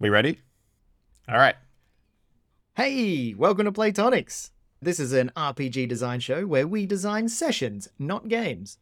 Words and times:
We 0.00 0.08
ready? 0.08 0.40
All 1.28 1.36
right. 1.36 1.54
Hey, 2.74 3.32
welcome 3.34 3.64
to 3.66 3.72
Playtonics. 3.72 4.50
This 4.82 4.98
is 4.98 5.12
an 5.12 5.30
RPG 5.36 5.88
design 5.88 6.18
show 6.18 6.46
where 6.46 6.66
we 6.66 6.84
design 6.84 7.28
sessions, 7.28 7.88
not 7.96 8.26
games. 8.26 8.78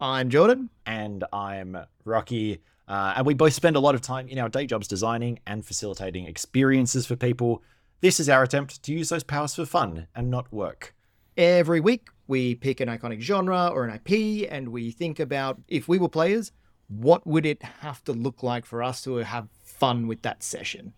I'm 0.00 0.30
Jordan. 0.30 0.70
And 0.84 1.22
I'm 1.32 1.78
Rocky. 2.04 2.60
Uh, 2.88 3.14
and 3.16 3.24
we 3.24 3.34
both 3.34 3.52
spend 3.52 3.76
a 3.76 3.80
lot 3.80 3.94
of 3.94 4.00
time 4.00 4.26
in 4.26 4.38
our 4.40 4.48
day 4.48 4.66
jobs 4.66 4.88
designing 4.88 5.38
and 5.46 5.64
facilitating 5.64 6.26
experiences 6.26 7.06
for 7.06 7.14
people. 7.14 7.62
This 8.00 8.18
is 8.18 8.28
our 8.28 8.42
attempt 8.42 8.82
to 8.82 8.92
use 8.92 9.10
those 9.10 9.24
powers 9.24 9.54
for 9.54 9.64
fun 9.64 10.08
and 10.16 10.28
not 10.28 10.52
work. 10.52 10.92
Every 11.36 11.78
week, 11.78 12.08
we 12.26 12.56
pick 12.56 12.80
an 12.80 12.88
iconic 12.88 13.20
genre 13.20 13.68
or 13.68 13.84
an 13.84 14.00
IP 14.04 14.48
and 14.50 14.70
we 14.70 14.90
think 14.90 15.20
about 15.20 15.60
if 15.68 15.86
we 15.86 15.98
were 15.98 16.08
players, 16.08 16.50
what 16.88 17.24
would 17.26 17.46
it 17.46 17.62
have 17.62 18.02
to 18.04 18.12
look 18.12 18.42
like 18.42 18.66
for 18.66 18.82
us 18.82 19.02
to 19.04 19.16
have 19.16 19.48
fun 19.78 20.06
with 20.06 20.22
that 20.22 20.42
session? 20.42 20.92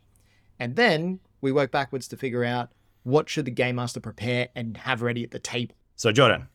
And 0.59 0.77
then 0.77 1.21
we 1.41 1.53
work 1.53 1.71
backwards 1.71 2.09
to 2.09 2.17
figure 2.17 2.45
out 2.45 2.71
what 3.03 3.29
should 3.29 3.45
the 3.45 3.51
game 3.51 3.77
master 3.77 4.01
prepare 4.01 4.49
and 4.55 4.77
have 4.77 5.03
ready 5.03 5.25
at 5.25 5.31
the 5.31 5.39
table. 5.39 5.75
So, 5.97 6.13
Jordan, 6.13 6.49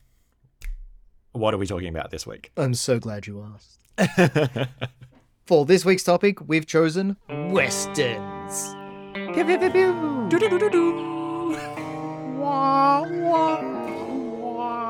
what 1.32 1.54
are 1.54 1.58
we 1.58 1.68
talking 1.68 1.90
about 1.90 2.12
this 2.12 2.26
week? 2.26 2.52
I'm 2.58 2.74
so 2.74 3.00
glad 3.00 3.28
you 3.28 3.46
asked. 3.54 3.80
For 5.46 5.66
this 5.66 5.86
week's 5.86 6.04
topic, 6.04 6.48
we've 6.48 6.66
chosen 6.66 7.18
westerns. 7.30 8.76
Pew, 9.14 9.46
pew, 9.46 9.58
pew, 9.58 9.70
pew. 9.70 10.30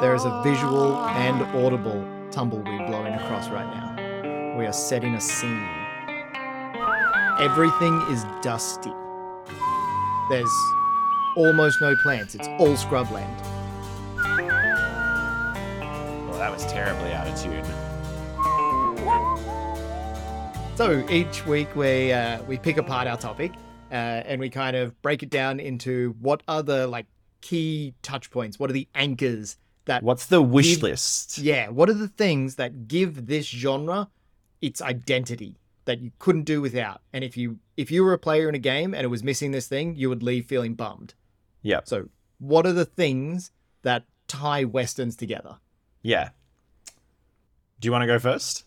There 0.02 0.16
is 0.16 0.26
a 0.26 0.42
visual 0.44 0.98
and 0.98 1.42
audible 1.56 2.06
tumbleweed 2.32 2.88
blowing 2.88 3.14
across 3.14 3.50
right 3.50 3.66
now. 3.66 4.58
We 4.58 4.66
are 4.66 4.74
setting 4.74 5.16
a 5.16 5.22
scene. 5.22 5.85
Everything 7.40 8.02
is 8.10 8.24
dusty. 8.42 8.94
There's 10.30 10.50
almost 11.36 11.82
no 11.82 11.96
plants, 11.98 12.34
it's 12.34 12.48
all 12.60 12.76
scrubland. 12.78 13.30
Well, 16.30 16.40
that 16.40 16.52
was 16.52 16.66
terribly 16.68 17.12
out 17.12 17.28
of 17.28 17.42
tune. 17.42 17.66
So 20.78 21.06
each 21.10 21.46
week 21.46 21.76
we 21.76 22.12
uh, 22.14 22.42
we 22.44 22.58
pick 22.58 22.78
apart 22.78 23.08
our 23.08 23.18
topic 23.18 23.52
uh, 23.92 23.96
and 23.96 24.40
we 24.40 24.50
kind 24.50 24.76
of 24.76 25.00
break 25.02 25.22
it 25.24 25.30
down 25.30 25.60
into 25.60 26.16
what 26.22 26.42
are 26.48 26.64
the 26.64 26.88
like 26.88 27.06
key 27.42 27.94
touch 28.02 28.32
points, 28.32 28.58
what 28.60 28.70
are 28.70 28.74
the 28.74 28.88
anchors 28.96 29.58
that 29.86 30.04
What's 30.04 30.26
the 30.28 30.42
wish 30.42 30.76
Give- 30.76 30.84
list? 30.84 31.38
yeah, 31.38 31.68
what 31.70 31.90
are 31.90 31.94
the 31.94 32.08
things 32.08 32.56
that 32.56 32.88
give 32.88 33.28
this 33.28 33.46
genre 33.46 34.10
its 34.62 34.82
identity 34.82 35.58
that 35.86 36.02
you 36.02 36.12
couldn't 36.20 36.44
do 36.44 36.62
without? 36.62 37.02
And 37.14 37.24
if 37.24 37.38
you 37.38 37.60
if 37.78 37.92
you 37.92 38.04
were 38.04 38.14
a 38.14 38.20
player 38.20 38.50
in 38.50 38.56
a 38.56 38.60
game 38.60 38.94
and 38.94 39.04
it 39.04 39.08
was 39.08 39.24
missing 39.24 39.52
this 39.52 39.68
thing, 39.68 39.96
you 39.96 40.10
would 40.10 40.24
leave 40.24 40.46
feeling 40.46 40.76
bummed. 40.76 41.14
Yeah. 41.62 41.82
So 41.86 42.10
what 42.40 42.66
are 42.66 42.74
the 42.74 42.86
things 42.86 43.52
that 43.84 44.06
tie 44.28 44.64
westerns 44.64 45.16
together? 45.16 45.58
Yeah. 46.02 46.30
Do 47.80 47.88
you 47.88 47.92
want 47.92 48.04
to 48.04 48.08
go 48.08 48.20
first? 48.20 48.66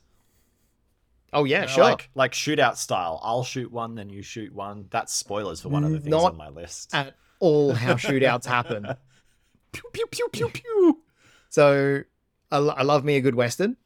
Oh 1.33 1.45
yeah, 1.45 1.63
You 1.63 1.67
know, 1.67 1.73
sure. 1.73 1.85
Like, 1.85 2.11
like 2.15 2.33
shootout 2.33 2.77
style. 2.77 3.21
I'll 3.23 3.45
shoot 3.45 3.71
one, 3.71 3.95
then 3.95 4.09
you 4.09 4.23
shoot 4.23 4.55
one. 4.55 4.87
That's 4.91 5.13
spoilers 5.13 5.61
for 5.61 5.69
one 5.69 5.85
of 5.85 5.91
the 5.91 6.01
things 6.01 6.11
Not 6.11 6.33
on 6.33 6.37
my 6.37 6.49
list. 6.49 6.95
At 6.95 7.15
all 7.39 7.75
how 7.75 7.95
shootouts 7.95 8.47
happen. 8.47 8.87
pew 9.73 9.83
pew 9.93 10.07
pew 10.07 10.29
pew 10.33 10.49
pew. 10.49 11.03
So 11.51 12.03
I, 12.51 12.57
I 12.57 12.83
love 12.83 13.05
me 13.05 13.17
a 13.17 13.21
good 13.21 13.35
western. 13.35 13.77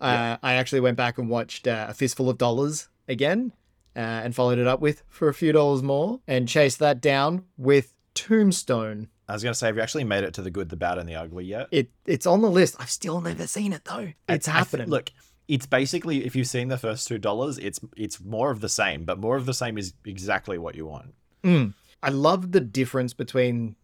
Uh, 0.00 0.36
I 0.42 0.54
actually 0.54 0.80
went 0.80 0.96
back 0.96 1.18
and 1.18 1.28
watched 1.28 1.66
uh, 1.66 1.86
A 1.88 1.94
Fistful 1.94 2.28
of 2.30 2.38
Dollars 2.38 2.88
again 3.08 3.52
uh, 3.94 3.98
and 3.98 4.34
followed 4.34 4.58
it 4.58 4.66
up 4.66 4.80
with 4.80 5.02
For 5.08 5.28
a 5.28 5.34
Few 5.34 5.52
Dollars 5.52 5.82
More 5.82 6.20
and 6.26 6.48
chased 6.48 6.78
that 6.78 7.00
down 7.00 7.44
with 7.56 7.94
Tombstone. 8.14 9.08
I 9.28 9.32
was 9.34 9.42
gonna 9.44 9.54
say, 9.54 9.66
have 9.66 9.76
you 9.76 9.82
actually 9.82 10.04
made 10.04 10.24
it 10.24 10.34
to 10.34 10.42
the 10.42 10.50
good, 10.50 10.68
the 10.70 10.76
bad, 10.76 10.98
and 10.98 11.08
the 11.08 11.14
ugly 11.14 11.44
yet? 11.44 11.68
It 11.70 11.90
It's 12.06 12.26
on 12.26 12.40
the 12.42 12.50
list. 12.50 12.76
I've 12.78 12.90
still 12.90 13.20
never 13.20 13.46
seen 13.46 13.72
it 13.72 13.84
though. 13.84 14.12
It's 14.28 14.48
I- 14.48 14.52
I 14.52 14.54
th- 14.54 14.58
happening. 14.70 14.88
look, 14.88 15.10
it's 15.48 15.66
basically 15.66 16.24
if 16.24 16.34
you've 16.34 16.46
seen 16.48 16.68
the 16.68 16.78
first 16.78 17.06
two 17.06 17.18
dollars, 17.18 17.58
it's 17.58 17.78
it's 17.96 18.20
more 18.20 18.50
of 18.50 18.60
the 18.60 18.68
same, 18.68 19.04
but 19.04 19.18
more 19.18 19.36
of 19.36 19.46
the 19.46 19.54
same 19.54 19.76
is 19.78 19.92
exactly 20.04 20.58
what 20.58 20.74
you 20.74 20.86
want. 20.86 21.14
Mm. 21.44 21.74
I 22.02 22.08
love 22.10 22.52
the 22.52 22.60
difference 22.60 23.12
between 23.14 23.76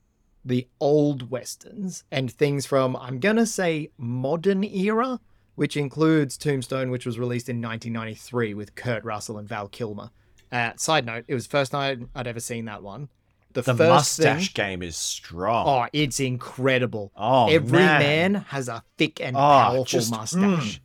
the 0.44 0.66
old 0.80 1.30
westerns 1.30 2.04
and 2.10 2.30
things 2.30 2.66
from, 2.66 2.94
I'm 2.96 3.18
going 3.18 3.36
to 3.36 3.46
say, 3.46 3.90
modern 3.98 4.62
era, 4.62 5.18
which 5.56 5.76
includes 5.76 6.36
Tombstone, 6.36 6.90
which 6.90 7.04
was 7.04 7.18
released 7.18 7.48
in 7.48 7.56
1993 7.60 8.54
with 8.54 8.74
Kurt 8.74 9.04
Russell 9.04 9.36
and 9.38 9.48
Val 9.48 9.68
Kilmer. 9.68 10.10
Uh, 10.52 10.70
side 10.76 11.04
note, 11.04 11.24
it 11.28 11.34
was 11.34 11.46
the 11.46 11.50
first 11.50 11.72
time 11.72 12.08
I'd 12.14 12.26
ever 12.28 12.40
seen 12.40 12.66
that 12.66 12.82
one. 12.82 13.08
The, 13.52 13.62
The 13.62 13.74
first 13.74 14.18
mustache 14.20 14.52
thing, 14.52 14.64
game 14.66 14.82
is 14.82 14.96
strong. 14.96 15.66
oh, 15.66 15.88
it's 15.92 16.20
incredible. 16.20 17.10
Oh, 17.16 17.48
Every 17.48 17.78
man. 17.78 18.32
man. 18.32 18.42
has 18.48 18.68
a 18.68 18.84
thick 18.98 19.20
and 19.20 19.34
Oh, 19.36 19.40
powerful 19.40 19.84
just- 19.84 20.10
mustache. 20.10 20.80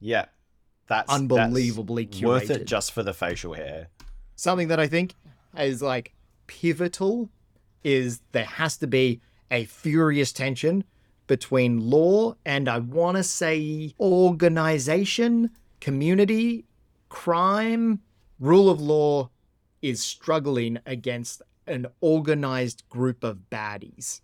Yeah, 0.00 0.26
that's 0.88 1.10
Unbelievably 1.10 2.04
that's 2.06 2.20
worth 2.22 2.50
it 2.50 2.66
just 2.66 2.92
for 2.92 3.02
the 3.02 3.14
facial 3.14 3.54
hair. 3.54 3.88
something 4.34 4.68
that 4.68 4.78
I 4.80 4.86
think 4.88 5.14
is 5.56 5.80
like 5.80 6.12
pivotal 6.48 7.30
is 7.84 8.20
there 8.32 8.44
has 8.44 8.76
to 8.78 8.86
be 8.86 9.20
a 9.50 9.64
furious 9.64 10.32
tension 10.32 10.84
between 11.26 11.90
law 11.90 12.34
and 12.44 12.68
I 12.68 12.78
want 12.78 13.16
to 13.16 13.22
say 13.22 13.94
organization, 14.00 15.50
community, 15.80 16.64
crime, 17.08 18.00
rule 18.38 18.68
of 18.70 18.80
law 18.80 19.30
is 19.82 20.02
struggling 20.02 20.78
against 20.86 21.42
an 21.66 21.86
organized 22.00 22.88
group 22.88 23.24
of 23.24 23.38
baddies. 23.50 24.20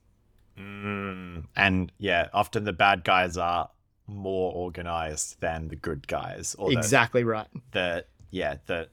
Mm. 0.58 1.44
And 1.56 1.92
yeah, 1.98 2.28
often 2.32 2.64
the 2.64 2.72
bad 2.72 3.04
guys 3.04 3.36
are 3.36 3.70
more 4.06 4.52
organized 4.52 5.40
than 5.40 5.68
the 5.68 5.76
good 5.76 6.06
guys. 6.08 6.54
Or 6.58 6.70
the- 6.70 6.76
Exactly 6.78 7.24
right. 7.24 7.48
the 7.72 8.04
yeah 8.30 8.56
the 8.66 8.88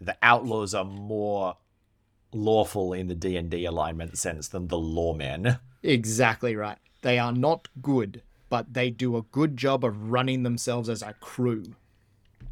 the 0.00 0.16
outlaws 0.22 0.74
are 0.74 0.84
more 0.84 1.56
lawful 2.32 2.92
in 2.92 3.08
the 3.08 3.14
D 3.14 3.36
and 3.36 3.50
D 3.50 3.64
alignment 3.64 4.18
sense 4.18 4.48
than 4.48 4.68
the 4.68 4.76
lawmen. 4.76 5.58
Exactly 5.82 6.56
right. 6.56 6.78
They 7.02 7.18
are 7.18 7.32
not 7.32 7.68
good, 7.80 8.22
but 8.48 8.74
they 8.74 8.90
do 8.90 9.16
a 9.16 9.22
good 9.22 9.56
job 9.56 9.84
of 9.84 10.10
running 10.10 10.42
themselves 10.42 10.88
as 10.88 11.02
a 11.02 11.14
crew. 11.14 11.74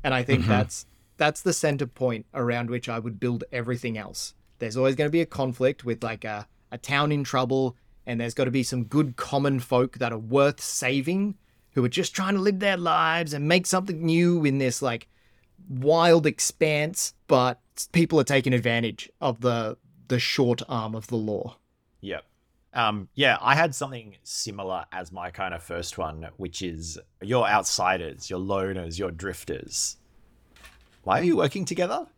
And 0.05 0.15
I 0.15 0.23
think 0.23 0.43
mm-hmm. 0.43 0.51
that's 0.51 0.87
that's 1.17 1.43
the 1.43 1.53
center 1.53 1.87
point 1.87 2.27
around 2.35 2.71
which 2.71 2.89
I 2.89 2.99
would 2.99 3.19
build 3.19 3.45
everything 3.51 3.97
else. 3.97 4.35
There's 4.59 4.77
always 4.77 4.95
going 4.95 5.09
to 5.09 5.13
be 5.13 5.21
a 5.21 5.27
conflict 5.27 5.85
with 5.85 6.03
like 6.03 6.25
a, 6.25 6.47
a 6.71 6.79
town 6.79 7.13
in 7.13 7.25
trouble, 7.25 7.77
and 8.07 8.21
there's 8.21 8.35
got 8.35 8.45
to 8.45 8.51
be 8.51 8.63
some 8.63 8.85
good 8.85 9.17
common 9.17 9.61
folk 9.61 9.99
that 9.99 10.13
are 10.13 10.19
worth 10.19 10.61
saving 10.61 11.37
who 11.73 11.85
are 11.85 11.91
just 11.91 12.15
trying 12.15 12.35
to 12.35 12.41
live 12.41 12.59
their 12.59 12.77
lives 12.77 13.35
and 13.35 13.49
make 13.49 13.67
something 13.67 14.05
new 14.05 14.45
in 14.45 14.59
this 14.59 14.81
like 14.81 15.09
wild 15.69 16.27
expanse, 16.27 17.15
but 17.27 17.61
people 17.93 18.21
are 18.21 18.25
taking 18.25 18.53
advantage 18.53 19.11
of 19.21 19.41
the 19.41 19.77
the 20.09 20.19
short 20.19 20.63
arm 20.69 20.95
of 20.95 21.09
the 21.09 21.17
law. 21.17 21.57
Yep. 22.01 22.25
Um, 22.77 23.09
yeah, 23.15 23.39
I 23.41 23.55
had 23.55 23.75
something 23.75 24.17
similar 24.23 24.85
as 24.93 25.11
my 25.11 25.31
kind 25.31 25.55
of 25.55 25.63
first 25.63 25.97
one, 25.97 26.29
which 26.37 26.61
is 26.61 26.99
you're 27.23 27.47
outsiders, 27.47 28.29
you're 28.29 28.39
loners, 28.39 28.99
you're 28.99 29.11
drifters. 29.11 29.97
Why 31.03 31.21
are 31.21 31.25
you 31.25 31.37
working 31.37 31.65
together? 31.65 32.07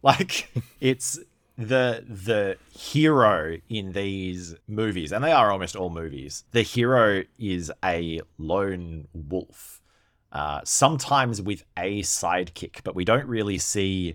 Like 0.00 0.48
it's 0.80 1.18
the 1.56 2.04
the 2.06 2.56
hero 2.70 3.58
in 3.68 3.90
these 3.90 4.54
movies, 4.68 5.10
and 5.12 5.24
they 5.24 5.32
are 5.32 5.50
almost 5.50 5.74
all 5.74 5.90
movies. 5.90 6.44
The 6.52 6.62
hero 6.62 7.24
is 7.36 7.72
a 7.84 8.20
lone 8.38 9.08
wolf, 9.12 9.82
uh, 10.30 10.60
sometimes 10.62 11.42
with 11.42 11.64
a 11.76 12.02
sidekick, 12.02 12.84
but 12.84 12.94
we 12.94 13.04
don't 13.04 13.26
really 13.26 13.58
see 13.58 14.14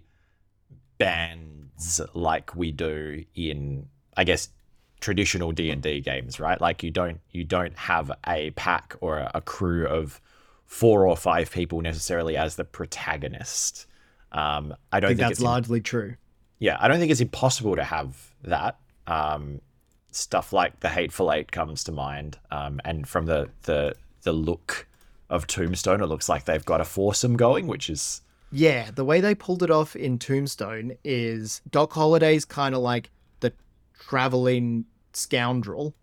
bands 0.97 1.99
like 2.13 2.55
we 2.55 2.71
do 2.71 3.25
in, 3.35 3.89
I 4.15 4.23
guess, 4.23 4.47
traditional 5.03 5.51
D 5.51 5.69
and 5.69 5.81
D 5.81 5.99
games, 5.99 6.39
right? 6.39 6.59
Like 6.59 6.81
you 6.81 6.89
don't 6.89 7.19
you 7.31 7.43
don't 7.43 7.77
have 7.77 8.09
a 8.25 8.51
pack 8.51 8.95
or 9.01 9.17
a, 9.17 9.31
a 9.35 9.41
crew 9.41 9.85
of 9.85 10.21
four 10.65 11.05
or 11.05 11.17
five 11.17 11.51
people 11.51 11.81
necessarily 11.81 12.37
as 12.37 12.55
the 12.55 12.63
protagonist. 12.63 13.85
Um, 14.31 14.73
I 14.93 14.99
don't 15.01 15.09
I 15.09 15.11
think 15.11 15.19
think 15.19 15.29
that's 15.29 15.41
largely 15.41 15.81
true. 15.81 16.15
yeah, 16.59 16.77
I 16.79 16.87
don't 16.87 16.99
think 16.99 17.11
it's 17.11 17.21
impossible 17.21 17.75
to 17.75 17.83
have 17.83 18.33
that. 18.43 18.79
Um, 19.05 19.59
stuff 20.11 20.53
like 20.53 20.79
the 20.79 20.89
Hateful 20.89 21.31
Eight 21.33 21.51
comes 21.51 21.83
to 21.83 21.91
mind, 21.91 22.39
um, 22.49 22.79
and 22.85 23.05
from 23.07 23.25
the 23.25 23.49
the 23.63 23.95
the 24.21 24.31
look 24.31 24.87
of 25.29 25.47
Tombstone, 25.47 26.01
it 26.01 26.05
looks 26.05 26.29
like 26.29 26.45
they've 26.45 26.63
got 26.63 26.79
a 26.79 26.85
foursome 26.85 27.35
going, 27.35 27.67
which 27.67 27.89
is 27.89 28.21
Yeah, 28.51 28.89
the 28.91 29.03
way 29.03 29.19
they 29.19 29.35
pulled 29.35 29.63
it 29.63 29.69
off 29.69 29.97
in 29.97 30.17
Tombstone 30.17 30.93
is 31.03 31.61
Doc 31.69 31.91
Holliday's 31.91 32.45
kind 32.45 32.73
of 32.73 32.81
like 32.81 33.09
the 33.41 33.51
traveling 33.99 34.85
scoundrel, 35.13 35.95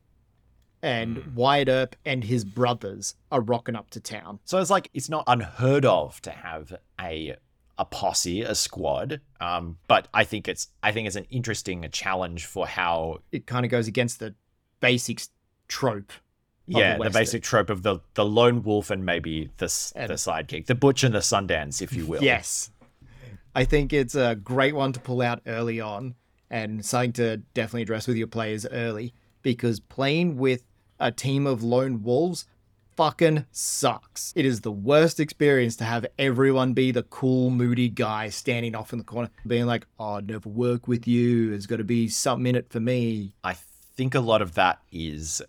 and 0.83 1.19
Hmm. 1.19 1.35
Wyatt 1.35 1.69
Earp 1.69 1.97
and 2.05 2.25
his 2.25 2.45
brothers 2.45 3.15
are 3.31 3.41
rocking 3.41 3.77
up 3.77 3.91
to 3.91 4.01
town. 4.01 4.41
so 4.45 4.59
it's 4.59 4.71
like 4.71 4.91
it's 4.95 5.09
not 5.09 5.25
unheard 5.27 5.85
of 5.85 6.21
to 6.23 6.31
have 6.31 6.75
a 7.01 7.37
a 7.79 7.85
posse, 7.87 8.43
a 8.43 8.55
squad. 8.55 9.23
Um, 9.41 9.79
but 9.89 10.07
I 10.13 10.25
think 10.25 10.49
it's 10.49 10.69
I 10.83 10.93
think 10.93 11.07
it's 11.07 11.17
an 11.17 11.27
interesting 11.31 11.87
challenge 11.93 12.45
for 12.47 12.67
how 12.67 13.21
It 13.33 13.47
kind 13.47 13.65
of 13.65 13.71
goes 13.71 13.89
against 13.89 14.19
the 14.21 14.35
basic 14.81 15.23
trope. 15.69 16.13
yeah 16.67 16.95
the, 16.95 17.01
Western. 17.01 17.21
basic 17.21 17.43
trope 17.43 17.71
of 17.71 17.83
the 17.83 18.01
the 18.15 18.25
lone 18.25 18.63
wolf 18.63 18.91
and 18.91 19.05
maybe 19.07 19.51
the 19.59 19.93
And- 19.97 20.11
the 20.11 20.15
sidekick, 20.15 20.67
the 20.67 20.75
butch 20.75 21.03
and 21.05 21.15
the 21.15 21.19
sundance, 21.21 21.81
if 21.83 21.93
you 21.93 22.07
will. 22.07 22.23
Yes. 22.33 22.71
I 23.55 23.65
think 23.65 23.93
it's 23.93 24.15
a 24.15 24.35
great 24.37 24.75
one 24.77 24.93
to 24.93 25.01
pull 25.01 25.21
out 25.23 25.41
early 25.47 25.81
on 25.81 26.15
and 26.51 26.85
something 26.85 27.13
to 27.15 27.39
definitely 27.55 27.83
address 27.83 28.07
with 28.07 28.17
your 28.17 28.27
players 28.27 28.67
early 28.67 29.15
because 29.43 29.81
playing 29.81 30.37
with 30.37 30.65
a 30.99 31.11
team 31.11 31.47
of 31.47 31.63
lone 31.63 32.03
wolves 32.03 32.47
fucking 32.97 33.47
sucks. 33.51 34.33
It 34.37 34.45
is 34.45 34.61
the 34.61 34.71
worst 34.71 35.21
experience 35.21 35.77
to 35.77 35.85
have 35.85 36.05
everyone 36.19 36.75
be 36.75 36.91
the 36.91 37.05
cool, 37.05 37.49
moody 37.49 37.89
guy 37.89 38.29
standing 38.29 38.75
off 38.75 38.93
in 38.93 38.99
the 38.99 39.05
corner, 39.05 39.31
being 39.47 39.65
like, 39.65 39.87
oh, 39.99 40.17
I'd 40.17 40.29
never 40.29 40.49
work 40.49 40.87
with 40.87 41.09
you. 41.09 41.51
There's 41.51 41.67
got 41.67 41.79
to 41.79 41.85
be 41.85 42.09
something 42.09 42.47
in 42.49 42.57
it 42.57 42.71
for 42.71 42.81
me. 42.81 43.35
I 43.43 43.55
think 43.97 44.15
a 44.15 44.21
lot 44.21 44.43
of 44.43 44.55
that 44.55 44.81
is 44.93 45.41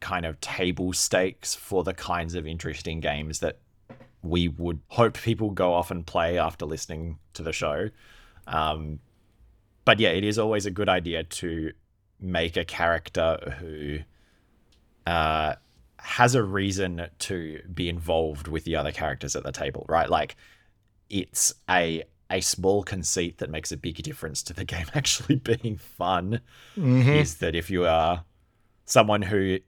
kind 0.00 0.24
of 0.24 0.40
table 0.40 0.92
stakes 0.92 1.54
for 1.54 1.84
the 1.84 1.92
kinds 1.92 2.34
of 2.34 2.46
interesting 2.46 3.00
games 3.00 3.40
that 3.40 3.58
we 4.22 4.48
would 4.48 4.80
hope 4.88 5.20
people 5.20 5.50
go 5.50 5.72
off 5.72 5.90
and 5.90 6.06
play 6.06 6.38
after 6.38 6.64
listening 6.64 7.18
to 7.34 7.42
the 7.42 7.52
show. 7.52 7.90
Um, 8.46 9.00
but 9.86 9.98
yeah, 9.98 10.10
it 10.10 10.24
is 10.24 10.38
always 10.38 10.66
a 10.66 10.70
good 10.70 10.90
idea 10.90 11.24
to 11.24 11.72
make 12.20 12.58
a 12.58 12.64
character 12.64 13.56
who 13.60 13.98
uh, 15.10 15.54
has 15.98 16.34
a 16.34 16.42
reason 16.42 17.06
to 17.20 17.60
be 17.72 17.88
involved 17.88 18.48
with 18.48 18.64
the 18.64 18.76
other 18.76 18.92
characters 18.92 19.34
at 19.34 19.44
the 19.44 19.52
table, 19.52 19.86
right? 19.88 20.10
Like 20.10 20.36
it's 21.08 21.54
a 21.70 22.04
a 22.28 22.40
small 22.40 22.82
conceit 22.82 23.38
that 23.38 23.48
makes 23.48 23.70
a 23.70 23.76
big 23.76 24.02
difference 24.02 24.42
to 24.42 24.52
the 24.52 24.64
game 24.74 24.86
actually 24.94 25.36
being 25.36 25.78
fun 25.78 26.40
is 27.08 27.36
that 27.36 27.54
if 27.54 27.70
you 27.70 27.86
are 27.86 28.24
someone 28.84 29.22
who, 29.22 29.58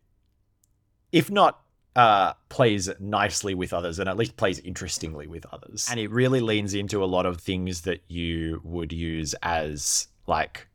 if 1.12 1.30
not 1.30 1.60
uh, 1.98 2.32
plays 2.48 2.88
nicely 3.00 3.54
with 3.54 3.72
others, 3.72 3.98
and 3.98 4.08
at 4.08 4.16
least 4.16 4.36
plays 4.36 4.60
interestingly 4.60 5.26
with 5.26 5.44
others, 5.52 5.88
and 5.90 5.98
it 5.98 6.10
really 6.12 6.40
leans 6.40 6.72
into 6.72 7.02
a 7.02 7.06
lot 7.06 7.26
of 7.26 7.40
things 7.40 7.80
that 7.82 8.02
you 8.06 8.60
would 8.62 8.92
use 8.92 9.34
as 9.42 10.06
like 10.28 10.68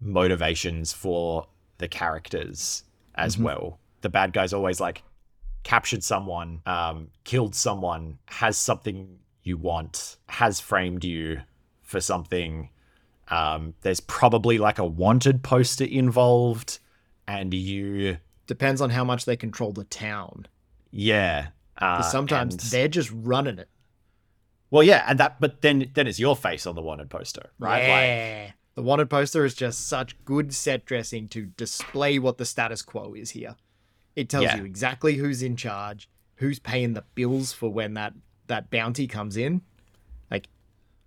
motivations 0.00 0.92
for 0.92 1.46
the 1.78 1.88
characters 1.88 2.84
as 3.14 3.38
well. 3.38 3.80
The 4.02 4.10
bad 4.10 4.34
guy's 4.34 4.52
always 4.52 4.80
like 4.80 5.02
captured 5.62 6.04
someone, 6.04 6.60
um, 6.66 7.08
killed 7.24 7.54
someone, 7.54 8.18
has 8.26 8.58
something 8.58 9.18
you 9.44 9.56
want, 9.56 10.18
has 10.28 10.60
framed 10.60 11.04
you 11.04 11.40
for 11.80 12.02
something. 12.02 12.68
Um, 13.28 13.72
there's 13.80 14.00
probably 14.00 14.58
like 14.58 14.78
a 14.78 14.84
wanted 14.84 15.42
poster 15.42 15.84
involved, 15.84 16.80
and 17.26 17.54
you, 17.54 18.18
Depends 18.46 18.80
on 18.80 18.90
how 18.90 19.04
much 19.04 19.24
they 19.24 19.36
control 19.36 19.72
the 19.72 19.84
town. 19.84 20.46
yeah. 20.90 21.48
Uh, 21.76 22.00
sometimes 22.02 22.54
and- 22.54 22.60
they're 22.70 22.86
just 22.86 23.10
running 23.12 23.58
it. 23.58 23.68
well, 24.70 24.82
yeah, 24.84 25.04
and 25.08 25.18
that, 25.18 25.40
but 25.40 25.60
then 25.60 25.90
then 25.94 26.06
it's 26.06 26.20
your 26.20 26.36
face 26.36 26.66
on 26.66 26.76
the 26.76 26.82
wanted 26.82 27.10
poster, 27.10 27.50
right? 27.58 27.80
Like, 27.80 27.88
Yeah. 27.88 28.50
the 28.76 28.82
wanted 28.82 29.10
poster 29.10 29.44
is 29.44 29.54
just 29.56 29.88
such 29.88 30.16
good 30.24 30.54
set 30.54 30.84
dressing 30.84 31.26
to 31.30 31.46
display 31.46 32.20
what 32.20 32.38
the 32.38 32.44
status 32.44 32.80
quo 32.82 33.14
is 33.14 33.30
here. 33.30 33.56
It 34.14 34.28
tells 34.28 34.44
Yeah. 34.44 34.58
you 34.58 34.64
exactly 34.64 35.14
who's 35.16 35.42
in 35.42 35.56
charge, 35.56 36.08
who's 36.36 36.60
paying 36.60 36.92
the 36.94 37.02
bills 37.16 37.52
for 37.52 37.70
when 37.72 37.94
that 37.94 38.14
that 38.46 38.70
bounty 38.70 39.08
comes 39.08 39.36
in. 39.36 39.62
Like 40.30 40.46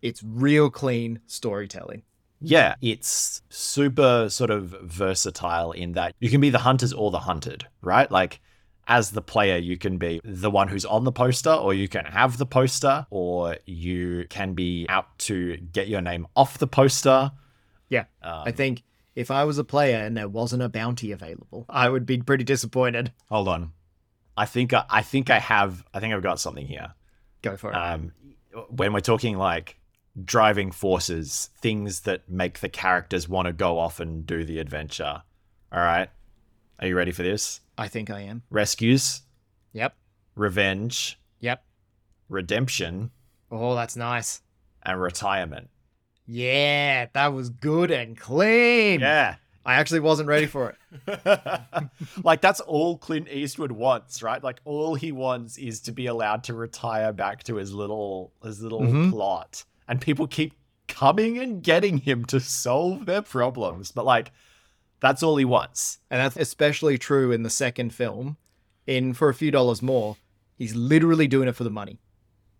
it's 0.01 0.21
real 0.21 0.69
clean 0.69 1.21
storytelling. 1.27 2.03
Yeah, 2.39 2.75
it's 2.81 3.41
super 3.49 4.29
sort 4.29 4.51
of 4.51 4.75
versatile 4.83 5.71
in 5.71 5.93
that 5.93 6.13
you 6.19 6.29
can 6.29 6.41
be 6.41 6.49
the 6.49 6.59
hunters 6.59 6.93
or 6.93 7.11
the 7.11 7.19
hunted, 7.19 7.65
right? 7.81 8.09
Like, 8.11 8.39
as 8.87 9.11
the 9.11 9.21
player, 9.21 9.57
you 9.57 9.77
can 9.77 9.97
be 9.97 10.21
the 10.23 10.49
one 10.49 10.67
who's 10.67 10.85
on 10.85 11.03
the 11.03 11.11
poster, 11.11 11.51
or 11.51 11.73
you 11.73 11.87
can 11.87 12.05
have 12.05 12.37
the 12.37 12.45
poster, 12.45 13.05
or 13.09 13.57
you 13.65 14.25
can 14.29 14.53
be 14.53 14.85
out 14.87 15.17
to 15.19 15.57
get 15.57 15.87
your 15.87 16.01
name 16.01 16.27
off 16.35 16.57
the 16.57 16.67
poster. 16.67 17.31
Yeah. 17.89 18.05
I 18.21 18.51
think 18.51 18.83
if 19.15 19.31
I 19.31 19.43
was 19.45 19.57
a 19.57 19.63
player 19.63 19.97
and 19.97 20.15
there 20.15 20.29
wasn't 20.29 20.61
a 20.61 20.69
bounty 20.69 21.11
available, 21.11 21.65
I 21.67 21.89
would 21.89 22.05
be 22.05 22.19
pretty 22.19 22.43
disappointed. 22.43 23.11
Hold 23.29 23.47
on, 23.47 23.71
I 24.37 24.45
think 24.45 24.73
I, 24.73 24.85
I 24.89 25.01
think 25.01 25.31
I 25.31 25.39
have 25.39 25.83
I 25.93 25.99
think 25.99 26.13
I've 26.13 26.21
got 26.21 26.39
something 26.39 26.67
here. 26.67 26.93
Go 27.41 27.57
for 27.57 27.71
it. 27.71 27.75
Um, 27.75 28.11
when 28.69 28.93
we're 28.93 28.99
talking 28.99 29.37
like 29.37 29.79
driving 30.23 30.71
forces, 30.71 31.49
things 31.61 32.01
that 32.01 32.29
make 32.29 32.59
the 32.59 32.69
characters 32.69 33.29
want 33.29 33.45
to 33.47 33.53
go 33.53 33.77
off 33.79 33.99
and 33.99 34.25
do 34.25 34.43
the 34.43 34.59
adventure. 34.59 35.21
All 35.71 35.79
right, 35.79 36.09
are 36.79 36.87
you 36.87 36.95
ready 36.95 37.11
for 37.11 37.23
this? 37.23 37.61
I 37.77 37.87
think 37.87 38.09
I 38.09 38.21
am. 38.21 38.43
Rescues. 38.49 39.21
Yep. 39.73 39.93
revenge, 40.35 41.19
Yep. 41.39 41.63
redemption, 42.29 43.11
Oh, 43.51 43.75
that's 43.75 43.95
nice. 43.95 44.41
and 44.83 44.99
retirement. 45.01 45.69
Yeah, 46.25 47.07
that 47.13 47.27
was 47.33 47.49
good 47.49 47.91
and 47.91 48.17
clean. 48.17 48.99
Yeah. 48.99 49.35
I 49.65 49.75
actually 49.75 49.99
wasn't 49.99 50.29
ready 50.29 50.45
for 50.45 50.75
it. 51.05 51.89
like 52.23 52.39
that's 52.41 52.59
all 52.61 52.97
Clint 52.97 53.27
Eastwood 53.29 53.71
wants, 53.71 54.23
right? 54.23 54.41
Like 54.43 54.59
all 54.63 54.95
he 54.95 55.11
wants 55.11 55.57
is 55.57 55.81
to 55.81 55.91
be 55.91 56.05
allowed 56.05 56.45
to 56.45 56.53
retire 56.53 57.11
back 57.13 57.43
to 57.43 57.55
his 57.55 57.73
little 57.73 58.31
his 58.43 58.61
little 58.61 58.79
Mhm. 58.81 59.11
plot. 59.11 59.65
And 59.87 60.01
people 60.01 60.27
keep 60.27 60.53
coming 60.87 61.37
and 61.37 61.61
getting 61.61 61.97
him 61.97 62.25
to 62.25 62.39
solve 62.39 63.05
their 63.05 63.21
problems. 63.21 63.91
But 63.91 64.05
like 64.05 64.31
that's 64.99 65.23
all 65.23 65.37
he 65.37 65.45
wants. 65.45 65.99
And 66.09 66.19
that's 66.19 66.37
especially 66.37 66.97
true 66.97 67.31
in 67.31 67.43
the 67.43 67.49
second 67.49 67.93
film. 67.93 68.37
In 68.85 69.13
For 69.13 69.29
a 69.29 69.33
Few 69.33 69.51
Dollars 69.51 69.81
More, 69.81 70.15
he's 70.55 70.75
literally 70.75 71.27
doing 71.27 71.49
it 71.49 71.55
for 71.55 71.65
the 71.65 71.69
money. 71.69 71.99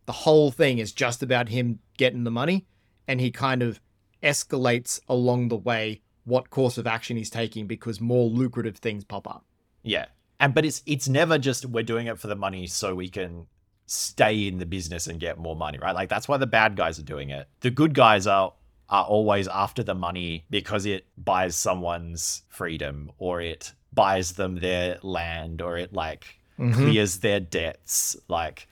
The 0.05 0.11
whole 0.11 0.51
thing 0.51 0.77
is 0.77 0.91
just 0.91 1.23
about 1.23 1.49
him 1.49 1.79
getting 1.97 2.25
the 2.25 2.31
money, 2.31 2.65
and 3.07 3.19
he 3.19 3.31
kind 3.31 3.61
of 3.61 3.79
escalates 4.21 4.99
along 5.07 5.47
the 5.47 5.57
way 5.57 6.01
what 6.25 6.49
course 6.49 6.77
of 6.77 6.85
action 6.85 7.15
he's 7.15 7.29
taking 7.29 7.67
because 7.67 8.01
more 8.01 8.27
lucrative 8.27 8.77
things 8.77 9.05
pop 9.05 9.27
up. 9.27 9.45
Yeah. 9.83 10.07
And 10.39 10.53
but 10.53 10.65
it's 10.65 10.83
it's 10.85 11.07
never 11.07 11.37
just 11.37 11.65
we're 11.65 11.83
doing 11.83 12.07
it 12.07 12.19
for 12.19 12.27
the 12.27 12.35
money 12.35 12.67
so 12.67 12.93
we 12.93 13.09
can 13.09 13.47
stay 13.87 14.47
in 14.47 14.59
the 14.59 14.65
business 14.65 15.07
and 15.07 15.19
get 15.19 15.37
more 15.39 15.55
money, 15.55 15.79
right? 15.79 15.95
Like 15.95 16.09
that's 16.09 16.27
why 16.27 16.37
the 16.37 16.45
bad 16.45 16.75
guys 16.75 16.99
are 16.99 17.03
doing 17.03 17.29
it. 17.31 17.47
The 17.61 17.71
good 17.71 17.93
guys 17.95 18.27
are 18.27 18.53
are 18.89 19.03
always 19.05 19.47
after 19.49 19.83
the 19.83 19.95
money 19.95 20.45
because 20.49 20.85
it 20.85 21.05
buys 21.17 21.55
someone's 21.57 22.43
freedom 22.49 23.11
or 23.17 23.41
it 23.41 23.73
buys 23.93 24.33
them 24.33 24.55
their 24.59 24.97
land 25.01 25.61
or 25.61 25.77
it 25.77 25.91
like 25.93 26.39
Mhm. 26.59 26.73
clears 26.73 27.19
their 27.19 27.39
debts. 27.41 28.15
Like 28.29 28.67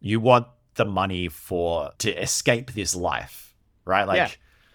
you 0.00 0.20
want 0.20 0.46
the 0.74 0.84
money 0.84 1.28
for 1.28 1.92
to 1.98 2.10
escape 2.22 2.72
this 2.72 2.94
life, 2.94 3.54
right? 3.84 4.06
Like 4.06 4.16
Yeah. 4.16 4.30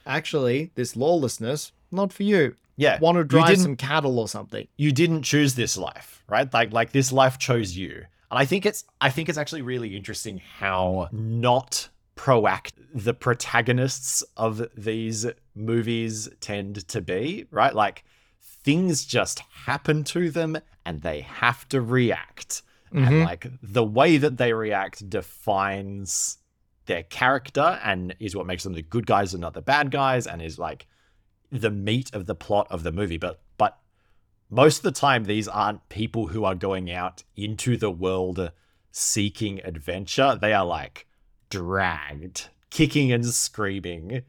Actually, 0.05 0.71
this 0.75 0.95
lawlessness, 0.95 1.71
not 1.91 2.11
for 2.13 2.23
you. 2.23 2.55
yeah, 2.77 2.97
Want 2.99 3.17
to 3.17 3.23
drive 3.23 3.57
some 3.59 3.75
cattle 3.75 4.17
or 4.19 4.27
something. 4.27 4.67
you 4.77 4.91
didn't 4.91 5.23
choose 5.23 5.53
this 5.55 5.77
life, 5.77 6.23
right? 6.27 6.51
Like 6.53 6.71
like 6.73 6.91
this 6.93 7.11
life 7.11 7.37
chose 7.37 7.75
you. 7.77 8.05
And 8.31 8.39
I 8.39 8.45
think 8.45 8.65
it's 8.65 8.83
I 9.01 9.09
think 9.09 9.29
it's 9.29 9.37
actually 9.37 9.61
really 9.61 9.95
interesting 9.95 10.41
how 10.59 11.09
not 11.11 11.89
proactive 12.15 12.73
the 12.93 13.13
protagonists 13.13 14.23
of 14.35 14.67
these 14.75 15.25
movies 15.55 16.27
tend 16.41 16.87
to 16.89 17.01
be, 17.01 17.45
right? 17.51 17.73
Like 17.73 18.03
things 18.41 19.05
just 19.05 19.39
happen 19.39 20.03
to 20.05 20.29
them 20.29 20.57
and 20.85 21.01
they 21.01 21.21
have 21.21 21.67
to 21.69 21.81
react. 21.81 22.61
And 22.91 23.05
Mhm. 23.05 23.23
like 23.25 23.47
the 23.61 23.83
way 23.83 24.17
that 24.17 24.37
they 24.37 24.51
react 24.53 25.07
defines 25.09 26.39
their 26.87 27.03
character 27.03 27.79
and 27.83 28.15
is 28.19 28.35
what 28.35 28.47
makes 28.47 28.63
them 28.63 28.73
the 28.73 28.81
good 28.81 29.05
guys 29.05 29.33
and 29.33 29.41
not 29.41 29.53
the 29.53 29.61
bad 29.61 29.91
guys 29.91 30.25
and 30.25 30.41
is 30.41 30.57
like 30.57 30.87
the 31.51 31.69
meat 31.69 32.13
of 32.13 32.25
the 32.25 32.33
plot 32.35 32.67
of 32.71 32.81
the 32.83 32.91
movie. 32.91 33.17
But 33.17 33.41
most 34.49 34.77
of 34.77 34.83
the 34.83 34.91
time 34.91 35.23
these 35.25 35.47
aren't 35.47 35.87
people 35.89 36.27
who 36.27 36.43
are 36.43 36.55
going 36.55 36.91
out 36.91 37.23
into 37.35 37.77
the 37.77 37.91
world 37.91 38.51
seeking 38.91 39.59
adventure. 39.63 40.37
They 40.39 40.53
are 40.53 40.65
like 40.65 41.05
dragged, 41.49 42.47
kicking 42.69 43.11
and 43.11 43.25
screaming, 43.25 44.23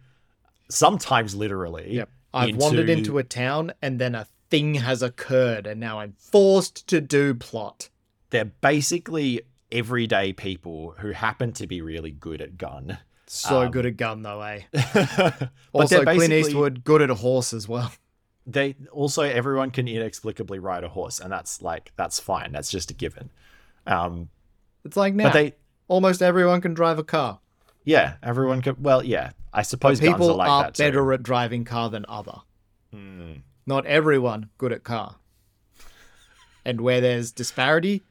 sometimes 0.69 1.35
literally. 1.35 1.95
Yep. 1.95 2.11
I've 2.33 2.57
wandered 2.57 2.89
into 2.91 3.19
a 3.19 3.25
town 3.25 3.73
and 3.83 3.99
then 3.99 4.15
a 4.15 4.27
thing 4.51 4.75
has 4.75 5.03
occurred 5.03 5.67
and 5.67 5.81
now 5.81 6.01
I'm 6.01 6.15
forced 6.19 6.87
to 6.89 7.01
do 7.01 7.35
plot. 7.35 7.89
They're 8.31 8.45
basically 8.45 9.43
everyday 9.73 10.33
people 10.33 10.95
who 10.99 11.11
happen 11.13 11.53
to 11.55 11.67
be 11.67 11.81
really 11.81 12.13
good 12.13 12.41
at 12.41 12.57
gun. 12.59 12.99
So 13.27 13.63
Um, 13.63 13.71
good 13.71 13.87
at 13.87 13.97
gun 13.97 14.23
though, 14.23 14.41
eh? 14.43 14.63
Also, 15.73 16.03
Clint 16.03 16.07
basically- 16.07 16.41
Eastwood, 16.41 16.85
good 16.85 17.03
at 17.03 17.11
a 17.11 17.15
horse 17.15 17.53
as 17.53 17.69
well. 17.69 17.93
They 18.53 18.75
also 18.93 19.23
everyone 19.23 19.71
can 19.71 19.87
inexplicably 19.89 20.59
ride 20.59 20.85
a 20.85 20.89
horse 20.89 21.21
and 21.21 21.31
that's 21.33 21.63
like 21.63 21.93
that's 21.97 22.19
fine 22.19 22.53
that's 22.53 22.71
just 22.71 22.91
a 22.91 22.95
given 22.95 23.31
um 23.87 24.29
It's 24.85 24.97
like 24.97 25.15
now, 25.15 25.25
but 25.25 25.33
they 25.35 25.55
almost 25.89 26.23
everyone 26.23 26.61
can 26.61 26.75
drive 26.75 26.99
a 26.99 27.05
car. 27.05 27.41
Yeah, 27.85 28.15
everyone 28.23 28.61
could. 28.61 28.83
Well, 28.85 29.03
yeah, 29.03 29.31
I 29.53 29.63
suppose 29.63 30.01
guns 30.01 30.13
People 30.13 30.31
are 30.33 30.37
like 30.37 30.49
are 30.51 30.63
that 30.65 30.75
too. 30.75 30.83
better 30.83 31.13
at 31.13 31.23
driving 31.23 31.65
car 31.65 31.89
than 31.91 32.05
other. 32.09 32.39
Hmm. 32.93 33.33
Not 33.67 33.87
everyone 33.87 34.51
good 34.59 34.73
at 34.73 34.85
car. 34.85 35.17
And 36.65 36.83
where 36.83 37.01
there's 37.01 37.33
disparity, 37.33 38.03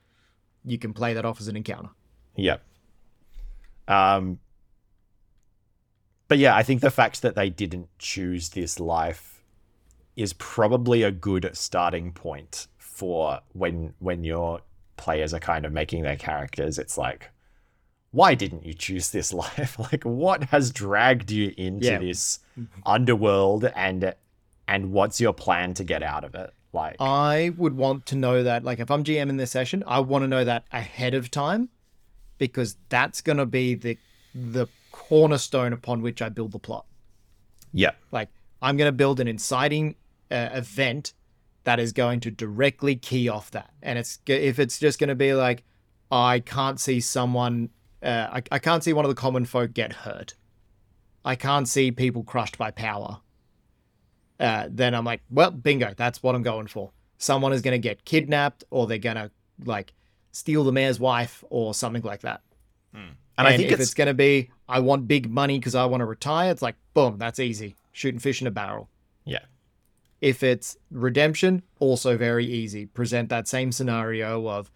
you 0.66 0.80
can 0.80 0.92
play 0.94 1.14
that 1.14 1.24
off 1.24 1.40
as 1.40 1.48
an 1.48 1.56
encounter. 1.56 1.90
Yep. 2.36 2.64
Um. 3.88 4.40
But 6.28 6.40
yeah, 6.40 6.56
I 6.56 6.64
think 6.64 6.82
the 6.82 6.92
fact 6.92 7.22
that 7.22 7.36
they 7.36 7.50
didn't 7.50 7.90
choose 8.00 8.50
this 8.50 8.80
life 8.80 9.29
is 10.20 10.34
probably 10.34 11.04
a 11.04 11.12
good 11.12 11.50
starting 11.54 12.12
point 12.12 12.68
for 12.78 13.40
when 13.54 13.94
when 14.00 14.24
your 14.24 14.62
players 14.98 15.34
are 15.34 15.40
kind 15.40 15.66
of 15.66 15.72
making 15.72 16.04
their 16.04 16.18
characters. 16.18 16.78
It's 16.78 16.98
like, 16.98 17.30
why 18.12 18.36
didn't 18.36 18.66
you 18.66 18.74
choose 18.74 19.12
this 19.12 19.32
life? 19.44 19.80
like, 19.80 20.04
what 20.04 20.44
has 20.46 20.72
dragged 20.72 21.32
you 21.32 21.54
into 21.58 21.86
Yeah. 21.88 22.00
this 22.00 22.40
underworld, 22.86 23.66
and 23.76 24.14
and 24.68 24.92
what's 24.92 25.20
your 25.22 25.34
plan 25.34 25.74
to 25.76 25.84
get 25.84 26.04
out 26.04 26.24
of 26.24 26.36
it? 26.36 26.54
Like, 26.74 26.98
I 27.00 27.52
would 27.58 27.76
want 27.76 28.06
to 28.08 28.16
know 28.16 28.44
that, 28.44 28.64
like, 28.64 28.80
if 28.80 28.92
I'm 28.92 29.04
GM 29.04 29.30
in 29.30 29.38
this 29.38 29.50
session, 29.52 29.84
I 29.88 30.02
want 30.02 30.24
to 30.24 30.28
know 30.28 30.44
that 30.44 30.66
ahead 30.72 31.14
of 31.16 31.32
time 31.32 31.70
because 32.38 32.78
that's 32.90 33.22
going 33.22 33.38
to 33.38 33.46
be 33.48 33.74
the 33.76 33.98
the 34.36 34.68
cornerstone 34.92 35.74
upon 35.74 36.02
which 36.02 36.22
I 36.22 36.30
build 36.30 36.52
the 36.52 36.60
plot. 36.60 36.86
yeah, 37.74 37.92
Like, 38.12 38.30
I'm 38.62 38.78
going 38.78 38.88
to 38.90 38.92
build 38.96 39.20
an 39.20 39.28
inciting 39.28 39.96
uh, 40.32 40.50
event 40.54 41.14
that 41.64 41.80
is 41.80 41.92
going 41.92 42.20
to 42.22 42.32
directly 42.32 42.96
key 42.96 43.30
off 43.30 43.52
that. 43.52 43.72
And 43.82 44.00
it's 44.00 44.20
if 44.26 44.60
it's 44.60 44.80
just 44.80 45.00
going 45.00 45.10
to 45.10 45.16
be 45.16 45.34
like, 45.34 45.64
I 46.12 46.40
can't 46.40 46.80
see 46.80 47.00
someone, 47.00 47.70
uh, 48.02 48.28
I, 48.32 48.44
I 48.52 48.60
can't 48.60 48.84
see 48.84 48.94
one 48.94 49.06
of 49.06 49.10
the 49.10 49.16
common 49.16 49.46
folk 49.46 49.74
get 49.74 49.94
hurt. 49.94 50.36
I 51.24 51.36
can't 51.36 51.68
see 51.68 51.92
people 51.92 52.24
crushed 52.24 52.58
by 52.58 52.72
power. 52.72 53.20
Uh, 54.40 54.68
then 54.70 54.96
I'm 54.96 55.04
like, 55.04 55.22
well, 55.30 55.52
bingo, 55.52 55.94
that's 55.96 56.24
what 56.24 56.34
I'm 56.34 56.44
going 56.44 56.68
for. 56.68 56.92
Someone 57.18 57.52
is 57.52 57.62
going 57.62 57.74
to 57.74 57.80
get 57.80 58.06
kidnapped, 58.06 58.64
or 58.70 58.88
they're 58.88 58.98
going 58.98 59.18
to 59.18 59.30
like 59.66 59.94
steal 60.32 60.64
the 60.64 60.72
mayor's 60.72 61.00
wife, 61.00 61.44
or 61.50 61.74
something 61.74 62.02
like 62.04 62.22
that. 62.22 62.42
and, 63.38 63.48
I 63.48 63.58
think 63.58 63.68
if 63.68 63.74
it's, 63.74 63.90
it's, 63.90 63.94
going 63.94 64.08
to 64.08 64.14
be, 64.14 64.50
I 64.68 64.80
want 64.80 65.08
big 65.08 65.30
money 65.30 65.60
because 65.60 65.76
I 65.76 65.86
want 65.86 66.02
to 66.02 66.06
retire, 66.06 66.52
it's 66.52 66.62
like, 66.62 66.76
boom, 66.94 67.18
that's 67.18 67.40
easy. 67.40 67.76
Shooting 67.92 68.20
fish 68.20 68.42
in 68.42 68.48
a 68.48 68.52
barrel. 68.52 68.90
yeah, 69.26 69.40
If 70.22 70.44
it's 70.44 70.78
redemption, 70.92 71.64
also 71.80 72.18
very 72.18 72.46
easy. 72.46 72.86
Present 72.86 73.30
that 73.30 73.48
same 73.48 73.72
scenario 73.72 74.48
of 74.48 74.70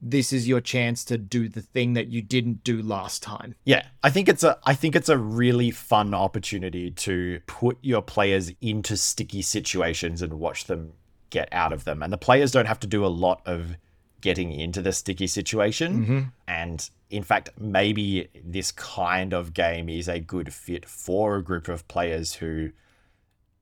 this 0.00 0.32
is 0.32 0.46
your 0.46 0.60
chance 0.60 1.04
to 1.04 1.18
do 1.18 1.48
the 1.48 1.62
thing 1.62 1.94
that 1.94 2.08
you 2.08 2.22
didn't 2.22 2.64
do 2.64 2.82
last 2.82 3.22
time. 3.22 3.54
Yeah, 3.64 3.86
I 4.02 4.10
think 4.10 4.28
it's 4.28 4.44
a 4.44 4.58
I 4.64 4.74
think 4.74 4.94
it's 4.94 5.08
a 5.08 5.18
really 5.18 5.70
fun 5.70 6.14
opportunity 6.14 6.90
to 6.92 7.40
put 7.46 7.78
your 7.82 8.02
players 8.02 8.52
into 8.60 8.96
sticky 8.96 9.42
situations 9.42 10.22
and 10.22 10.34
watch 10.34 10.64
them 10.64 10.92
get 11.30 11.48
out 11.52 11.72
of 11.72 11.84
them. 11.84 12.02
And 12.02 12.12
the 12.12 12.18
players 12.18 12.52
don't 12.52 12.66
have 12.66 12.80
to 12.80 12.86
do 12.86 13.04
a 13.04 13.08
lot 13.08 13.42
of 13.46 13.76
getting 14.20 14.52
into 14.52 14.82
the 14.82 14.92
sticky 14.92 15.26
situation. 15.26 16.04
Mm-hmm. 16.04 16.20
And 16.48 16.90
in 17.10 17.22
fact, 17.22 17.50
maybe 17.58 18.28
this 18.44 18.72
kind 18.72 19.32
of 19.32 19.54
game 19.54 19.88
is 19.88 20.08
a 20.08 20.18
good 20.18 20.52
fit 20.52 20.86
for 20.86 21.36
a 21.36 21.42
group 21.42 21.68
of 21.68 21.86
players 21.88 22.34
who 22.34 22.70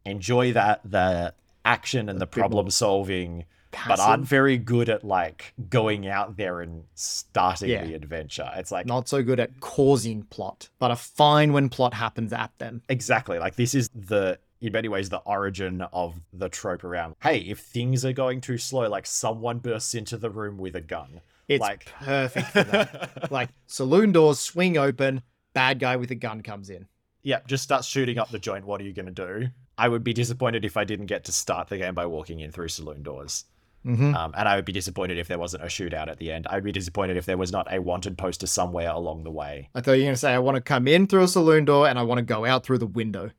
enjoy 0.06 0.52
that 0.52 0.80
the 0.84 1.34
action 1.64 2.08
and 2.08 2.20
the 2.20 2.26
problem 2.26 2.70
solving 2.70 3.44
but 3.70 3.78
Passive. 3.80 4.04
aren't 4.06 4.25
very 4.26 4.56
good 4.56 4.88
at 4.88 5.02
like 5.02 5.52
going 5.68 6.06
out 6.06 6.37
there 6.37 6.61
and 6.61 6.84
starting 6.94 7.70
Yeah. 7.70 7.84
the 7.84 7.94
adventure. 7.94 8.49
It's 8.54 8.70
like 8.70 8.87
Not 8.87 9.08
so 9.08 9.20
good 9.23 9.40
at 9.40 9.58
causing 9.58 10.23
plot, 10.25 10.68
but 10.78 10.92
are 10.92 10.96
fine 10.96 11.52
when 11.52 11.68
plot 11.68 11.92
happens 11.92 12.32
at 12.32 12.56
them. 12.58 12.82
Exactly. 12.88 13.40
Like 13.40 13.56
this 13.56 13.75
is 13.75 13.88
the 13.88 14.38
in 14.61 14.70
many 14.73 14.88
ways 14.88 15.08
the 15.08 15.18
origin 15.18 15.82
of 15.92 16.20
the 16.32 16.49
trope 16.49 16.84
around 16.84 17.16
hey, 17.20 17.38
if 17.38 17.58
things 17.58 18.04
are 18.04 18.12
going 18.12 18.40
too 18.40 18.58
slow, 18.58 18.88
like 18.88 19.06
someone 19.06 19.58
bursts 19.58 19.94
into 19.94 20.16
the 20.18 20.30
room 20.30 20.56
with 20.56 20.76
a 20.76 20.80
gun. 20.80 21.20
It's 21.49 21.61
like 21.61 21.87
perfect 21.87 22.46
for 22.50 22.62
that. 22.62 23.28
like 23.32 23.50
saloon 23.66 24.12
doors 24.12 24.38
swing 24.38 24.78
open, 24.78 25.23
bad 25.52 25.80
guy 25.80 25.96
with 25.96 26.12
a 26.12 26.14
gun 26.14 26.42
comes 26.42 26.70
in. 26.70 26.87
yeah, 27.25 27.40
just 27.49 27.64
start 27.64 27.84
shooting 27.84 28.18
up 28.18 28.30
the 28.30 28.38
joint. 28.38 28.64
What 28.66 28.80
are 28.80 28.84
you 28.84 28.92
gonna 28.92 29.11
do? 29.11 29.49
I 29.76 29.88
would 29.88 30.04
be 30.04 30.12
disappointed 30.12 30.64
if 30.64 30.76
I 30.76 30.85
didn't 30.85 31.07
get 31.07 31.25
to 31.25 31.33
start 31.33 31.69
the 31.69 31.78
game 31.78 31.95
by 31.95 32.07
walking 32.07 32.40
in 32.40 32.52
through 32.52 32.69
saloon 32.69 33.02
doors. 33.02 33.45
Mm-hmm. 33.85 34.14
Um, 34.14 34.33
and 34.37 34.49
I 34.49 34.57
would 34.57 34.64
be 34.64 34.73
disappointed 34.73 35.19
if 35.19 35.28
there 35.28 35.38
wasn't 35.38 35.62
a 35.62 35.66
shootout 35.66 36.09
at 36.09 36.19
the 36.19 36.33
end. 36.33 36.47
I'd 36.49 36.64
be 36.64 36.73
disappointed 36.73 37.16
if 37.16 37.26
there 37.26 37.37
was 37.37 37.52
not 37.52 37.73
a 37.73 37.81
wanted 37.81 38.16
poster 38.16 38.47
somewhere 38.47 38.90
along 38.90 39.25
the 39.25 39.31
way. 39.31 39.69
I 39.75 39.81
thought 39.81 39.93
you 39.93 39.99
were 39.99 40.07
going 40.07 40.14
to 40.14 40.19
say, 40.19 40.33
I 40.33 40.38
want 40.38 40.54
to 40.57 40.62
come 40.62 40.88
in 40.88 41.07
through 41.07 41.25
a 41.25 41.28
saloon 41.28 41.66
door 41.66 41.87
and 41.87 41.99
I 41.99 42.02
want 42.02 42.19
to 42.19 42.25
go 42.25 42.47
out 42.47 42.64
through 42.64 42.78
the 42.78 42.87
window. 42.87 43.31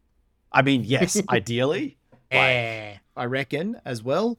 I 0.52 0.62
mean, 0.62 0.84
yes, 0.84 1.20
ideally. 1.30 1.98
Eh. 2.32 2.96
I 3.18 3.26
reckon 3.26 3.82
as 3.86 4.04
well. 4.04 4.38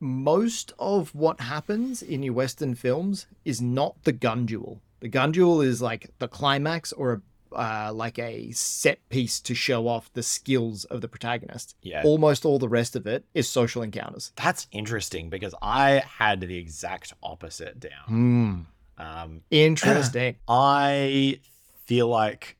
Most 0.00 0.72
of 0.78 1.14
what 1.14 1.40
happens 1.40 2.02
in 2.02 2.22
your 2.22 2.34
Western 2.34 2.74
films 2.74 3.26
is 3.44 3.60
not 3.60 4.02
the 4.04 4.12
gun 4.12 4.46
duel. 4.46 4.80
The 5.00 5.08
gun 5.08 5.32
duel 5.32 5.60
is 5.60 5.80
like 5.80 6.10
the 6.18 6.28
climax 6.28 6.92
or 6.92 7.12
a, 7.12 7.22
uh, 7.52 7.90
like 7.92 8.18
a 8.18 8.50
set 8.52 9.06
piece 9.08 9.40
to 9.40 9.54
show 9.54 9.88
off 9.88 10.12
the 10.12 10.22
skills 10.22 10.84
of 10.84 11.00
the 11.00 11.08
protagonist. 11.08 11.76
Yeah. 11.82 12.02
Almost 12.04 12.44
all 12.44 12.58
the 12.58 12.68
rest 12.68 12.96
of 12.96 13.06
it 13.06 13.24
is 13.34 13.48
social 13.48 13.82
encounters. 13.82 14.32
That's 14.36 14.66
interesting 14.72 15.30
because 15.30 15.54
I 15.62 16.02
had 16.18 16.40
the 16.40 16.56
exact 16.56 17.12
opposite 17.22 17.80
down. 17.80 18.04
Hmm. 18.06 18.54
Um, 18.98 19.42
Interesting. 19.50 20.36
I 20.48 21.40
feel 21.84 22.08
like 22.08 22.56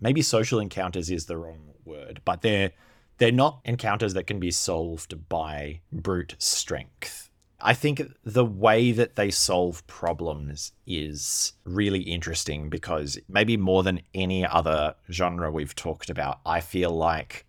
maybe 0.00 0.22
social 0.22 0.60
encounters 0.60 1.10
is 1.10 1.26
the 1.26 1.36
wrong 1.36 1.74
word, 1.84 2.20
but 2.24 2.42
they're 2.42 2.72
they're 3.18 3.32
not 3.32 3.60
encounters 3.64 4.14
that 4.14 4.26
can 4.26 4.38
be 4.38 4.50
solved 4.50 5.28
by 5.28 5.80
brute 5.90 6.36
strength. 6.38 7.25
I 7.66 7.74
think 7.74 8.00
the 8.22 8.44
way 8.44 8.92
that 8.92 9.16
they 9.16 9.32
solve 9.32 9.84
problems 9.88 10.70
is 10.86 11.54
really 11.64 12.02
interesting 12.02 12.70
because 12.70 13.18
maybe 13.28 13.56
more 13.56 13.82
than 13.82 14.02
any 14.14 14.46
other 14.46 14.94
genre 15.10 15.50
we've 15.50 15.74
talked 15.74 16.08
about, 16.08 16.38
I 16.46 16.60
feel 16.60 16.92
like 16.92 17.44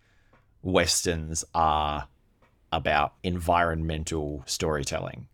westerns 0.60 1.44
are 1.54 2.08
about 2.72 3.14
environmental 3.22 4.42
storytelling 4.44 5.28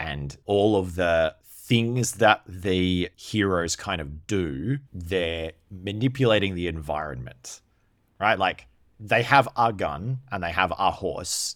and 0.00 0.36
all 0.46 0.74
of 0.74 0.96
the 0.96 1.36
things 1.44 2.14
that 2.14 2.42
the 2.48 3.10
heroes 3.14 3.76
kind 3.76 4.00
of 4.00 4.26
do, 4.26 4.78
they're 4.92 5.52
manipulating 5.70 6.56
the 6.56 6.66
environment, 6.66 7.60
right? 8.18 8.36
Like 8.36 8.66
they 8.98 9.22
have 9.22 9.48
a 9.56 9.72
gun 9.72 10.18
and 10.32 10.42
they 10.42 10.50
have 10.50 10.72
a 10.76 10.90
horse. 10.90 11.54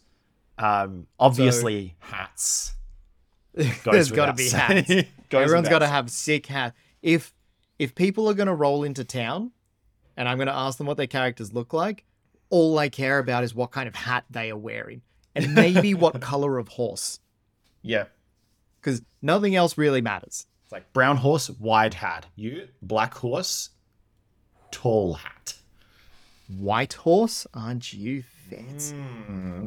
Um, 0.63 1.07
obviously, 1.19 1.97
hats. 1.99 2.75
Goes 3.57 3.69
There's 3.85 4.13
got 4.13 4.27
to 4.27 4.33
be 4.35 4.49
hats. 4.49 4.91
Everyone's 5.33 5.69
got 5.69 5.81
to 5.81 5.87
have 5.89 6.11
sick 6.11 6.47
hats. 6.47 6.77
If 7.03 7.35
if 7.79 7.95
people 7.95 8.29
are 8.29 8.35
going 8.35 8.47
to 8.47 8.55
roll 8.55 8.85
into 8.85 9.05
town, 9.05 9.51
and 10.17 10.29
I'm 10.29 10.37
going 10.39 10.47
to 10.47 10.55
ask 10.55 10.79
them 10.79 10.87
what 10.87 10.97
their 10.97 11.07
characters 11.09 11.53
look 11.53 11.73
like, 11.73 12.05
all 12.49 12.79
I 12.79 12.89
care 12.89 13.19
about 13.19 13.43
is 13.45 13.55
what 13.55 13.71
kind 13.73 13.89
of 13.89 13.95
hat 13.95 14.25
they 14.31 14.51
are 14.51 14.57
wearing, 14.57 15.03
and 15.35 15.55
maybe 15.55 15.95
what 16.03 16.21
color 16.21 16.59
of 16.59 16.69
horse, 16.69 17.19
Yeah. 17.83 18.05
because 18.81 19.03
nothing 19.21 19.57
else 19.57 19.77
really 19.77 20.01
matters. 20.01 20.47
It's 20.63 20.73
like 20.73 20.93
brown 20.93 21.17
horse, 21.17 21.51
wide 21.51 21.95
hat. 21.95 22.27
You, 22.37 22.69
black 22.83 23.15
horse, 23.15 23.71
tall 24.71 25.15
hat. 25.15 25.55
White 26.49 26.93
horse, 26.93 27.47
aren't 27.53 27.93
you 27.93 28.23
fancy? 28.49 28.95
Hmm. 28.97 29.67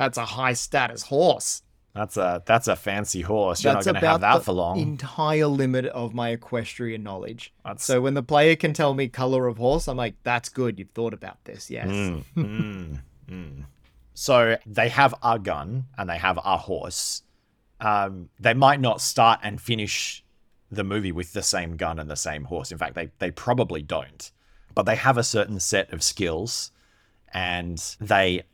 That's 0.00 0.16
a 0.16 0.24
high 0.24 0.54
status 0.54 1.02
horse. 1.02 1.60
That's 1.94 2.16
a 2.16 2.42
that's 2.46 2.68
a 2.68 2.74
fancy 2.76 3.20
horse. 3.20 3.62
You're 3.62 3.74
That's 3.74 3.84
not 3.84 3.92
going 3.92 4.02
to 4.02 4.08
have 4.08 4.20
that 4.22 4.38
the 4.38 4.44
for 4.44 4.52
long. 4.54 4.78
entire 4.78 5.46
limit 5.46 5.84
of 5.84 6.14
my 6.14 6.30
equestrian 6.30 7.02
knowledge. 7.02 7.52
That's- 7.66 7.84
So 7.84 8.00
when 8.00 8.14
the 8.14 8.22
player 8.22 8.56
can 8.56 8.72
tell 8.72 8.94
me 8.94 9.08
color 9.08 9.46
of 9.46 9.58
horse, 9.58 9.88
I'm 9.88 9.98
like, 9.98 10.14
that's 10.22 10.48
good. 10.48 10.78
You've 10.78 10.88
thought 10.90 11.12
about 11.12 11.44
this. 11.44 11.70
Yes. 11.70 11.88
Mm, 11.88 12.24
mm, 12.36 12.98
mm. 13.28 13.64
So 14.14 14.56
they 14.64 14.88
have 14.88 15.14
a 15.22 15.38
gun 15.38 15.84
and 15.98 16.08
they 16.08 16.16
have 16.16 16.38
a 16.38 16.56
horse. 16.56 17.22
Um, 17.78 18.30
they 18.38 18.54
might 18.54 18.80
not 18.80 19.02
start 19.02 19.40
and 19.42 19.60
finish 19.60 20.24
the 20.70 20.84
movie 20.84 21.12
with 21.12 21.34
the 21.34 21.42
same 21.42 21.76
gun 21.76 21.98
and 21.98 22.08
the 22.10 22.16
same 22.16 22.44
horse. 22.44 22.72
In 22.72 22.78
fact, 22.78 22.94
they 22.94 23.10
they 23.18 23.30
probably 23.30 23.82
don't. 23.82 24.32
But 24.74 24.84
they 24.86 24.96
have 24.96 25.18
a 25.18 25.24
certain 25.24 25.60
set 25.60 25.92
of 25.92 26.02
skills, 26.02 26.72
and 27.34 27.76
they 28.00 28.44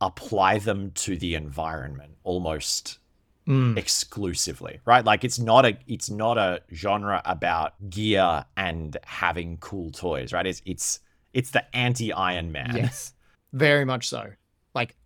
apply 0.00 0.58
them 0.58 0.90
to 0.92 1.16
the 1.16 1.34
environment 1.34 2.16
almost 2.24 2.98
Mm. 3.46 3.78
exclusively 3.78 4.78
right 4.84 5.06
like 5.06 5.24
it's 5.24 5.38
not 5.38 5.64
a 5.64 5.78
it's 5.86 6.10
not 6.10 6.36
a 6.36 6.60
genre 6.70 7.22
about 7.24 7.72
gear 7.88 8.44
and 8.58 8.98
having 9.06 9.56
cool 9.56 9.90
toys 9.90 10.34
right 10.34 10.46
it's 10.46 10.60
it's 10.66 11.00
it's 11.32 11.50
the 11.52 11.64
anti 11.74 12.12
iron 12.12 12.52
man 12.52 12.72
Yes, 12.76 13.14
very 13.54 13.86
much 13.86 14.06
so. 14.08 14.32
Like 14.74 14.96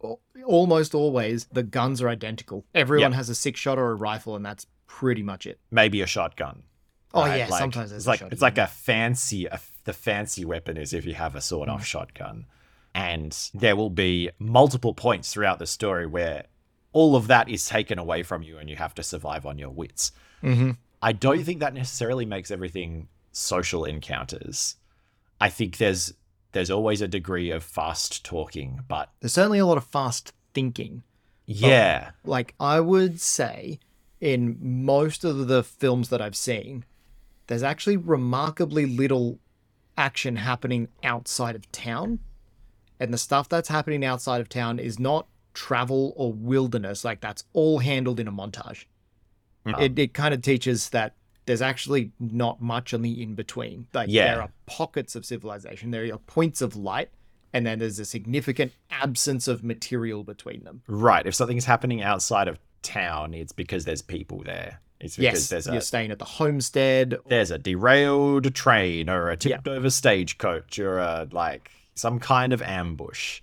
almost 0.44 0.94
always, 0.94 1.44
the 1.52 1.62
guns 1.62 2.02
are 2.02 2.08
identical. 2.08 2.64
Everyone 2.74 3.12
Yep. 3.12 3.16
has 3.16 3.28
a 3.28 3.34
six 3.34 3.60
shot 3.60 3.78
or 3.78 3.90
a 3.90 3.94
rifle, 3.94 4.34
and 4.36 4.44
that's 4.44 4.66
pretty 4.86 5.22
much 5.22 5.46
it. 5.46 5.60
maybe 5.70 6.00
a 6.02 6.06
shotgun 6.06 6.64
Oh 7.14 7.22
right? 7.22 7.38
yeah, 7.38 7.46
Like, 7.48 7.60
sometimes 7.60 7.90
there's 7.90 8.00
it's 8.02 8.06
a 8.06 8.10
like 8.10 8.18
shotgun. 8.20 8.32
it's 8.32 8.42
like 8.42 8.58
a 8.58 8.66
fancy. 8.66 9.46
A, 9.46 9.60
the 9.84 9.92
fancy 9.92 10.44
weapon 10.44 10.76
is 10.76 10.92
if 10.92 11.04
you 11.06 11.14
have 11.14 11.34
a 11.36 11.38
Mm. 11.38 11.42
sawed-off 11.42 11.84
shotgun, 11.84 12.46
and 12.94 13.50
there 13.54 13.76
will 13.76 13.90
be 13.90 14.30
multiple 14.38 14.94
points 14.94 15.32
throughout 15.32 15.58
the 15.58 15.66
story 15.66 16.06
where 16.06 16.46
all 16.92 17.16
of 17.16 17.26
that 17.28 17.48
is 17.48 17.66
taken 17.66 17.98
away 17.98 18.22
from 18.22 18.42
you, 18.42 18.58
and 18.58 18.68
you 18.68 18.76
have 18.76 18.94
to 18.96 19.02
survive 19.02 19.46
on 19.46 19.58
your 19.58 19.70
wits. 19.70 20.12
Mhm. 20.42 20.76
I 21.00 21.12
don't 21.12 21.42
think 21.42 21.60
that 21.60 21.74
necessarily 21.74 22.26
makes 22.26 22.50
everything 22.50 23.08
social 23.32 23.84
encounters. 23.84 24.76
I 25.40 25.48
think 25.48 25.78
there's 25.78 26.12
there's 26.52 26.70
always 26.70 27.00
a 27.00 27.08
degree 27.08 27.50
of 27.50 27.64
fast 27.64 28.22
talking, 28.26 28.80
but 28.86 29.08
There's 29.20 29.32
certainly 29.32 29.58
a 29.58 29.64
lot 29.64 29.78
of 29.78 29.84
fast 29.84 30.34
thinking. 30.52 31.02
yeah, 31.46 32.10
Like 32.24 32.54
I 32.60 32.78
would 32.78 33.22
say, 33.22 33.80
in 34.20 34.58
most 34.60 35.24
of 35.24 35.48
the 35.48 35.62
films 35.64 36.10
that 36.10 36.20
I've 36.20 36.36
seen, 36.36 36.84
there's 37.46 37.62
actually 37.62 37.96
remarkably 37.96 38.84
little 38.84 39.38
action 39.96 40.36
happening 40.36 40.88
outside 41.02 41.56
of 41.56 41.72
town. 41.72 42.18
And 43.02 43.12
the 43.12 43.18
stuff 43.18 43.48
that's 43.48 43.68
happening 43.68 44.04
outside 44.04 44.40
of 44.40 44.48
town 44.48 44.78
is 44.78 44.98
not 44.98 45.26
travel 45.54 46.12
or 46.16 46.32
wilderness. 46.32 47.04
Like 47.04 47.20
that's 47.20 47.44
all 47.52 47.80
handled 47.80 48.20
in 48.20 48.28
a 48.28 48.32
montage. 48.32 48.84
Mhm. 49.66 49.80
It, 49.80 49.98
it 49.98 50.14
kind 50.14 50.32
of 50.34 50.40
teaches 50.42 50.90
that 50.90 51.14
there's 51.46 51.62
actually 51.62 52.12
not 52.20 52.62
much 52.62 52.94
on 52.94 53.02
the 53.02 53.20
in 53.22 53.34
between. 53.34 53.86
Like 53.92 54.08
Yeah. 54.08 54.26
there 54.34 54.42
are 54.42 54.52
pockets 54.66 55.16
of 55.16 55.24
civilization, 55.24 55.90
there 55.90 56.04
are 56.14 56.18
points 56.18 56.62
of 56.62 56.76
light, 56.76 57.10
and 57.52 57.66
then 57.66 57.80
there's 57.80 57.98
a 57.98 58.04
significant 58.04 58.72
absence 58.90 59.48
of 59.48 59.64
material 59.64 60.22
between 60.24 60.62
them. 60.64 60.82
right. 60.86 61.26
If 61.26 61.34
something's 61.34 61.64
happening 61.64 62.02
outside 62.02 62.46
of 62.48 62.58
town, 62.82 63.34
it's 63.34 63.52
because 63.52 63.84
there's 63.84 64.02
people 64.02 64.42
there. 64.44 64.80
It's 65.00 65.16
because 65.16 65.40
Yes, 65.40 65.48
there's 65.48 65.66
you're 65.66 65.80
staying 65.80 66.12
at 66.12 66.20
the 66.20 66.24
homestead. 66.24 67.18
there's 67.26 67.50
a 67.50 67.58
derailed 67.58 68.54
train 68.54 69.10
or 69.10 69.30
a 69.30 69.36
tipped 69.36 69.66
over 69.66 69.90
stagecoach 69.90 70.78
or 70.78 70.98
a 71.00 71.26
like 71.32 71.70
some 71.94 72.18
kind 72.18 72.52
of 72.52 72.62
ambush. 72.62 73.40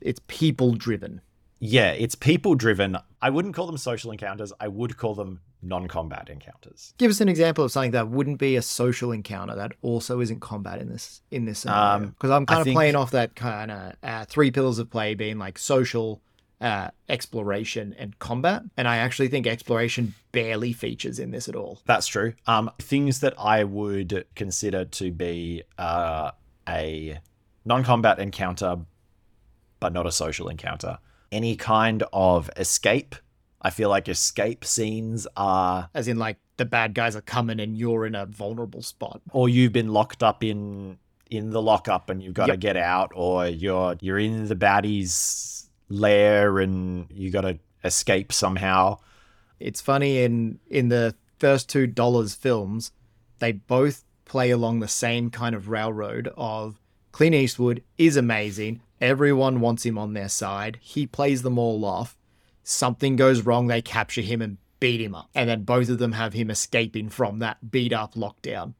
It's 0.00 0.20
people 0.26 0.74
driven. 0.74 1.20
Yeah, 1.58 1.92
it's 1.92 2.14
people 2.14 2.54
driven. 2.54 2.98
I 3.22 3.30
wouldn't 3.30 3.54
call 3.54 3.66
them 3.66 3.78
social 3.78 4.10
encounters. 4.10 4.52
I 4.60 4.68
would 4.68 4.96
call 4.98 5.14
them 5.14 5.40
non-combat 5.62 6.28
encounters. 6.28 6.92
Give 6.98 7.10
us 7.10 7.20
an 7.22 7.30
example 7.30 7.64
of 7.64 7.72
something 7.72 7.92
that 7.92 8.08
wouldn't 8.08 8.38
be 8.38 8.56
a 8.56 8.62
social 8.62 9.10
encounter 9.10 9.54
that 9.56 9.72
also 9.80 10.20
isn't 10.20 10.40
combat 10.40 10.80
in 10.80 10.88
this 10.90 11.22
in 11.30 11.46
this 11.46 11.60
scenario. 11.60 11.82
Um, 11.82 12.06
Because 12.10 12.30
I'm 12.30 12.42
I 12.42 12.44
kind 12.46 12.60
of 12.60 12.64
think- 12.64 12.74
playing 12.76 12.94
off 12.96 13.10
that 13.12 13.34
kind 13.36 13.70
of 13.70 13.92
uh, 14.02 14.24
three 14.26 14.50
pillars 14.50 14.78
of 14.78 14.90
play 14.90 15.14
being 15.14 15.38
like 15.38 15.58
social, 15.58 16.20
uh, 16.60 16.90
exploration, 17.08 17.94
and 17.98 18.18
combat. 18.18 18.62
And 18.76 18.86
I 18.86 18.98
actually 18.98 19.28
think 19.28 19.46
exploration 19.46 20.14
barely 20.32 20.74
features 20.74 21.18
in 21.18 21.30
this 21.30 21.48
at 21.48 21.56
all. 21.56 21.80
That's 21.86 22.06
true. 22.06 22.34
Um, 22.46 22.70
things 22.78 23.20
that 23.20 23.32
I 23.38 23.64
would 23.64 24.26
consider 24.34 24.84
to 24.84 25.10
be 25.10 25.62
uh, 25.78 26.32
a 26.68 27.18
non-combat 27.66 28.18
encounter, 28.18 28.78
but 29.80 29.92
not 29.92 30.06
a 30.06 30.12
social 30.12 30.48
encounter. 30.48 30.98
Any 31.30 31.56
kind 31.56 32.02
of 32.12 32.48
escape. 32.56 33.14
I 33.60 33.70
feel 33.70 33.88
like 33.88 34.08
escape 34.08 34.64
scenes 34.64 35.26
are, 35.36 35.90
As 35.92 36.06
in, 36.08 36.18
like 36.18 36.38
the 36.56 36.64
bad 36.64 36.94
guys 36.94 37.16
are 37.16 37.20
coming 37.20 37.58
and 37.60 37.76
you're 37.76 38.06
in 38.06 38.14
a 38.14 38.24
vulnerable 38.24 38.80
spot. 38.82 39.20
or 39.32 39.48
you've 39.48 39.72
been 39.72 39.92
locked 39.92 40.22
up 40.22 40.42
in 40.44 40.98
in 41.28 41.50
the 41.50 41.60
lockup 41.60 42.08
and 42.08 42.22
you've 42.22 42.34
got 42.34 42.46
to 42.46 42.56
get 42.56 42.76
out, 42.76 43.10
or 43.14 43.46
you're 43.48 43.96
you're 44.00 44.18
in 44.18 44.46
the 44.46 44.54
baddies' 44.54 45.68
lair 45.88 46.60
and 46.60 47.06
you 47.10 47.30
got 47.30 47.40
to 47.40 47.58
escape 47.82 48.32
somehow. 48.32 48.98
It's 49.58 49.80
funny 49.80 50.22
in 50.22 50.60
in 50.68 50.88
the 50.88 51.16
first 51.38 51.68
two 51.68 51.88
dollars 51.88 52.34
films, 52.34 52.92
they 53.40 53.50
both 53.52 54.04
play 54.24 54.50
along 54.50 54.78
the 54.80 54.88
same 54.88 55.30
kind 55.30 55.54
of 55.56 55.68
railroad 55.68 56.32
of 56.36 56.80
Clint 57.16 57.34
Eastwood 57.34 57.82
is 57.96 58.18
amazing. 58.18 58.82
Everyone 59.00 59.60
wants 59.60 59.86
him 59.86 59.96
on 59.96 60.12
their 60.12 60.28
side. 60.28 60.78
He 60.82 61.06
plays 61.06 61.40
them 61.40 61.56
all 61.58 61.82
off. 61.86 62.14
Something 62.62 63.16
goes 63.16 63.40
wrong, 63.40 63.68
they 63.68 63.80
capture 63.80 64.20
him 64.20 64.42
and 64.42 64.58
beat 64.80 65.00
him 65.00 65.14
up. 65.14 65.30
And 65.34 65.48
then 65.48 65.62
both 65.62 65.88
of 65.88 65.96
them 65.96 66.12
have 66.12 66.34
him 66.34 66.50
escaping 66.50 67.08
from 67.08 67.38
that 67.38 67.70
beat 67.70 67.94
up 67.94 68.16
lockdown. 68.16 68.74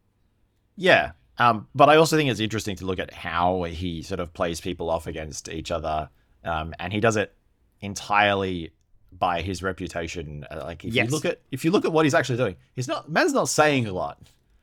Yeah. 0.77 1.13
Um, 1.39 1.67
but 1.75 1.89
I 1.89 1.97
also 1.97 2.19
think 2.19 2.29
it's 2.31 2.39
interesting 2.39 2.77
to 2.77 2.85
look 2.85 2.99
at 2.99 3.11
how 3.15 3.63
he 3.63 4.03
sort 4.03 4.21
of 4.21 4.35
plays 4.35 4.61
people 4.61 4.91
off 4.91 5.07
against 5.07 5.49
each 5.49 5.71
other. 5.71 6.11
Um, 6.45 6.75
and 6.79 6.93
he 6.93 7.01
does 7.01 7.17
it 7.17 7.35
entirely 7.81 8.71
by 9.19 9.41
his 9.41 9.63
reputation. 9.63 10.45
Uh, 10.51 10.61
like 10.63 10.85
if 10.85 10.93
Yes. 10.93 11.07
you 11.07 11.11
look 11.13 11.25
at 11.25 11.41
if 11.51 11.65
you 11.65 11.71
look 11.71 11.87
at 11.87 11.93
what 11.93 12.05
he's 12.05 12.13
actually 12.13 12.37
doing, 12.37 12.57
he's 12.75 12.87
not 12.87 13.11
man's 13.11 13.33
not 13.33 13.49
saying 13.49 13.87
a 13.87 13.95
lot. 13.95 14.19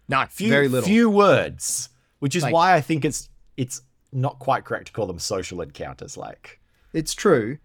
No, 0.07 0.25
Few, 0.29 0.49
very 0.49 0.67
little. 0.67 0.87
few 0.87 1.09
words, 1.09 1.89
which 2.19 2.35
is 2.35 2.43
Like- 2.43 2.53
why 2.53 2.75
I 2.75 2.81
think 2.81 3.03
it's 3.03 3.29
it's 3.57 3.81
not 4.11 4.39
quite 4.39 4.65
correct 4.65 4.87
to 4.87 4.93
call 4.93 5.07
them 5.07 5.19
social 5.19 5.61
encounters. 5.61 6.17
Like 6.17 6.59
It's 6.93 7.13
true, 7.13 7.57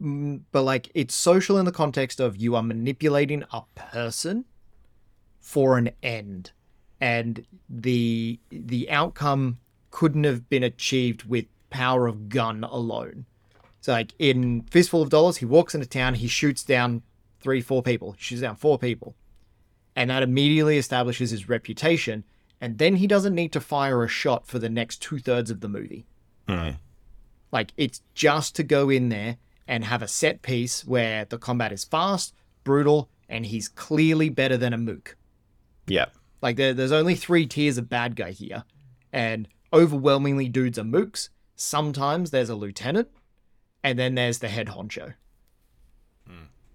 mm, 0.00 0.40
but 0.52 0.62
like 0.62 0.90
it's 0.94 1.14
social 1.14 1.58
in 1.58 1.64
the 1.64 1.72
context 1.72 2.20
of 2.20 2.36
you 2.36 2.54
are 2.56 2.62
manipulating 2.62 3.44
a 3.52 3.62
person 3.74 4.44
for 5.40 5.78
an 5.78 5.90
end, 6.02 6.52
and 7.00 7.44
the 7.68 8.38
the 8.50 8.90
outcome 8.90 9.58
couldn't 9.90 10.24
have 10.24 10.48
been 10.48 10.62
achieved 10.62 11.24
with 11.24 11.46
power 11.70 12.06
of 12.06 12.28
gun 12.28 12.64
alone. 12.64 13.26
So 13.80 13.92
like 13.92 14.14
in 14.18 14.62
Fistful 14.62 15.02
of 15.02 15.10
Dollars, 15.10 15.36
he 15.38 15.44
walks 15.44 15.74
into 15.74 15.86
town, 15.86 16.14
he 16.14 16.26
shoots 16.26 16.62
down 16.62 17.02
three, 17.40 17.60
four 17.60 17.82
people, 17.82 18.12
he 18.12 18.22
shoots 18.22 18.40
down 18.40 18.56
four 18.56 18.78
people, 18.78 19.14
and 19.94 20.08
that 20.10 20.22
immediately 20.22 20.78
establishes 20.78 21.30
his 21.30 21.48
reputation. 21.48 22.24
And 22.64 22.78
then 22.78 22.96
he 22.96 23.06
doesn't 23.06 23.34
need 23.34 23.52
to 23.52 23.60
fire 23.60 24.02
a 24.02 24.08
shot 24.08 24.46
for 24.46 24.58
the 24.58 24.70
next 24.70 25.02
two 25.02 25.18
thirds 25.18 25.50
of 25.50 25.60
the 25.60 25.68
movie. 25.68 26.06
Like 27.52 27.74
it's 27.76 28.00
just 28.14 28.56
to 28.56 28.62
go 28.62 28.88
in 28.88 29.10
there 29.10 29.36
and 29.68 29.84
have 29.84 30.00
a 30.00 30.08
set 30.08 30.40
piece 30.40 30.82
where 30.82 31.26
the 31.26 31.36
combat 31.36 31.72
is 31.72 31.84
fast, 31.84 32.32
brutal, 32.64 33.10
and 33.28 33.44
he's 33.44 33.68
clearly 33.68 34.30
better 34.30 34.56
than 34.56 34.72
a 34.72 34.78
mook. 34.78 35.18
yeah, 35.86 36.06
Like 36.40 36.56
there, 36.56 36.72
there's 36.72 36.90
only 36.90 37.14
three 37.14 37.46
tiers 37.46 37.76
of 37.76 37.90
bad 37.90 38.16
guy 38.16 38.30
here, 38.30 38.64
and 39.12 39.46
overwhelmingly 39.70 40.48
dudes 40.48 40.78
are 40.78 40.84
mooks. 40.84 41.28
Sometimes 41.56 42.30
there's 42.30 42.48
a 42.48 42.54
lieutenant, 42.54 43.08
and 43.82 43.98
then 43.98 44.14
there's 44.14 44.38
the 44.38 44.48
head 44.48 44.68
honcho. 44.68 45.12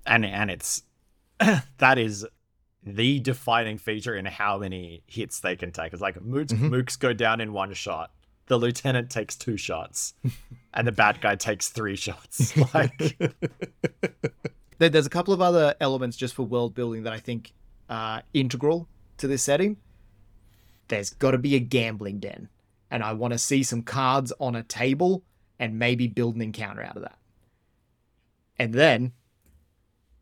and 0.05 0.23
and 0.23 0.51
it's 0.51 0.83
that 1.79 1.97
is 1.97 2.27
the 2.83 3.19
defining 3.19 3.77
feature 3.77 4.15
in 4.15 4.25
how 4.25 4.57
many 4.57 5.03
hits 5.07 5.39
they 5.41 5.55
can 5.55 5.71
take. 5.71 5.93
It's 5.93 6.01
like 6.01 6.15
mooks, 6.19 6.47
Mhm. 6.53 6.69
mooks 6.69 6.97
go 6.97 7.13
down 7.13 7.41
in 7.41 7.53
one 7.53 7.73
shot. 7.73 8.11
The 8.47 8.57
lieutenant 8.57 9.11
takes 9.11 9.35
two 9.35 9.57
shots, 9.57 10.13
and 10.73 10.87
the 10.87 10.91
bad 10.91 11.21
guy 11.21 11.35
takes 11.35 11.69
three 11.69 11.95
shots. 11.95 12.53
Like, 12.73 13.17
there's 14.93 15.05
a 15.05 15.09
couple 15.09 15.33
of 15.33 15.41
other 15.41 15.75
elements 15.81 16.15
just 16.15 16.33
for 16.33 16.43
world 16.43 16.73
building 16.73 17.03
that 17.03 17.11
I 17.13 17.19
think 17.19 17.51
are 17.89 18.23
integral 18.33 18.87
to 19.17 19.27
this 19.27 19.43
setting. 19.43 19.77
There's 20.87 21.09
got 21.11 21.31
to 21.31 21.37
be 21.37 21.55
a 21.55 21.59
gambling 21.59 22.19
den, 22.19 22.49
and 22.89 23.03
I 23.03 23.13
want 23.13 23.33
to 23.33 23.37
see 23.37 23.61
some 23.61 23.83
cards 23.83 24.31
on 24.39 24.55
a 24.55 24.63
table 24.63 25.23
and 25.59 25.77
maybe 25.77 26.07
build 26.07 26.35
an 26.35 26.41
encounter 26.41 26.81
out 26.81 26.95
of 26.95 27.03
that. 27.03 27.19
And 28.57 28.73
then 28.73 29.11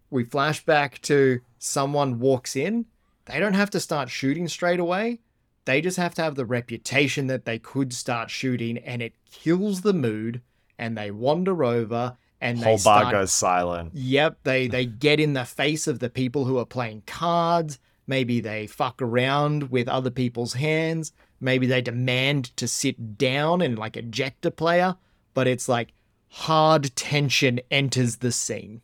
we 0.09 0.23
flash 0.23 0.63
back 0.63 1.01
to 1.03 1.41
someone 1.59 2.19
walks 2.19 2.55
in. 2.55 2.85
They 3.25 3.39
don't 3.39 3.53
have 3.53 3.69
to 3.71 3.79
start 3.79 4.09
shooting 4.09 4.47
straight 4.47 4.79
away. 4.79 5.19
They 5.65 5.81
just 5.81 5.97
have 5.97 6.15
to 6.15 6.21
have 6.21 6.35
the 6.35 6.45
reputation 6.45 7.27
that 7.27 7.45
they 7.45 7.59
could 7.59 7.91
start 7.93 8.29
shooting, 8.29 8.77
and 8.77 9.01
it 9.01 9.13
kills 9.29 9.81
the 9.81 9.93
mood. 9.93 10.41
And 10.79 10.97
they 10.97 11.09
wander 11.09 11.63
over 11.63 12.17
and 12.39 12.59
they 12.59 12.63
whole 12.63 12.77
bar 12.77 13.01
start 13.01 13.11
goes 13.11 13.33
silent. 13.33 13.91
Yep, 13.93 14.39
they 14.43 14.67
they 14.67 14.85
get 14.85 15.19
in 15.19 15.33
the 15.33 15.45
face 15.45 15.87
of 15.87 15.99
the 15.99 16.09
people 16.09 16.45
who 16.45 16.57
are 16.57 16.65
playing 16.65 17.03
cards. 17.05 17.79
Maybe 18.05 18.39
they 18.39 18.67
fuck 18.67 19.01
around 19.01 19.69
with 19.69 19.87
other 19.87 20.11
people's 20.11 20.53
hands. 20.53 21.11
Maybe 21.39 21.67
they 21.67 21.81
demand 21.81 22.55
to 22.57 22.67
sit 22.67 23.17
down 23.17 23.61
and 23.61 23.77
like 23.77 23.97
eject 23.97 24.45
a 24.45 24.51
player. 24.51 24.95
But 25.33 25.47
it's 25.47 25.67
like 25.67 25.93
hard 26.29 26.95
tension 26.95 27.59
enters 27.69 28.17
the 28.17 28.31
scene. 28.31 28.81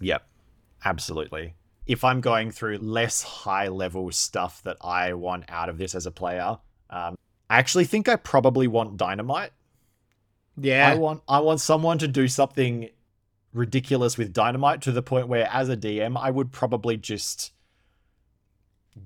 Yep, 0.00 0.26
absolutely. 0.84 1.54
If 1.86 2.04
I'm 2.04 2.20
going 2.20 2.50
through 2.50 2.78
less 2.78 3.22
high 3.22 3.68
level 3.68 4.10
stuff 4.10 4.62
that 4.62 4.78
I 4.80 5.12
want 5.12 5.44
out 5.48 5.68
of 5.68 5.78
this 5.78 5.94
as 5.94 6.06
a 6.06 6.10
player, 6.10 6.58
um, 6.90 7.16
I 7.50 7.58
actually 7.58 7.84
think 7.84 8.08
I 8.08 8.16
probably 8.16 8.66
want 8.66 8.96
dynamite. 8.96 9.52
Yeah, 10.56 10.90
I 10.90 10.94
want 10.94 11.22
I 11.28 11.40
want 11.40 11.60
someone 11.60 11.98
to 11.98 12.08
do 12.08 12.28
something 12.28 12.88
ridiculous 13.52 14.18
with 14.18 14.32
dynamite 14.32 14.82
to 14.82 14.92
the 14.92 15.02
point 15.02 15.28
where 15.28 15.48
as 15.50 15.68
a 15.68 15.76
DM 15.76 16.18
I 16.18 16.30
would 16.30 16.52
probably 16.52 16.96
just 16.96 17.52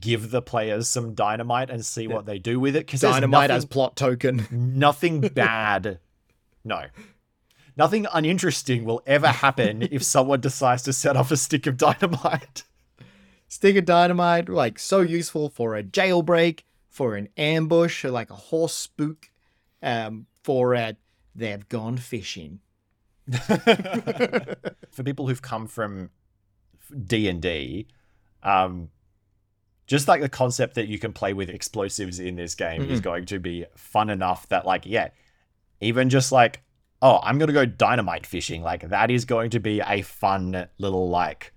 give 0.00 0.30
the 0.30 0.42
players 0.42 0.88
some 0.88 1.14
dynamite 1.14 1.70
and 1.70 1.84
see 1.84 2.06
what 2.06 2.26
they 2.26 2.38
do 2.38 2.60
with 2.60 2.76
it 2.76 2.86
because 2.86 3.00
dynamite 3.00 3.48
nothing, 3.48 3.56
as 3.56 3.64
plot 3.64 3.96
token. 3.96 4.46
nothing 4.50 5.20
bad 5.34 5.98
no 6.64 6.84
nothing 7.78 8.06
uninteresting 8.12 8.84
will 8.84 9.00
ever 9.06 9.28
happen 9.28 9.82
if 9.90 10.02
someone 10.02 10.40
decides 10.40 10.82
to 10.82 10.92
set 10.92 11.16
off 11.16 11.30
a 11.30 11.36
stick 11.36 11.66
of 11.66 11.76
dynamite 11.76 12.64
stick 13.50 13.76
of 13.76 13.86
dynamite, 13.86 14.46
like 14.50 14.78
so 14.78 15.00
useful 15.00 15.48
for 15.48 15.74
a 15.74 15.82
jailbreak, 15.82 16.64
for 16.90 17.16
an 17.16 17.28
ambush, 17.38 18.04
or 18.04 18.10
like 18.10 18.28
a 18.28 18.34
horse 18.34 18.74
spook, 18.74 19.30
um, 19.82 20.26
for 20.42 20.74
a 20.74 20.96
they've 21.34 21.66
gone 21.70 21.96
fishing. 21.96 22.60
For 24.90 25.02
people 25.04 25.28
who've 25.28 25.40
come 25.42 25.66
from 25.66 26.10
D 27.06 27.28
and 27.28 27.40
D, 27.40 27.86
um, 28.42 28.88
just 29.86 30.08
like 30.08 30.20
the 30.20 30.28
concept 30.28 30.74
that 30.74 30.88
you 30.88 30.98
can 30.98 31.12
play 31.12 31.32
with 31.32 31.48
explosives 31.48 32.18
in 32.18 32.36
this 32.36 32.54
game 32.54 32.82
is 32.82 33.00
Mhm. 33.00 33.04
going 33.04 33.24
to 33.26 33.38
be 33.38 33.64
fun 33.76 34.10
enough 34.10 34.48
that, 34.48 34.66
like, 34.66 34.84
yeah, 34.86 35.08
even 35.80 36.08
just 36.10 36.32
like, 36.32 36.62
oh, 37.02 37.20
I'm 37.22 37.38
gonna 37.38 37.52
go 37.52 37.64
dynamite 37.66 38.26
fishing, 38.26 38.62
like 38.62 38.88
that 38.88 39.10
is 39.10 39.24
going 39.24 39.50
to 39.50 39.60
be 39.60 39.80
a 39.80 40.02
fun 40.02 40.68
little 40.78 41.08
like 41.08 41.52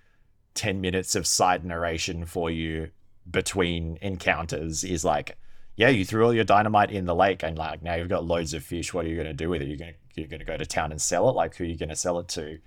ten 0.54 0.82
minutes 0.82 1.16
of 1.16 1.26
side 1.28 1.64
narration 1.66 2.26
for 2.26 2.50
you 2.52 2.90
between 3.30 3.98
encounters. 4.02 4.84
Is 4.84 5.04
like, 5.06 5.38
yeah, 5.76 5.90
you 5.90 6.06
threw 6.06 6.26
all 6.26 6.34
your 6.34 6.44
dynamite 6.44 6.92
in 6.92 7.06
the 7.06 7.16
lake, 7.16 7.44
and 7.44 7.58
like 7.58 7.82
now 7.82 7.96
you've 7.96 8.10
got 8.10 8.26
loads 8.26 8.54
of 8.54 8.64
fish. 8.64 8.94
What 8.94 9.06
are 9.06 9.10
you 9.10 9.18
gonna 9.18 9.34
do 9.34 9.50
with 9.50 9.62
it? 9.62 9.68
You're 9.68 9.78
gonna 9.78 9.94
you're 10.16 10.28
gonna 10.28 10.46
go 10.46 10.58
to 10.58 10.66
town 10.66 10.92
and 10.92 11.02
sell 11.02 11.30
it. 11.30 11.34
Like, 11.34 11.56
who 11.56 11.64
are 11.64 11.68
you 11.68 11.78
gonna 11.78 11.96
sell 11.96 12.20
it 12.20 12.28
to? 12.30 12.60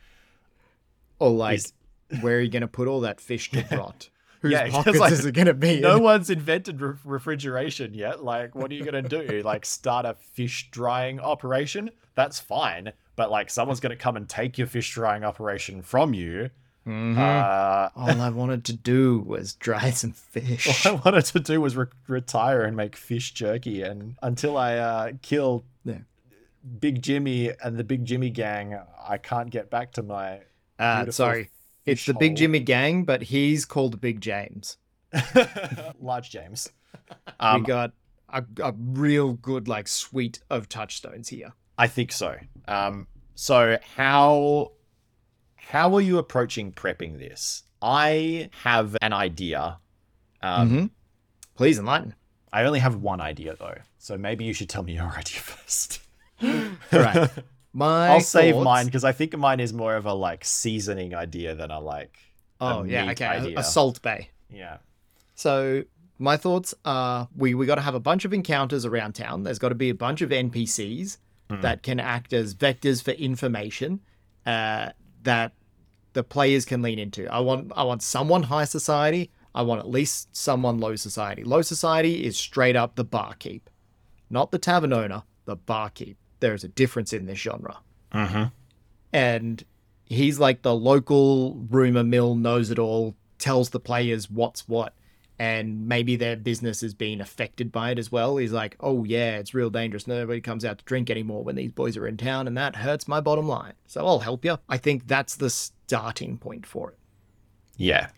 Or 1.19 1.31
like, 1.31 1.57
Is- 1.57 1.73
where 2.21 2.39
are 2.39 2.41
you 2.41 2.51
going 2.51 2.63
to 2.63 2.69
put 2.69 2.89
all 2.89 3.01
that 3.01 3.21
fish 3.21 3.51
to 3.53 3.65
rot? 3.77 4.09
Whose 4.41 4.53
Yeah, 4.53 4.69
pockets 4.71 4.99
like, 4.99 5.13
is 5.13 5.25
it 5.25 5.33
going 5.33 5.47
to 5.47 5.55
be? 5.55 5.81
no 5.81 5.97
in? 5.97 6.03
one's 6.03 6.29
invented 6.31 6.81
re- 6.81 6.95
refrigeration 7.05 7.95
yet. 7.95 8.23
Like, 8.23 8.55
what 8.55 8.71
are 8.71 8.75
you 8.75 8.85
gonna 8.85 9.03
do? 9.03 9.43
Like, 9.45 9.65
start 9.65 10.05
a 10.07 10.15
fish 10.15 10.69
drying 10.71 11.21
operation? 11.21 11.91
That's 12.15 12.39
fine, 12.41 12.93
but 13.17 13.31
like, 13.31 13.51
someone's 13.51 13.81
gonna 13.81 13.97
come 13.97 14.17
and 14.17 14.29
take 14.29 14.57
your 14.59 14.67
fish 14.67 14.93
drying 14.95 15.25
operation 15.25 15.83
from 15.83 16.15
you. 16.15 16.51
Mhm. 16.87 17.17
Uh, 17.17 17.89
all 17.97 18.21
I 18.21 18.29
wanted 18.29 18.65
to 18.67 18.75
do 18.75 19.19
was 19.21 19.55
dry 19.55 19.91
some 19.91 20.13
fish. 20.13 20.67
all 20.87 20.93
I 20.97 21.01
wanted 21.03 21.25
to 21.25 21.41
do 21.41 21.61
was 21.61 21.77
re- 21.77 21.87
retire 22.07 22.63
and 22.63 22.77
make 22.77 22.95
fish 22.95 23.33
jerky, 23.33 23.83
and 23.83 24.17
until 24.23 24.57
I 24.59 24.77
uh, 24.77 25.13
kill 25.23 25.65
Yeah. 25.85 26.01
Big 26.81 27.01
Jimmy 27.03 27.51
and 27.63 27.77
the 27.79 27.85
Big 27.85 28.05
Jimmy 28.05 28.31
gang, 28.31 28.79
I 29.09 29.17
can't 29.17 29.51
get 29.51 29.71
back 29.71 29.93
to 29.93 30.03
my 30.03 30.41
Uh, 30.79 30.97
beautiful 31.05 31.13
sorry, 31.13 31.51
it's 31.87 32.03
fish 32.03 32.07
the 32.07 32.15
Big. 32.15 32.37
Jimmy 32.37 32.61
gang, 32.61 33.05
but 33.05 33.23
he's 33.23 33.65
called 33.65 34.01
Big 34.01 34.21
James. 34.21 34.77
large 36.01 36.31
James. 36.31 36.71
we 37.11 37.33
Um, 37.41 37.63
got 37.65 37.93
a, 38.29 38.45
a 38.63 38.73
real 38.77 39.35
good 39.35 39.69
like 39.69 39.89
suite 39.89 40.41
of 40.51 40.69
touchstones 40.69 41.29
here. 41.29 41.53
I 41.79 41.87
think 41.89 42.13
so. 42.13 42.37
Um, 42.69 43.07
so 43.35 43.79
how 43.97 44.73
how 45.57 45.95
are 45.95 46.01
you 46.01 46.19
approaching 46.19 46.73
prepping 46.73 47.19
this? 47.19 47.63
I 47.83 48.51
have 48.63 48.97
an 49.03 49.13
idea. 49.13 49.79
Um, 50.43 50.71
Mhm. 50.71 50.91
Please 51.57 51.79
enlighten. 51.79 52.15
I 52.53 52.65
only 52.65 52.81
have 52.81 52.97
one 52.97 53.21
idea 53.21 53.57
though, 53.57 53.79
so 53.99 54.17
maybe 54.17 54.45
you 54.45 54.53
should 54.53 54.69
tell 54.69 54.83
me 54.83 54.95
your 54.95 55.05
idea 55.19 55.41
first. 55.41 56.01
Right. 56.93 57.31
My 57.73 58.09
I'll 58.11 58.21
save 58.21 58.57
mine 58.57 58.87
because 58.87 59.03
I 59.05 59.11
think 59.13 59.37
mine 59.37 59.59
is 59.61 59.73
more 59.73 59.97
of 59.97 60.07
a 60.07 60.13
like 60.15 60.45
seasoning 60.45 61.15
idea 61.15 61.55
than 61.57 61.71
a 61.73 61.81
like. 61.81 62.19
a 62.61 62.65
Oh 62.65 62.83
yeah, 62.85 63.07
meat 63.07 63.13
okay. 63.13 63.25
a- 63.27 63.41
idea. 63.41 63.59
A 63.59 63.65
Salt 63.65 64.01
Bae. 64.03 64.29
Yeah. 64.49 64.79
So 65.35 65.83
my 66.19 66.37
thoughts 66.37 66.73
are 66.85 67.29
we 67.37 67.55
we 67.55 67.67
got 67.67 67.75
to 67.77 67.81
have 67.83 67.97
a 67.97 68.01
bunch 68.01 68.25
of 68.25 68.33
encounters 68.33 68.85
around 68.85 69.15
town. 69.15 69.43
There's 69.43 69.59
got 69.59 69.71
to 69.71 69.75
be 69.75 69.91
a 69.91 69.95
bunch 69.95 70.21
of 70.23 70.31
NPCs 70.31 71.19
Hmm. 71.51 71.61
that 71.61 71.83
can 71.83 72.01
act 72.01 72.33
as 72.33 72.55
vectors 72.55 73.03
for 73.03 73.11
information 73.11 74.01
uh, 74.47 74.91
that 75.25 75.53
the 76.15 76.23
players 76.25 76.65
can 76.65 76.81
lean 76.81 76.99
into. 76.99 77.27
I 77.31 77.41
want 77.41 77.71
I 77.77 77.83
want 77.83 78.03
someone 78.03 78.45
high 78.45 78.65
society. 78.65 79.31
I 79.55 79.63
want 79.63 79.81
at 79.81 79.89
least 79.89 80.35
someone 80.35 80.79
low 80.79 80.97
society. 80.97 81.45
Low 81.45 81.61
society 81.63 82.25
is 82.25 82.37
straight 82.37 82.77
up 82.77 82.95
the 82.97 83.05
barkeep, 83.05 83.69
not 84.31 84.51
the 84.53 84.59
tavern 84.59 84.93
owner, 84.93 85.23
the 85.45 85.55
barkeep. 85.57 86.17
There 86.41 86.55
is 86.55 86.65
a 86.65 86.69
difference 86.69 87.13
in 87.13 87.27
this 87.27 87.39
genre 87.39 87.79
Mm-hmm. 88.13 88.45
and 89.13 89.65
he's 90.07 90.39
like 90.39 90.63
the 90.63 90.75
local 90.75 91.55
rumor 91.71 92.05
mill 92.05 92.35
knows 92.37 92.71
it 92.71 92.79
all 92.79 93.17
tells 93.39 93.71
the 93.71 93.81
players 93.81 94.31
what's 94.31 94.69
what 94.69 94.95
and 95.39 95.89
maybe 95.89 96.17
their 96.17 96.37
business 96.37 96.83
is 96.83 96.95
being 96.95 97.21
affected 97.21 97.73
by 97.73 97.91
it 97.91 97.99
as 97.99 98.13
well 98.13 98.37
he's 98.37 98.53
like 98.53 98.77
oh 98.81 99.05
yeah 99.05 99.37
it's 99.37 99.53
real 99.55 99.71
dangerous 99.71 100.07
nobody 100.07 100.41
comes 100.41 100.65
out 100.65 100.79
to 100.79 100.85
drink 100.85 101.11
anymore 101.11 101.43
when 101.43 101.57
these 101.57 101.73
boys 101.73 101.97
are 101.97 102.07
in 102.07 102.17
town 102.17 102.47
and 102.47 102.57
that 102.57 102.77
hurts 102.77 103.09
my 103.09 103.21
bottom 103.21 103.49
line 103.49 103.73
so 103.87 104.07
i'll 104.07 104.21
help 104.21 104.45
you 104.45 104.57
i 104.69 104.77
think 104.77 105.07
that's 105.07 105.35
the 105.37 105.51
starting 105.51 106.39
point 106.39 106.65
for 106.67 106.91
it 106.93 106.99
Yeah. 107.77 108.09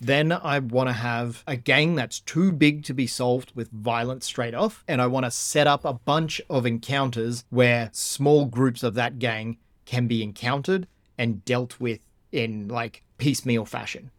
then 0.00 0.32
I 0.32 0.58
want 0.58 0.88
to 0.88 0.92
have 0.94 1.44
a 1.46 1.54
gang 1.56 1.94
that's 1.94 2.18
too 2.20 2.50
big 2.50 2.82
to 2.84 2.94
be 2.94 3.06
solved 3.06 3.52
with 3.54 3.70
violence 3.70 4.26
straight 4.26 4.52
off. 4.54 4.82
And 4.88 5.00
I 5.00 5.06
want 5.06 5.26
to 5.26 5.30
set 5.30 5.68
up 5.68 5.84
a 5.84 5.92
bunch 5.92 6.40
of 6.50 6.66
encounters 6.66 7.44
where 7.50 7.88
small 7.92 8.46
groups 8.46 8.82
of 8.82 8.94
that 8.94 9.20
gang 9.20 9.58
can 9.86 10.08
be 10.08 10.20
encountered 10.24 10.88
and 11.16 11.44
dealt 11.44 11.78
with 11.78 12.00
in 12.32 12.66
like 12.66 13.04
piecemeal 13.18 13.64
fashion 13.64 14.10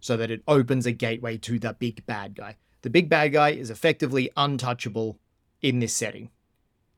so 0.00 0.16
that 0.16 0.30
it 0.30 0.42
opens 0.48 0.86
a 0.86 0.92
gateway 0.92 1.36
to 1.38 1.58
the 1.58 1.74
big 1.74 2.04
bad 2.06 2.34
guy. 2.34 2.56
The 2.82 2.90
big 2.90 3.08
bad 3.08 3.32
guy 3.32 3.50
is 3.50 3.70
effectively 3.70 4.30
untouchable 4.36 5.18
in 5.62 5.80
this 5.80 5.94
setting 5.94 6.30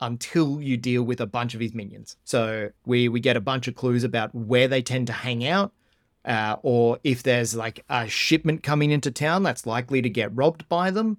until 0.00 0.60
you 0.60 0.76
deal 0.76 1.02
with 1.02 1.20
a 1.20 1.26
bunch 1.26 1.54
of 1.54 1.60
his 1.60 1.74
minions. 1.74 2.16
So 2.24 2.70
we 2.84 3.08
we 3.08 3.20
get 3.20 3.36
a 3.36 3.40
bunch 3.40 3.68
of 3.68 3.74
clues 3.74 4.04
about 4.04 4.34
where 4.34 4.68
they 4.68 4.82
tend 4.82 5.06
to 5.08 5.12
hang 5.12 5.46
out, 5.46 5.72
uh, 6.24 6.56
or 6.62 6.98
if 7.04 7.22
there's 7.22 7.54
like 7.54 7.84
a 7.88 8.08
shipment 8.08 8.62
coming 8.62 8.90
into 8.90 9.10
town 9.10 9.42
that's 9.42 9.66
likely 9.66 10.02
to 10.02 10.10
get 10.10 10.34
robbed 10.34 10.68
by 10.68 10.90
them, 10.90 11.18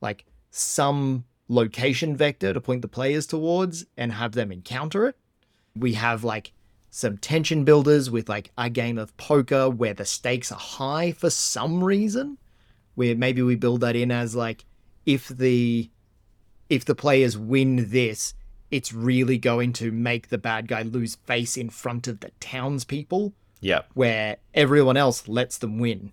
like 0.00 0.24
some 0.50 1.24
location 1.48 2.16
vector 2.16 2.52
to 2.52 2.60
point 2.60 2.82
the 2.82 2.88
players 2.88 3.26
towards 3.26 3.84
and 3.96 4.12
have 4.12 4.32
them 4.32 4.50
encounter 4.50 5.06
it. 5.06 5.16
We 5.76 5.94
have 5.94 6.24
like 6.24 6.52
some 6.94 7.18
tension 7.18 7.64
builders 7.64 8.08
with 8.08 8.28
like 8.28 8.52
a 8.56 8.70
game 8.70 8.98
of 8.98 9.16
poker 9.16 9.68
where 9.68 9.94
the 9.94 10.04
stakes 10.04 10.52
are 10.52 10.58
high 10.58 11.10
for 11.10 11.28
some 11.28 11.82
reason. 11.82 12.38
Where 12.94 13.16
maybe 13.16 13.42
we 13.42 13.56
build 13.56 13.80
that 13.80 13.96
in 13.96 14.12
as 14.12 14.36
like 14.36 14.64
if 15.04 15.26
the 15.26 15.90
if 16.68 16.84
the 16.84 16.94
players 16.94 17.36
win 17.36 17.90
this, 17.90 18.34
it's 18.70 18.92
really 18.92 19.38
going 19.38 19.72
to 19.74 19.90
make 19.90 20.28
the 20.28 20.38
bad 20.38 20.68
guy 20.68 20.82
lose 20.82 21.16
face 21.16 21.56
in 21.56 21.68
front 21.68 22.06
of 22.06 22.20
the 22.20 22.30
townspeople 22.38 23.32
Yep. 23.60 23.90
where 23.94 24.36
everyone 24.52 24.96
else 24.96 25.26
lets 25.26 25.58
them 25.58 25.78
win. 25.78 26.12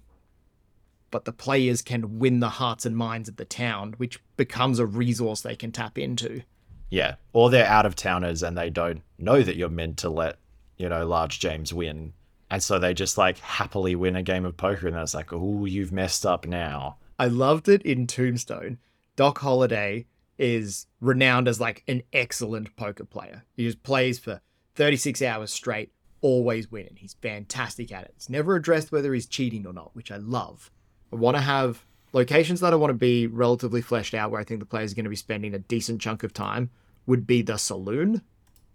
But 1.11 1.25
the 1.25 1.33
players 1.33 1.81
can 1.81 2.17
win 2.17 2.39
the 2.39 2.49
hearts 2.49 2.85
and 2.85 2.95
minds 2.97 3.29
of 3.29 3.35
the 3.35 3.45
town, 3.45 3.93
which 3.97 4.19
becomes 4.37 4.79
a 4.79 4.85
resource 4.85 5.41
they 5.41 5.55
can 5.55 5.71
tap 5.71 5.97
into. 5.99 6.41
Yeah. 6.89 7.15
Or 7.33 7.49
they're 7.49 7.67
out 7.67 7.85
of 7.85 7.95
towners 7.95 8.41
and 8.41 8.57
they 8.57 8.69
don't 8.69 9.01
know 9.19 9.43
that 9.43 9.57
you're 9.57 9.69
meant 9.69 9.97
to 9.97 10.09
let, 10.09 10.37
you 10.81 10.89
know, 10.89 11.05
large 11.05 11.39
James 11.39 11.73
win. 11.73 12.13
And 12.49 12.61
so 12.61 12.79
they 12.79 12.93
just 12.93 13.17
like 13.17 13.37
happily 13.39 13.95
win 13.95 14.15
a 14.15 14.23
game 14.23 14.45
of 14.45 14.57
poker 14.57 14.87
and 14.87 14.95
then 14.95 15.03
it's 15.03 15.13
like, 15.13 15.31
oh, 15.31 15.65
you've 15.65 15.91
messed 15.91 16.25
up 16.25 16.45
now. 16.45 16.97
I 17.17 17.27
loved 17.27 17.69
it 17.69 17.81
in 17.83 18.07
Tombstone. 18.07 18.79
Doc 19.15 19.37
Holliday 19.39 20.07
is 20.37 20.87
renowned 20.99 21.47
as 21.47 21.61
like 21.61 21.83
an 21.87 22.01
excellent 22.11 22.75
poker 22.75 23.05
player. 23.05 23.45
He 23.55 23.65
just 23.65 23.83
plays 23.83 24.19
for 24.19 24.41
36 24.75 25.21
hours 25.21 25.53
straight, 25.53 25.91
always 26.21 26.71
winning. 26.71 26.95
He's 26.97 27.13
fantastic 27.13 27.91
at 27.91 28.05
it. 28.05 28.13
It's 28.15 28.29
never 28.29 28.55
addressed 28.55 28.91
whether 28.91 29.13
he's 29.13 29.27
cheating 29.27 29.67
or 29.67 29.73
not, 29.73 29.95
which 29.95 30.11
I 30.11 30.17
love. 30.17 30.71
I 31.13 31.17
want 31.17 31.37
to 31.37 31.41
have 31.41 31.85
locations 32.11 32.59
that 32.61 32.73
I 32.73 32.77
want 32.77 32.89
to 32.89 32.95
be 32.95 33.27
relatively 33.27 33.81
fleshed 33.81 34.13
out 34.13 34.31
where 34.31 34.41
I 34.41 34.43
think 34.43 34.59
the 34.59 34.65
players 34.65 34.91
are 34.91 34.95
going 34.95 35.05
to 35.05 35.09
be 35.09 35.15
spending 35.15 35.53
a 35.53 35.59
decent 35.59 36.01
chunk 36.01 36.23
of 36.23 36.33
time 36.33 36.69
would 37.05 37.27
be 37.27 37.41
the 37.41 37.57
saloon. 37.57 38.21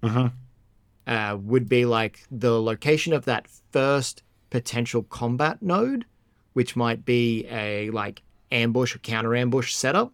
Mm-hmm. 0.03 0.29
Uh, 1.07 1.39
would 1.41 1.69
be 1.69 1.85
like 1.85 2.25
the 2.33 2.61
location 2.61 3.13
of 3.13 3.25
that 3.27 3.47
first 3.71 4.23
potential 4.51 5.05
combat 5.05 5.63
node, 5.63 6.05
which 6.55 6.75
might 6.75 7.05
be 7.05 7.47
a 7.49 7.91
like 7.91 8.23
ambush 8.51 8.95
or 8.95 8.99
counter 8.99 9.37
ambush 9.37 9.73
setup. 9.75 10.13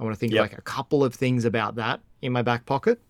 I 0.00 0.04
want 0.04 0.14
to 0.14 0.18
think 0.18 0.32
Yep. 0.32 0.40
like 0.42 0.58
a 0.58 0.62
couple 0.62 1.04
of 1.04 1.14
things 1.14 1.44
about 1.44 1.76
that 1.76 2.00
in 2.22 2.32
my 2.32 2.42
back 2.42 2.66
pocket. 2.66 3.00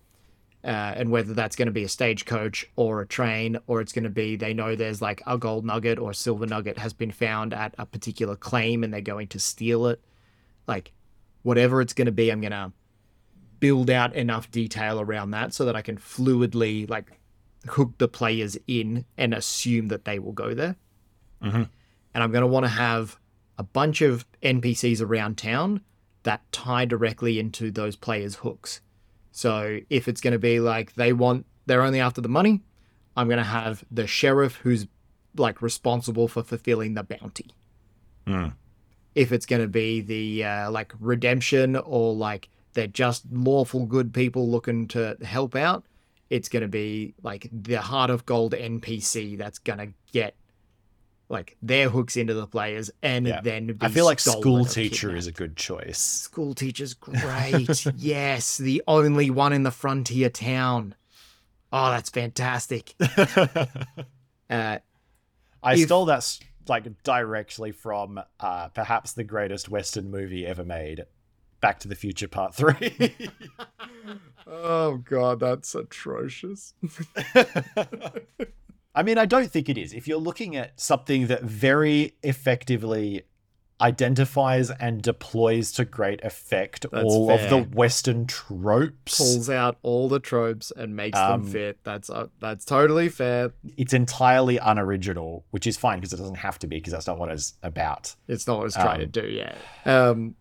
Uh, 0.63 0.93
and 0.97 1.11
whether 1.11 1.33
that's 1.33 1.55
going 1.55 1.67
to 1.67 1.71
be 1.71 1.83
a 1.83 1.87
stagecoach 1.87 2.67
or 2.75 3.01
a 3.01 3.07
train, 3.07 3.57
or 3.67 3.79
it's 3.79 3.93
going 3.93 4.03
to 4.03 4.09
be 4.09 4.35
they 4.35 4.53
know 4.53 4.75
there's 4.75 5.01
like 5.01 5.21
a 5.25 5.37
gold 5.37 5.65
nugget 5.65 5.97
or 5.97 6.13
silver 6.13 6.45
nugget 6.45 6.77
has 6.77 6.93
been 6.93 7.11
found 7.11 7.53
at 7.53 7.73
a 7.77 7.85
particular 7.85 8.35
claim 8.35 8.83
and 8.83 8.93
they're 8.93 9.01
going 9.01 9.27
to 9.27 9.39
steal 9.39 9.87
it. 9.87 10.01
Like, 10.67 10.91
whatever 11.43 11.79
it's 11.81 11.93
going 11.93 12.07
to 12.07 12.11
be, 12.11 12.29
I'm 12.29 12.41
going 12.41 12.51
to 12.51 12.71
build 13.59 13.89
out 13.89 14.15
enough 14.15 14.49
detail 14.51 14.99
around 14.99 15.31
that 15.31 15.53
so 15.53 15.65
that 15.65 15.75
I 15.75 15.81
can 15.81 15.97
fluidly 15.97 16.89
like 16.89 17.19
hook 17.67 17.93
the 17.97 18.07
players 18.07 18.57
in 18.67 19.05
and 19.17 19.33
assume 19.33 19.87
that 19.89 20.05
they 20.05 20.19
will 20.19 20.31
go 20.33 20.53
there. 20.53 20.75
Mhm. 21.41 21.69
And 22.13 22.23
I'm 22.23 22.31
going 22.31 22.41
to 22.41 22.47
want 22.47 22.65
to 22.65 22.71
have 22.71 23.19
a 23.57 23.63
bunch 23.63 24.01
of 24.01 24.25
NPCs 24.41 25.01
around 25.01 25.37
town 25.37 25.81
that 26.23 26.49
tie 26.51 26.85
directly 26.85 27.39
into 27.39 27.71
those 27.71 27.95
players' 27.95 28.35
hooks. 28.35 28.81
So 29.31 29.79
if 29.89 30.07
it's 30.07 30.21
going 30.21 30.33
to 30.33 30.39
be 30.39 30.59
like 30.59 30.95
they 30.95 31.13
want, 31.13 31.45
they're 31.65 31.83
only 31.83 31.99
after 31.99 32.21
the 32.21 32.29
money, 32.29 32.61
I'm 33.15 33.27
going 33.27 33.37
to 33.37 33.43
have 33.43 33.83
the 33.91 34.07
sheriff 34.07 34.55
who's 34.57 34.87
like 35.35 35.61
responsible 35.61 36.27
for 36.27 36.43
fulfilling 36.43 36.95
the 36.95 37.03
bounty. 37.03 37.51
Mm. 38.25 38.53
If 39.15 39.31
it's 39.31 39.45
going 39.45 39.61
to 39.61 39.67
be 39.67 40.01
the 40.01 40.43
uh, 40.43 40.71
like 40.71 40.93
redemption 40.99 41.75
or 41.75 42.13
like 42.13 42.49
they're 42.77 42.87
just 42.87 43.25
lawful 43.31 43.85
good 43.85 44.13
people 44.13 44.47
looking 44.49 44.87
to 44.89 45.17
help 45.23 45.55
out, 45.55 45.83
it's 46.29 46.47
going 46.47 46.61
to 46.61 46.67
be 46.69 47.13
like 47.23 47.49
the 47.51 47.81
heart 47.81 48.09
of 48.09 48.25
gold 48.25 48.53
NPC 48.53 49.37
that's 49.37 49.59
going 49.59 49.79
to 49.79 49.87
get 50.13 50.35
like 51.29 51.57
their 51.61 51.89
hooks 51.89 52.15
into 52.15 52.33
the 52.33 52.47
players 52.47 52.89
and 53.01 53.27
Yeah. 53.27 53.41
then 53.41 53.67
be 53.67 53.75
I 53.81 53.89
feel 53.89 54.05
like 54.05 54.19
school 54.19 54.63
teacher 54.63 55.07
kidnapped. 55.07 55.19
is 55.19 55.27
a 55.27 55.31
good 55.33 55.57
choice. 55.57 55.97
School 55.97 56.53
teacher's 56.53 56.93
great. 56.93 57.85
yes, 57.97 58.57
the 58.57 58.81
only 58.87 59.29
one 59.29 59.51
in 59.51 59.63
the 59.63 59.71
frontier 59.71 60.29
town. 60.29 60.95
Oh, 61.73 61.89
that's 61.91 62.09
fantastic. 62.09 62.93
Uh, 64.49 64.77
I 65.61 65.73
If- 65.73 65.87
stole 65.87 66.05
that 66.05 66.39
like 66.69 67.03
directly 67.03 67.71
from 67.73 68.21
uh, 68.39 68.69
perhaps 68.69 69.11
the 69.13 69.23
greatest 69.25 69.67
Western 69.67 70.09
movie 70.09 70.45
ever 70.45 70.63
made, 70.63 71.05
Back 71.59 71.79
to 71.79 71.87
the 71.87 71.95
Future 71.95 72.27
Part 72.27 72.53
Three. 72.55 73.29
oh 74.47 74.97
god, 74.97 75.39
that's 75.39 75.73
atrocious. 75.75 76.73
I 78.95 79.03
mean, 79.03 79.17
I 79.17 79.25
don't 79.25 79.51
think 79.51 79.69
it 79.69 79.77
is. 79.77 79.93
If 79.93 80.07
you're 80.07 80.17
looking 80.19 80.55
at 80.55 80.79
something 80.79 81.27
that 81.27 81.43
very 81.43 82.15
effectively 82.23 83.23
identifies 83.79 84.71
and 84.71 85.03
deploys 85.03 85.71
to 85.71 85.85
great 85.85 86.19
effect 86.23 86.83
That's 86.91 87.03
all 87.05 87.29
of 87.29 87.47
the. 87.47 87.59
Western 87.59 88.25
tropes, 88.25 89.19
Pulls 89.19 89.51
out 89.51 89.77
all 89.83 90.09
the 90.09 90.19
tropes 90.19 90.71
and 90.75 90.95
makes 90.95 91.17
Um, 91.19 91.43
them 91.43 91.51
fit. 91.51 91.77
That's 91.83 92.09
uh, 92.09 92.27
that's 92.39 92.65
totally 92.65 93.07
fair. 93.09 93.51
it's 93.77 93.93
entirely 93.93 94.57
unoriginal, 94.57 95.45
which 95.51 95.67
is 95.67 95.77
fine 95.77 95.99
because 95.99 96.11
it 96.13 96.17
doesn't 96.17 96.35
have 96.37 96.57
to 96.59 96.67
be 96.67 96.77
because 96.77 96.93
that's 96.93 97.05
not 97.05 97.19
what 97.19 97.29
it's 97.29 97.53
about. 97.61 98.15
It's 98.27 98.47
not 98.47 98.57
what 98.57 98.65
it's 98.65 98.75
trying 98.75 99.01
Um, 99.03 99.11
to 99.11 99.21
do. 99.21 99.27
Yeah. 99.27 99.53
Um, 99.85 100.35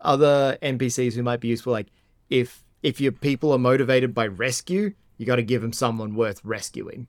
other 0.00 0.58
NPCs 0.62 1.14
who 1.14 1.22
might 1.22 1.40
be 1.40 1.48
useful, 1.48 1.72
like 1.72 1.88
if 2.28 2.64
if 2.82 3.00
your 3.00 3.12
people 3.12 3.52
are 3.52 3.58
motivated 3.58 4.14
by 4.14 4.26
rescue, 4.26 4.94
you 5.18 5.26
got 5.26 5.36
to 5.36 5.42
give 5.42 5.60
them 5.62 5.72
someone 5.72 6.14
worth 6.14 6.40
rescuing. 6.44 7.06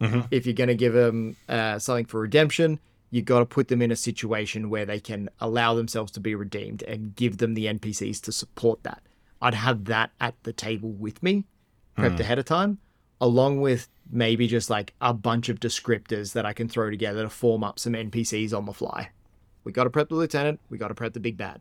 Mhm. 0.00 0.28
If 0.30 0.46
you're 0.46 0.54
going 0.54 0.68
to 0.68 0.74
give 0.74 0.92
them 0.92 1.36
uh, 1.48 1.78
something 1.78 2.04
for 2.06 2.20
redemption, 2.20 2.78
you 3.10 3.22
got 3.22 3.40
to 3.40 3.46
put 3.46 3.68
them 3.68 3.80
in 3.82 3.90
a 3.90 3.96
situation 3.96 4.70
where 4.70 4.84
they 4.84 5.00
can 5.00 5.28
allow 5.40 5.74
themselves 5.74 6.12
to 6.12 6.20
be 6.20 6.34
redeemed 6.34 6.82
and 6.82 7.14
give 7.16 7.38
them 7.38 7.54
the 7.54 7.66
NPCs 7.66 8.20
to 8.22 8.32
support 8.32 8.82
that. 8.82 9.02
I'd 9.40 9.54
have 9.54 9.84
that 9.86 10.10
at 10.20 10.34
the 10.42 10.52
table 10.52 10.90
with 10.90 11.22
me, 11.22 11.44
prepped 11.96 12.18
ahead 12.20 12.38
of 12.38 12.44
time, 12.44 12.78
along 13.20 13.60
with 13.60 13.88
maybe 14.10 14.46
just 14.46 14.68
like 14.70 14.94
a 15.00 15.14
bunch 15.14 15.48
of 15.48 15.60
descriptors 15.60 16.32
that 16.32 16.44
I 16.46 16.52
can 16.52 16.68
throw 16.68 16.90
together 16.90 17.22
to 17.22 17.28
form 17.30 17.62
up 17.62 17.78
some 17.78 17.92
NPCs 17.94 18.56
on 18.56 18.66
the 18.66 18.72
fly. 18.72 19.10
We 19.64 19.72
got 19.72 19.84
to 19.84 19.90
prep 19.90 20.08
the 20.10 20.14
lieutenant. 20.14 20.60
We 20.70 20.78
got 20.78 20.88
to 20.88 20.94
prep 20.94 21.12
the 21.14 21.20
big 21.20 21.36
bad, 21.36 21.60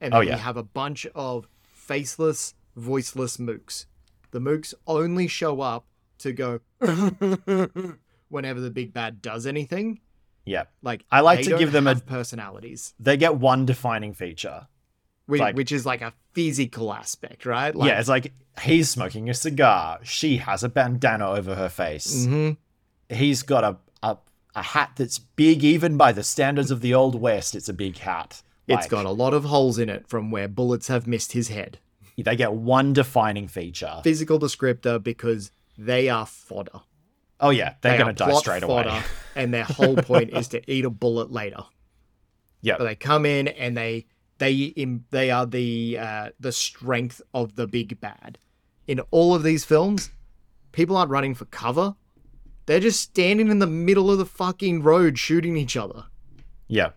and 0.00 0.14
Oh, 0.14 0.20
yeah. 0.20 0.36
we 0.36 0.40
have 0.40 0.56
a 0.56 0.62
bunch 0.62 1.06
of 1.14 1.46
faceless, 1.62 2.54
voiceless 2.76 3.36
mooks. 3.38 3.86
The 4.30 4.40
mooks 4.40 4.72
only 4.86 5.28
show 5.28 5.60
up 5.60 5.84
to 6.18 6.32
go 6.32 6.60
whenever 8.28 8.60
the 8.60 8.70
big 8.70 8.92
bad 8.92 9.22
does 9.22 9.46
anything. 9.46 10.00
Yeah. 10.44 10.64
Like 10.82 11.04
I 11.10 11.20
like 11.20 11.44
they 11.44 11.50
to 11.52 11.58
give 11.58 11.72
them 11.72 11.86
a- 11.86 11.94
personalities, 11.96 12.94
They 13.00 13.16
get 13.16 13.36
one 13.36 13.64
defining 13.66 14.12
feature. 14.12 14.66
which, 15.26 15.40
Like- 15.40 15.56
which 15.56 15.72
is 15.72 15.86
like 15.86 16.02
a 16.02 16.12
physical 16.32 16.92
aspect, 16.92 17.46
right? 17.46 17.74
Like, 17.74 17.88
yeah, 17.88 17.98
it's 18.00 18.08
like 18.08 18.32
he's 18.60 18.90
smoking 18.90 19.30
a 19.30 19.34
cigar. 19.34 20.00
She 20.02 20.36
has 20.38 20.62
a 20.62 20.68
bandana 20.68 21.28
over 21.30 21.54
her 21.54 21.68
face. 21.68 22.26
mhm. 22.26 22.56
He's 23.08 23.42
got 23.42 23.64
a, 23.64 23.76
a 24.02 24.18
a 24.54 24.62
hat 24.62 24.92
that's 24.96 25.18
big, 25.18 25.64
even 25.64 25.96
by 25.96 26.12
the 26.12 26.22
standards 26.22 26.70
of 26.70 26.80
the 26.80 26.94
old 26.94 27.14
west. 27.14 27.54
It's 27.54 27.68
a 27.68 27.74
big 27.74 27.98
hat. 27.98 28.42
It's 28.66 28.86
got 28.86 29.04
a 29.04 29.10
lot 29.10 29.34
of 29.34 29.44
holes 29.44 29.78
in 29.78 29.90
it 29.90 30.08
from 30.08 30.30
where 30.30 30.48
bullets 30.48 30.88
have 30.88 31.06
missed 31.06 31.32
his 31.32 31.48
head. 31.48 31.78
They 32.16 32.36
get 32.36 32.52
one 32.52 32.92
defining 32.92 33.48
feature. 33.48 34.00
Physical 34.04 34.38
descriptor 34.38 35.02
because 35.02 35.50
they 35.76 36.08
are 36.08 36.26
fodder. 36.26 36.80
Oh 37.40 37.50
yeah, 37.50 37.74
they're 37.80 37.92
They 37.92 37.98
gonna 37.98 38.12
die 38.12 38.30
plot 38.30 38.40
straight 38.40 38.62
fodder, 38.62 38.90
away. 38.90 39.02
and 39.36 39.52
their 39.52 39.64
whole 39.64 39.96
point 39.96 40.30
is 40.30 40.48
to 40.48 40.70
eat 40.70 40.84
a 40.84 40.90
bullet 40.90 41.32
later. 41.32 41.64
Yeah. 42.62 42.76
But 42.78 42.84
they 42.84 42.94
come 42.94 43.26
in 43.26 43.48
and 43.48 43.76
they 43.76 44.06
they 44.38 44.72
they 45.10 45.30
are 45.30 45.44
the 45.44 45.98
uh, 45.98 46.30
the 46.40 46.52
strength 46.52 47.20
of 47.34 47.56
the 47.56 47.66
big 47.66 48.00
bad. 48.00 48.38
In 48.86 49.00
all 49.10 49.34
of 49.34 49.42
these 49.42 49.64
films, 49.64 50.10
people 50.72 50.96
aren't 50.96 51.10
running 51.10 51.34
for 51.34 51.44
cover. 51.46 51.96
They're 52.66 52.80
just 52.80 53.00
standing 53.00 53.48
in 53.48 53.58
the 53.58 53.66
middle 53.66 54.10
of 54.10 54.18
the 54.18 54.24
fucking 54.26 54.82
road 54.82 55.18
shooting 55.18 55.56
each 55.56 55.76
other. 55.76 56.04
Yeah. 56.68 56.90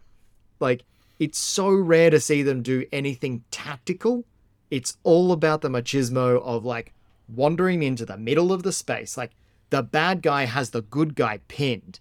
Like 0.60 0.84
it's 1.20 1.38
so 1.38 1.70
rare 1.70 2.10
to 2.10 2.20
see 2.20 2.44
them 2.44 2.62
do 2.62 2.86
anything 2.92 3.44
tactical. 3.52 4.26
It's 4.72 4.98
all 5.04 5.32
about 5.32 5.62
the 5.62 5.70
machismo 5.70 6.42
of 6.42 6.64
like 6.66 6.94
wandering 7.28 7.84
into 7.84 8.06
the 8.06 8.18
middle 8.18 8.54
of 8.54 8.64
the 8.64 8.72
space. 8.72 9.18
Like 9.18 9.32
the 9.70 9.84
bad 9.84 10.22
guy 10.22 10.46
has 10.46 10.70
the 10.70 10.82
good 10.82 11.16
guy 11.16 11.40
pinned. 11.48 12.00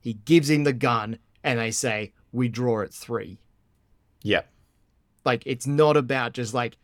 He 0.00 0.14
gives 0.14 0.50
him 0.50 0.64
the 0.64 0.72
gun 0.72 1.18
and 1.44 1.58
they 1.58 1.70
say, 1.70 2.12
"We 2.32 2.48
draw 2.48 2.82
at 2.82 2.92
3." 2.92 3.38
Yeah. 4.22 4.42
Like 5.24 5.42
it's 5.46 5.66
not 5.66 5.96
about 5.96 6.32
just 6.32 6.54
like 6.54 6.76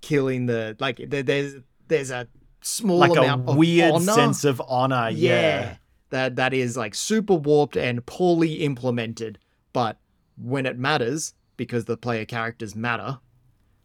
killing 0.00 0.46
the 0.46 0.76
like 0.78 1.00
there- 1.08 1.22
there's 1.22 1.56
there's 1.88 2.10
a 2.10 2.28
small 2.60 2.98
Like 2.98 3.16
a 3.16 3.20
amount 3.20 3.48
of 3.48 3.56
weird 3.56 3.92
honor. 3.94 4.12
sense 4.12 4.44
of 4.44 4.60
honor. 4.68 5.10
Yeah. 5.12 5.76
That 6.10 6.36
that 6.36 6.54
is 6.54 6.76
like 6.76 6.94
super 6.94 7.34
warped 7.34 7.76
and 7.76 8.04
poorly 8.06 8.54
implemented, 8.64 9.38
but 9.72 9.98
when 10.36 10.64
it 10.66 10.78
matters, 10.78 11.34
because 11.56 11.84
the 11.84 11.96
player 11.96 12.24
characters 12.24 12.74
matter, 12.74 13.18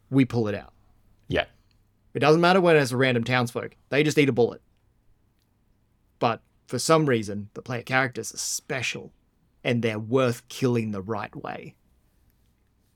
we 0.09 0.23
pull 0.23 0.47
it 0.47 0.55
out. 0.55 0.71
Yeah. 1.27 1.45
It 2.13 2.19
doesn't 2.19 2.39
matter 2.41 2.61
when 2.61 2.77
it's 2.77 2.91
a 2.91 2.97
random 2.97 3.23
townsfolk. 3.23 3.75
They 3.89 4.03
just 4.03 4.17
eat 4.17 4.29
a 4.29 4.33
bullet. 4.33 4.61
But 6.19 6.41
for 6.67 6.79
some 6.79 7.07
reason, 7.07 7.49
the 7.55 7.61
player 7.61 7.81
characters 7.81 8.33
are 8.33 8.37
special 8.37 9.11
and 9.63 9.81
they're 9.81 9.99
worth 9.99 10.47
killing 10.47 10.91
the 10.91 11.01
right 11.01 11.35
way. 11.35 11.75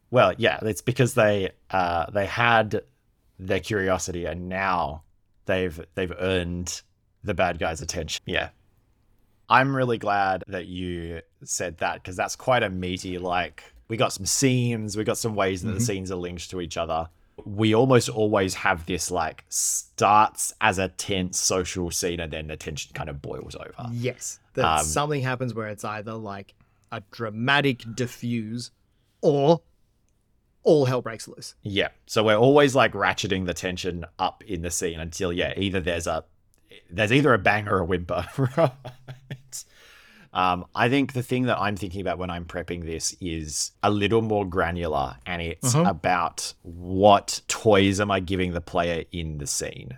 Well, 0.10 0.34
yeah, 0.38 0.60
it's 0.62 0.82
because 0.82 1.16
they 1.16 1.52
uh 1.70 2.10
they 2.12 2.26
had 2.28 2.82
their 3.40 3.60
curiosity 3.60 4.24
and 4.26 4.48
now 4.48 5.04
they've 5.48 5.80
they've 5.96 6.14
earned 6.20 6.82
the 7.24 7.34
bad 7.34 7.58
guy's 7.60 7.82
attention. 7.82 8.22
Yeah. 8.26 8.50
I'm 9.50 9.76
really 9.76 9.98
glad 9.98 10.44
that 10.48 10.68
you 10.68 11.22
said 11.44 11.78
that 11.78 11.96
because 11.96 12.16
that's 12.16 12.36
quite 12.36 12.64
a 12.64 12.70
meaty 12.70 13.18
like 13.18 13.64
we 13.88 13.96
got 13.98 14.12
some 14.14 14.26
scenes, 14.26 14.98
we 14.98 15.04
got 15.06 15.18
some 15.18 15.34
ways 15.36 15.62
that 15.64 15.72
the 15.72 15.80
Mhm. 15.80 15.86
scenes 15.86 16.12
are 16.12 16.16
linked 16.18 16.50
to 16.52 16.60
each 16.62 16.76
other. 16.78 17.08
We 17.46 17.74
almost 17.74 18.10
always 18.10 18.56
have 18.56 18.86
this 18.86 19.10
like 19.10 19.46
starts 19.50 20.54
as 20.60 20.78
a 20.80 20.90
tense 20.90 21.40
social 21.40 21.92
scene 21.92 22.20
and 22.20 22.32
then 22.34 22.48
the 22.48 22.58
tension 22.58 22.92
kind 22.94 23.10
of 23.10 23.22
boils 23.22 23.56
over. 23.56 23.90
Yes. 23.94 24.40
That 24.56 24.80
Um, 24.80 24.86
something 24.86 25.22
happens 25.22 25.54
where 25.54 25.68
it's 25.70 25.86
either 25.86 26.14
like 26.14 26.54
a 26.92 27.02
dramatic 27.12 27.84
diffuse 27.96 28.72
or 29.22 29.62
all 30.64 30.86
hell 30.86 31.02
breaks 31.02 31.28
loose. 31.28 31.56
Yeah. 31.64 31.90
So 32.06 32.24
we're 32.24 32.36
always 32.38 32.76
like 32.76 32.94
ratcheting 32.94 33.46
the 33.46 33.54
tension 33.54 34.06
up 34.20 34.44
in 34.46 34.62
the 34.62 34.72
scene 34.72 35.00
until 35.00 35.32
yeah, 35.32 35.54
either 35.58 35.80
there's 35.80 36.08
a 36.08 36.24
there's 36.90 37.12
either 37.14 37.34
a 37.34 37.38
bang 37.38 37.68
or 37.68 37.80
a 37.80 37.86
whimper. 37.86 38.26
right? 38.58 39.64
Um, 40.34 40.66
I 40.76 40.90
think 40.90 41.14
the 41.14 41.24
thing 41.24 41.44
that 41.44 41.58
I'm 41.58 41.76
thinking 41.76 42.02
about 42.02 42.18
when 42.20 42.30
I'm 42.30 42.46
prepping 42.46 42.86
this 42.86 43.16
is 43.20 43.72
a 43.82 43.90
little 43.90 44.22
more 44.22 44.46
granular, 44.46 45.16
and 45.26 45.42
it's 45.42 45.74
Mhm. 45.74 45.90
about 45.90 46.54
what 46.64 47.42
toys 47.48 48.00
am 48.00 48.12
I 48.12 48.20
giving 48.20 48.52
the 48.54 48.62
player 48.62 49.06
in 49.12 49.38
the 49.40 49.48
scene. 49.48 49.98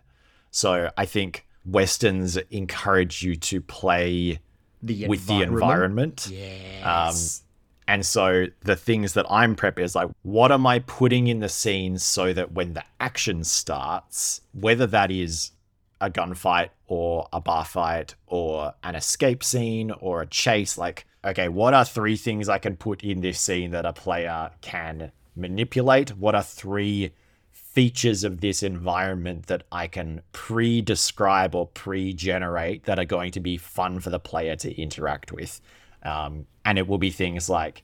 So 0.52 0.92
I 0.98 1.06
think 1.06 1.46
westerns 1.66 2.38
encourage 2.52 3.22
you 3.24 3.36
to 3.36 3.60
play 3.62 4.40
The 4.82 5.08
with 5.08 5.26
the 5.28 5.42
environment. 5.42 6.28
Yes. 6.32 7.44
And 7.90 8.06
so 8.06 8.46
the 8.62 8.76
things 8.76 9.14
that 9.14 9.26
I'm 9.32 9.56
prepping 9.56 9.84
is 9.84 9.96
like, 9.96 10.10
what 10.22 10.52
am 10.52 10.68
I 10.68 10.78
putting 10.78 11.26
in 11.26 11.40
the 11.40 11.50
scene 11.50 11.98
so 11.98 12.34
that 12.34 12.52
when 12.52 12.76
the 12.76 12.84
action 13.00 13.44
starts, 13.44 14.42
whether 14.54 14.86
that 14.86 15.10
is 15.10 15.54
a 16.00 16.12
gunfight 16.12 16.70
or 16.86 17.28
a 17.34 17.42
bar 17.42 17.66
fight 17.66 18.14
or 18.28 18.76
an 18.84 18.94
escape 18.94 19.44
scene 19.44 19.90
or 19.90 20.22
a 20.22 20.28
chase, 20.28 20.78
like, 20.78 21.08
okay, 21.26 21.50
what 21.50 21.74
are 21.74 21.84
three 21.84 22.16
things 22.16 22.48
I 22.48 22.60
can 22.60 22.78
put 22.78 23.04
in 23.04 23.22
this 23.22 23.40
scene 23.40 23.72
that 23.72 23.88
a 23.88 23.94
player 23.94 24.52
can 24.62 25.12
manipulate? 25.36 26.16
What 26.16 26.36
are 26.36 26.44
three 26.44 27.10
features 27.52 28.24
of 28.24 28.42
this 28.42 28.62
environment 28.62 29.48
that 29.48 29.64
I 29.72 29.88
can 29.88 30.22
pre 30.32 30.84
describe 30.84 31.56
or 31.56 31.66
pre 31.66 32.14
generate 32.14 32.84
that 32.84 33.00
are 33.00 33.06
going 33.06 33.32
to 33.32 33.40
be 33.40 33.58
fun 33.58 34.00
for 34.00 34.12
the 34.12 34.20
player 34.20 34.56
to 34.58 34.80
interact 34.80 35.32
with? 35.32 35.60
Um, 36.04 36.46
and 36.66 36.78
it 36.78 36.88
will 36.88 36.98
be 36.98 37.10
things 37.10 37.50
like 37.50 37.84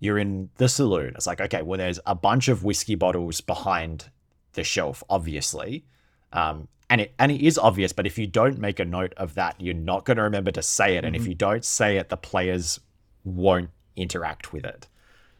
you're 0.00 0.18
in 0.18 0.50
the 0.56 0.68
saloon. 0.68 1.12
It's 1.14 1.26
like, 1.26 1.40
okay, 1.40 1.62
well, 1.62 1.78
there's 1.78 2.00
a 2.06 2.14
bunch 2.14 2.48
of 2.48 2.64
whiskey 2.64 2.94
bottles 2.94 3.40
behind 3.40 4.10
the 4.54 4.64
shelf, 4.64 5.02
obviously. 5.08 5.84
Um, 6.32 6.68
and 6.90 7.00
it 7.00 7.14
and 7.18 7.32
it 7.32 7.40
is 7.40 7.56
obvious, 7.56 7.92
but 7.92 8.06
if 8.06 8.18
you 8.18 8.26
don't 8.26 8.58
make 8.58 8.78
a 8.78 8.84
note 8.84 9.14
of 9.16 9.34
that, 9.34 9.60
you're 9.60 9.74
not 9.74 10.04
going 10.04 10.18
to 10.18 10.22
remember 10.24 10.50
to 10.50 10.62
say 10.62 10.96
it. 10.96 11.04
And 11.04 11.16
if 11.16 11.22
Mhm. 11.22 11.28
you 11.28 11.34
don't 11.34 11.64
say 11.64 11.96
it, 11.96 12.08
the 12.10 12.16
players 12.16 12.80
won't 13.24 13.70
interact 13.96 14.52
with 14.52 14.64
it. 14.64 14.88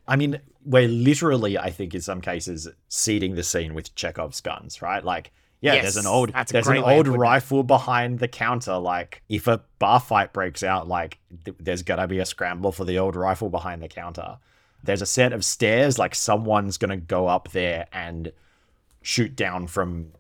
I 0.07 0.17
mean, 0.17 0.41
we're 0.65 0.89
literally, 0.89 1.59
I 1.59 1.71
think, 1.71 1.95
in 1.95 2.01
some 2.01 2.21
cases, 2.21 2.69
seeding 2.89 3.35
the 3.35 3.43
scene 3.43 3.75
with 3.75 3.95
Chekhov's 3.95 4.41
guns, 4.41 4.81
right? 4.81 5.05
Like, 5.05 5.33
yeah, 5.63 5.75
Yes, 5.75 5.83
there's 5.95 5.97
an 5.97 6.07
old 6.07 6.33
there's 6.35 6.67
an 6.67 6.75
great 6.75 6.85
way 6.85 6.99
of 6.99 7.07
old 7.07 7.15
it. 7.15 7.19
rifle 7.19 7.63
behind 7.63 8.19
the 8.19 8.29
counter. 8.29 8.77
Like, 8.77 9.23
if 9.31 9.47
a 9.47 9.63
bar 9.79 10.01
fight 10.01 10.35
breaks 10.35 10.63
out, 10.63 10.89
like 10.89 11.19
th- 11.45 11.57
there's 11.59 11.83
gonna 11.83 12.07
be 12.07 12.19
a 12.19 12.27
scramble 12.27 12.73
for 12.73 12.85
the 12.85 12.99
old 12.99 13.17
rifle 13.17 13.49
behind 13.49 13.83
the 13.83 13.89
counter. 13.89 14.37
There's 14.83 15.01
a 15.01 15.07
set 15.07 15.33
of 15.33 15.45
stairs, 15.45 15.99
like 15.99 16.15
someone's 16.15 16.77
gonna 16.77 16.97
go 16.99 17.29
up 17.29 17.53
there 17.53 17.87
and 17.93 18.33
shoot 19.03 19.35
down 19.35 19.69
from 19.69 20.13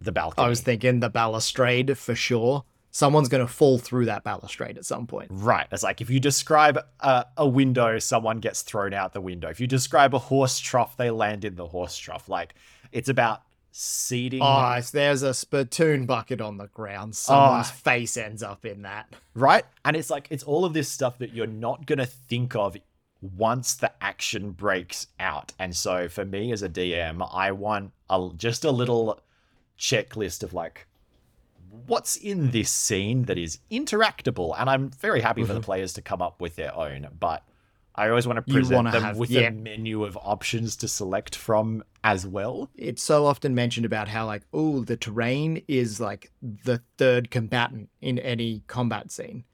the 0.00 0.12
balcony. 0.12 0.44
I 0.46 0.48
was 0.48 0.60
thinking 0.60 1.00
the 1.00 1.10
balustrade 1.10 1.96
for 1.96 2.14
sure. 2.14 2.64
Someone's 2.92 3.28
going 3.28 3.46
to 3.46 3.52
fall 3.52 3.78
through 3.78 4.06
that 4.06 4.24
balustrade 4.24 4.76
at 4.76 4.84
some 4.84 5.06
point. 5.06 5.28
Right. 5.30 5.66
It's 5.70 5.84
like 5.84 6.00
if 6.00 6.10
you 6.10 6.18
describe 6.18 6.76
a, 6.98 7.24
a 7.36 7.46
window, 7.46 8.00
someone 8.00 8.38
gets 8.38 8.62
thrown 8.62 8.92
out 8.92 9.12
the 9.12 9.20
window. 9.20 9.48
If 9.48 9.60
you 9.60 9.68
describe 9.68 10.12
a 10.12 10.18
horse 10.18 10.58
trough, 10.58 10.96
they 10.96 11.10
land 11.10 11.44
in 11.44 11.54
the 11.54 11.68
horse 11.68 11.96
trough. 11.96 12.28
Like 12.28 12.54
it's 12.90 13.08
about 13.08 13.42
seeding. 13.72 14.40
Oh, 14.42 14.74
if 14.78 14.90
there's 14.90 15.22
a 15.22 15.34
spittoon 15.34 16.06
bucket 16.06 16.40
on 16.40 16.56
the 16.56 16.66
ground. 16.68 17.14
Someone's 17.14 17.70
Oh. 17.70 17.74
face 17.74 18.16
ends 18.16 18.42
up 18.42 18.64
in 18.64 18.82
that. 18.82 19.12
right? 19.34 19.64
And 19.84 19.96
it's 19.96 20.10
like 20.10 20.26
it's 20.30 20.42
all 20.42 20.64
of 20.64 20.72
this 20.72 20.88
stuff 20.88 21.18
that 21.18 21.32
you're 21.32 21.46
not 21.46 21.86
gonna 21.86 22.06
think 22.06 22.54
of 22.54 22.76
once 23.20 23.74
the 23.74 23.92
action 24.02 24.52
breaks 24.52 25.06
out. 25.18 25.52
And 25.58 25.76
so 25.76 26.08
for 26.08 26.24
me 26.24 26.52
as 26.52 26.62
a 26.62 26.68
DM, 26.68 27.26
I 27.32 27.52
want 27.52 27.92
a, 28.08 28.30
just 28.36 28.64
a 28.64 28.70
little 28.70 29.20
checklist 29.78 30.42
of 30.42 30.52
like 30.52 30.86
what's 31.86 32.16
in 32.16 32.50
this 32.50 32.70
scene 32.70 33.24
that 33.24 33.38
is 33.38 33.58
interactable. 33.70 34.54
And 34.58 34.68
I'm 34.68 34.90
very 34.90 35.20
happy 35.20 35.42
for 35.42 35.52
the 35.52 35.60
mm-hmm. 35.60 35.64
players 35.64 35.92
to 35.94 36.02
come 36.02 36.20
up 36.20 36.40
with 36.40 36.56
their 36.56 36.74
own, 36.74 37.08
but 37.18 37.44
I 37.94 38.08
always 38.08 38.26
want 38.26 38.44
to. 38.44 38.52
Present 38.52 38.92
them 38.92 39.02
have- 39.02 39.18
with 39.18 39.30
yeah. 39.30 39.48
a 39.48 39.50
menu 39.50 40.04
of 40.04 40.16
options 40.16 40.76
to 40.76 40.88
select 40.88 41.34
from 41.34 41.82
as 42.02 42.26
well. 42.26 42.70
It's 42.76 43.02
so 43.02 43.26
often 43.26 43.54
mentioned 43.54 43.84
about 43.84 44.08
how, 44.08 44.26
like, 44.26 44.42
oh, 44.52 44.84
the 44.84 44.96
terrain 44.96 45.62
is 45.68 46.00
like 46.00 46.30
the 46.42 46.82
third 46.98 47.30
combatant 47.30 47.90
in 48.00 48.18
any 48.18 48.62
combat 48.66 49.10
scene. 49.10 49.44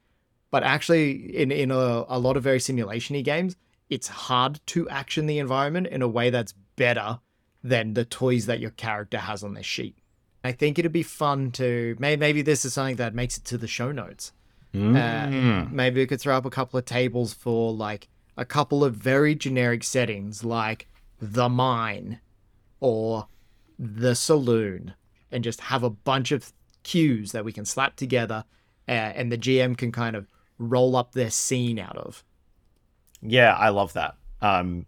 But 0.49 0.63
actually, 0.63 1.35
in, 1.35 1.51
in 1.51 1.71
a, 1.71 2.05
a 2.07 2.19
lot 2.19 2.37
of 2.37 2.43
very 2.43 2.59
simulation 2.59 3.15
y 3.15 3.21
games, 3.21 3.55
it's 3.89 4.07
hard 4.07 4.61
to 4.67 4.87
action 4.89 5.25
the 5.25 5.39
environment 5.39 5.87
in 5.87 6.01
a 6.01 6.07
way 6.07 6.29
that's 6.29 6.53
better 6.75 7.19
than 7.63 7.95
the 7.95 8.05
toys 8.05 8.45
that 8.45 8.59
your 8.59 8.69
character 8.71 9.17
has 9.17 9.43
on 9.43 9.55
their 9.55 9.63
sheet. 9.63 9.97
I 10.43 10.53
think 10.53 10.79
it'd 10.79 10.93
be 10.93 11.03
fun 11.03 11.51
to 11.53 11.97
maybe, 11.99 12.19
maybe 12.19 12.41
this 12.41 12.63
is 12.63 12.73
something 12.73 12.95
that 12.97 13.13
makes 13.13 13.37
it 13.37 13.43
to 13.45 13.57
the 13.57 13.67
show 13.67 13.91
notes. 13.91 14.31
Uh, 14.73 15.65
maybe 15.71 16.01
we 16.01 16.05
could 16.05 16.21
throw 16.21 16.37
up 16.37 16.45
a 16.45 16.51
couple 16.51 16.77
of 16.77 16.85
tables 16.85 17.33
for 17.33 17.73
like 17.73 18.07
a 18.37 18.45
couple 18.45 18.83
of 18.83 18.95
very 18.95 19.35
generic 19.35 19.83
settings 19.83 20.43
like 20.43 20.87
the 21.19 21.49
mine 21.49 22.19
or 22.79 23.27
the 23.79 24.15
saloon 24.15 24.93
and 25.31 25.43
just 25.43 25.61
have 25.61 25.83
a 25.83 25.89
bunch 25.89 26.31
of 26.31 26.53
cues 26.83 27.31
that 27.31 27.43
we 27.43 27.51
can 27.51 27.65
slap 27.65 27.95
together 27.95 28.45
uh, 28.87 28.91
and 28.91 29.31
the 29.31 29.37
GM 29.37 29.77
can 29.77 29.91
kind 29.91 30.15
of 30.15 30.27
roll 30.57 30.95
up 30.95 31.11
their 31.11 31.29
scene 31.29 31.79
out 31.79 31.97
of. 31.97 32.23
Yeah, 33.21 33.53
I 33.53 33.69
love 33.69 33.93
that. 33.93 34.15
Um, 34.41 34.85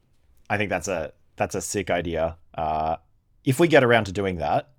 I 0.50 0.58
think 0.58 0.70
that's 0.70 0.88
a 0.88 1.12
that's 1.36 1.56
a 1.56 1.62
sick 1.62 1.90
idea. 1.90 2.38
Uh, 2.54 2.98
if 3.44 3.60
we 3.60 3.68
get 3.68 3.84
around 3.84 4.06
to 4.06 4.12
doing 4.12 4.38
that, 4.38 4.70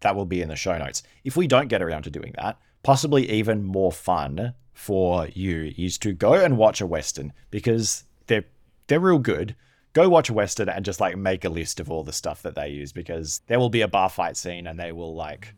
that 0.00 0.14
will 0.14 0.26
be 0.26 0.42
in 0.42 0.48
the 0.48 0.56
show 0.56 0.76
notes. 0.76 1.02
If 1.24 1.36
we 1.36 1.46
don't 1.46 1.68
get 1.68 1.82
around 1.82 2.02
to 2.02 2.10
doing 2.10 2.34
that, 2.40 2.58
possibly 2.82 3.30
even 3.30 3.64
more 3.64 3.92
fun 3.92 4.54
for 4.72 5.26
you 5.28 5.72
is 5.76 5.98
to 5.98 6.12
go 6.12 6.34
and 6.34 6.56
watch 6.56 6.80
a 6.80 6.86
western 6.86 7.32
because 7.50 8.04
they're 8.28 8.44
they're 8.86 9.00
real 9.00 9.18
good. 9.18 9.56
Go 9.92 10.08
watch 10.08 10.30
a 10.30 10.34
western 10.34 10.68
and 10.68 10.84
just 10.84 11.00
like 11.00 11.16
make 11.16 11.44
a 11.44 11.48
list 11.48 11.80
of 11.80 11.90
all 11.90 12.04
the 12.04 12.12
stuff 12.12 12.42
that 12.42 12.54
they 12.54 12.68
use 12.68 12.92
because 12.92 13.40
there 13.46 13.58
will 13.58 13.70
be 13.70 13.80
a 13.80 13.88
bar 13.88 14.08
fight 14.08 14.36
scene 14.36 14.66
and 14.66 14.78
they 14.78 14.92
will 14.92 15.14
like 15.14 15.54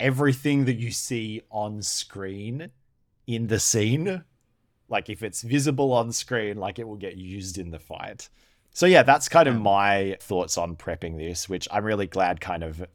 everything 0.00 0.64
that 0.64 0.76
you 0.76 0.90
see 0.90 1.42
on 1.50 1.82
screen 1.82 2.70
in 3.26 3.48
the 3.48 3.58
scene 3.58 4.24
like 4.88 5.10
if 5.10 5.22
it's 5.22 5.42
visible 5.42 5.92
on 5.92 6.12
screen 6.12 6.56
like 6.56 6.78
it 6.78 6.86
will 6.86 6.96
get 6.96 7.16
used 7.16 7.58
in 7.58 7.70
the 7.70 7.78
fight 7.78 8.28
so 8.72 8.86
yeah 8.86 9.02
that's 9.02 9.28
kind 9.28 9.48
of 9.48 9.58
my 9.58 10.16
thoughts 10.20 10.58
on 10.58 10.76
prepping 10.76 11.16
this 11.16 11.48
which 11.48 11.66
i'm 11.70 11.82
really 11.82 12.06
glad 12.06 12.40
kind 12.40 12.62
of 12.62 12.86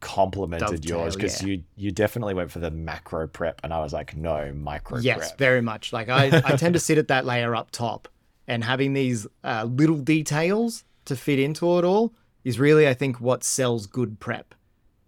complemented 0.00 0.84
yours 0.84 1.14
because 1.14 1.42
yeah. 1.42 1.48
you 1.48 1.62
you 1.76 1.90
definitely 1.90 2.32
went 2.32 2.50
for 2.50 2.58
the 2.58 2.70
macro 2.70 3.26
prep 3.26 3.60
and 3.62 3.72
i 3.72 3.78
was 3.78 3.92
like 3.92 4.16
no 4.16 4.50
micro 4.54 4.98
Yes, 4.98 5.18
prep 5.18 5.38
very 5.38 5.60
much. 5.60 5.92
Like 5.92 6.08
I, 6.08 6.42
I 6.44 6.56
tend 6.56 6.72
to 6.74 6.80
sit 6.80 6.98
at 6.98 7.08
that 7.08 7.26
layer 7.26 7.54
up 7.54 7.70
top 7.70 8.08
and 8.50 8.64
having 8.64 8.94
these 8.94 9.28
uh, 9.44 9.64
little 9.70 9.98
details 9.98 10.82
to 11.04 11.14
fit 11.14 11.38
into 11.38 11.78
it 11.78 11.84
all 11.84 12.12
is 12.42 12.58
really, 12.58 12.88
I 12.88 12.94
think, 12.94 13.20
what 13.20 13.44
sells 13.44 13.86
good 13.86 14.18
prep. 14.18 14.56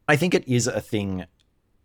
I 0.06 0.14
think 0.14 0.32
it 0.32 0.46
is 0.46 0.68
a 0.68 0.80
thing 0.80 1.26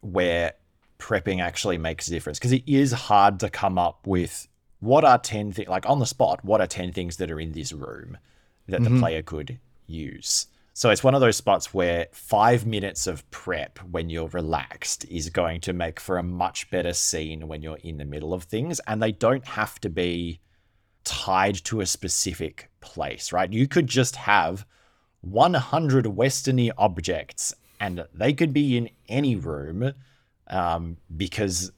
where 0.02 0.54
prepping 1.00 1.42
actually 1.42 1.80
makes 1.80 2.08
a 2.08 2.12
difference 2.12 2.38
because 2.38 2.52
it 2.52 2.64
is 2.68 2.92
hard 2.92 3.40
to 3.40 3.50
come 3.50 3.80
up 3.80 4.06
with 4.06 4.48
what 4.82 5.04
are 5.04 5.18
10 5.18 5.52
things, 5.52 5.68
like 5.68 5.90
on 5.90 5.98
the 5.98 6.06
spot, 6.06 6.46
what 6.46 6.62
are 6.62 6.68
10 6.68 6.94
things 6.94 7.18
that 7.18 7.32
are 7.32 7.40
in 7.40 7.54
this 7.54 7.74
room 7.74 8.20
that 8.68 8.84
the 8.84 9.00
player 9.00 9.24
could 9.24 9.60
use. 9.88 10.46
So 10.76 10.92
it's 10.92 11.04
one 11.04 11.16
of 11.16 11.22
those 11.22 11.38
spots 11.38 11.74
where 11.74 12.06
five 12.12 12.68
minutes 12.68 13.08
of 13.08 13.28
prep 13.32 13.80
when 13.80 14.12
you're 14.12 14.28
relaxed 14.28 15.06
is 15.10 15.32
going 15.32 15.62
to 15.62 15.74
make 15.74 16.00
for 16.00 16.20
a 16.20 16.24
much 16.24 16.70
better 16.70 16.94
scene 16.94 17.48
when 17.48 17.64
you're 17.64 17.80
in 17.82 17.98
the 17.98 18.06
middle 18.06 18.32
of 18.32 18.44
things. 18.44 18.80
And 18.86 19.02
they 19.02 19.12
don't 19.12 19.48
have 19.48 19.80
to 19.80 19.90
be 19.90 20.40
tied 21.08 21.56
to 21.64 21.82
a 21.82 21.86
specific 21.86 22.70
place, 22.82 23.32
right? 23.32 23.52
You 23.52 23.68
could 23.68 23.88
just 23.88 24.18
have 24.18 24.66
100 25.22 26.06
westerny 26.06 26.70
objects 26.78 27.54
and 27.80 28.06
they 28.14 28.34
could 28.34 28.54
be 28.54 28.78
in 28.78 28.90
any 29.08 29.36
room 29.36 29.94
um, 30.48 30.98
because 31.16 31.72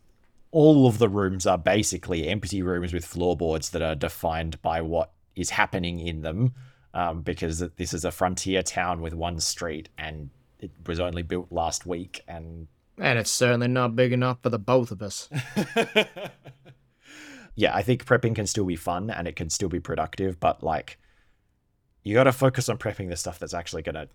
all 0.52 0.88
of 0.88 0.98
the 0.98 1.10
rooms 1.10 1.46
are 1.46 1.58
basically 1.58 2.28
empty 2.28 2.62
rooms 2.64 2.92
with 2.92 3.06
floorboards 3.06 3.70
that 3.70 3.82
are 3.82 3.96
defined 3.96 4.60
by 4.62 4.82
what 4.82 5.12
is 5.36 5.52
happening 5.52 6.00
in 6.00 6.22
them 6.22 6.54
um, 6.94 7.22
because 7.22 7.60
this 7.60 7.94
is 7.94 8.04
a 8.04 8.12
frontier 8.12 8.64
town 8.64 9.02
with 9.02 9.14
one 9.14 9.40
street 9.40 9.90
and 9.98 10.32
it 10.60 10.72
was 10.88 11.00
only 11.00 11.22
built 11.22 11.52
last 11.52 11.86
week 11.86 12.22
and 12.28 12.68
And 12.98 13.18
it's 13.18 13.32
certainly 13.32 13.68
not 13.68 13.96
big 13.96 14.12
enough 14.12 14.40
for 14.42 14.50
the 14.50 14.60
both 14.60 14.92
of 14.92 15.02
us. 15.02 15.30
yeah, 17.60 17.76
I 17.76 17.82
think 17.82 18.06
prepping 18.06 18.36
can 18.36 18.48
still 18.48 18.64
be 18.64 18.78
fun 18.78 19.10
and 19.10 19.28
it 19.28 19.36
can 19.36 19.50
still 19.50 19.68
be 19.68 19.82
productive, 19.82 20.40
but 20.40 20.64
like 20.64 20.98
you 22.04 22.14
got 22.14 22.24
to 22.24 22.32
focus 22.32 22.70
on 22.70 22.78
prepping 22.78 23.10
the 23.10 23.18
stuff 23.18 23.38
that's 23.38 23.54
actually 23.54 23.82
going 23.82 23.96
to 23.96 24.08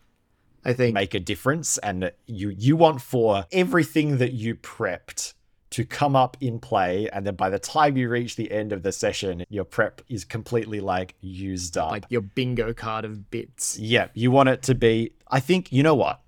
I 0.65 0.73
think 0.73 0.95
make 0.95 1.13
a 1.13 1.21
difference 1.21 1.77
and 1.79 2.11
you 2.27 2.49
you 2.49 2.75
want 2.75 3.03
for 3.03 3.45
everything 3.53 4.17
that 4.17 4.33
you 4.33 4.55
prepped 4.55 5.35
to 5.73 5.85
come 5.85 6.17
up 6.17 6.39
in 6.41 6.59
play 6.59 7.07
and 7.13 7.27
then 7.27 7.35
by 7.35 7.51
the 7.51 7.59
time 7.59 7.99
you 7.99 8.09
reach 8.09 8.37
the 8.37 8.51
end 8.51 8.73
of 8.73 8.83
the 8.83 8.93
session 8.93 9.45
your 9.51 9.65
prep 9.65 10.01
is 10.09 10.25
completely 10.25 10.81
like 10.81 11.15
used 11.21 11.77
up. 11.77 11.91
like 11.91 12.07
your 12.09 12.23
bingo 12.23 12.73
card 12.73 13.05
of 13.05 13.31
bits. 13.31 13.79
yeah, 13.79 14.09
you 14.15 14.31
want 14.31 14.49
it 14.49 14.63
to 14.63 14.75
be 14.75 15.13
I 15.29 15.41
think 15.41 15.71
you 15.71 15.83
know 15.83 15.95
what? 15.95 16.23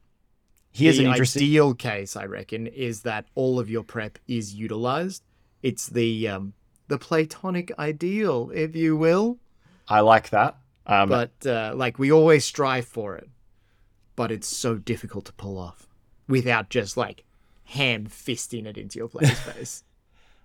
Here's 0.70 0.98
the 0.98 1.06
an 1.06 1.12
interesting 1.12 1.44
ideal 1.44 1.72
case, 1.72 2.14
I 2.14 2.26
reckon, 2.26 2.66
is 2.66 3.00
that 3.02 3.24
all 3.34 3.58
of 3.58 3.70
your 3.70 3.82
prep 3.82 4.18
is 4.28 4.54
utilized. 4.54 5.22
It's 5.62 5.86
the 5.86 6.28
um, 6.28 6.52
the 6.88 6.98
platonic 6.98 7.72
ideal, 7.78 8.50
if 8.54 8.76
you 8.76 8.96
will. 8.96 9.38
I 9.88 10.00
like 10.00 10.30
that. 10.30 10.56
Um 10.86 11.08
but 11.08 11.46
uh, 11.46 11.72
like 11.74 11.98
we 11.98 12.12
always 12.12 12.44
strive 12.44 12.86
for 12.86 13.16
it, 13.16 13.28
but 14.14 14.30
it's 14.30 14.46
so 14.46 14.76
difficult 14.76 15.24
to 15.26 15.32
pull 15.32 15.58
off 15.58 15.88
without 16.28 16.70
just 16.70 16.96
like 16.96 17.24
ham 17.64 18.06
fisting 18.06 18.66
it 18.66 18.78
into 18.78 18.98
your 18.98 19.08
player's 19.08 19.38
face. 19.40 19.82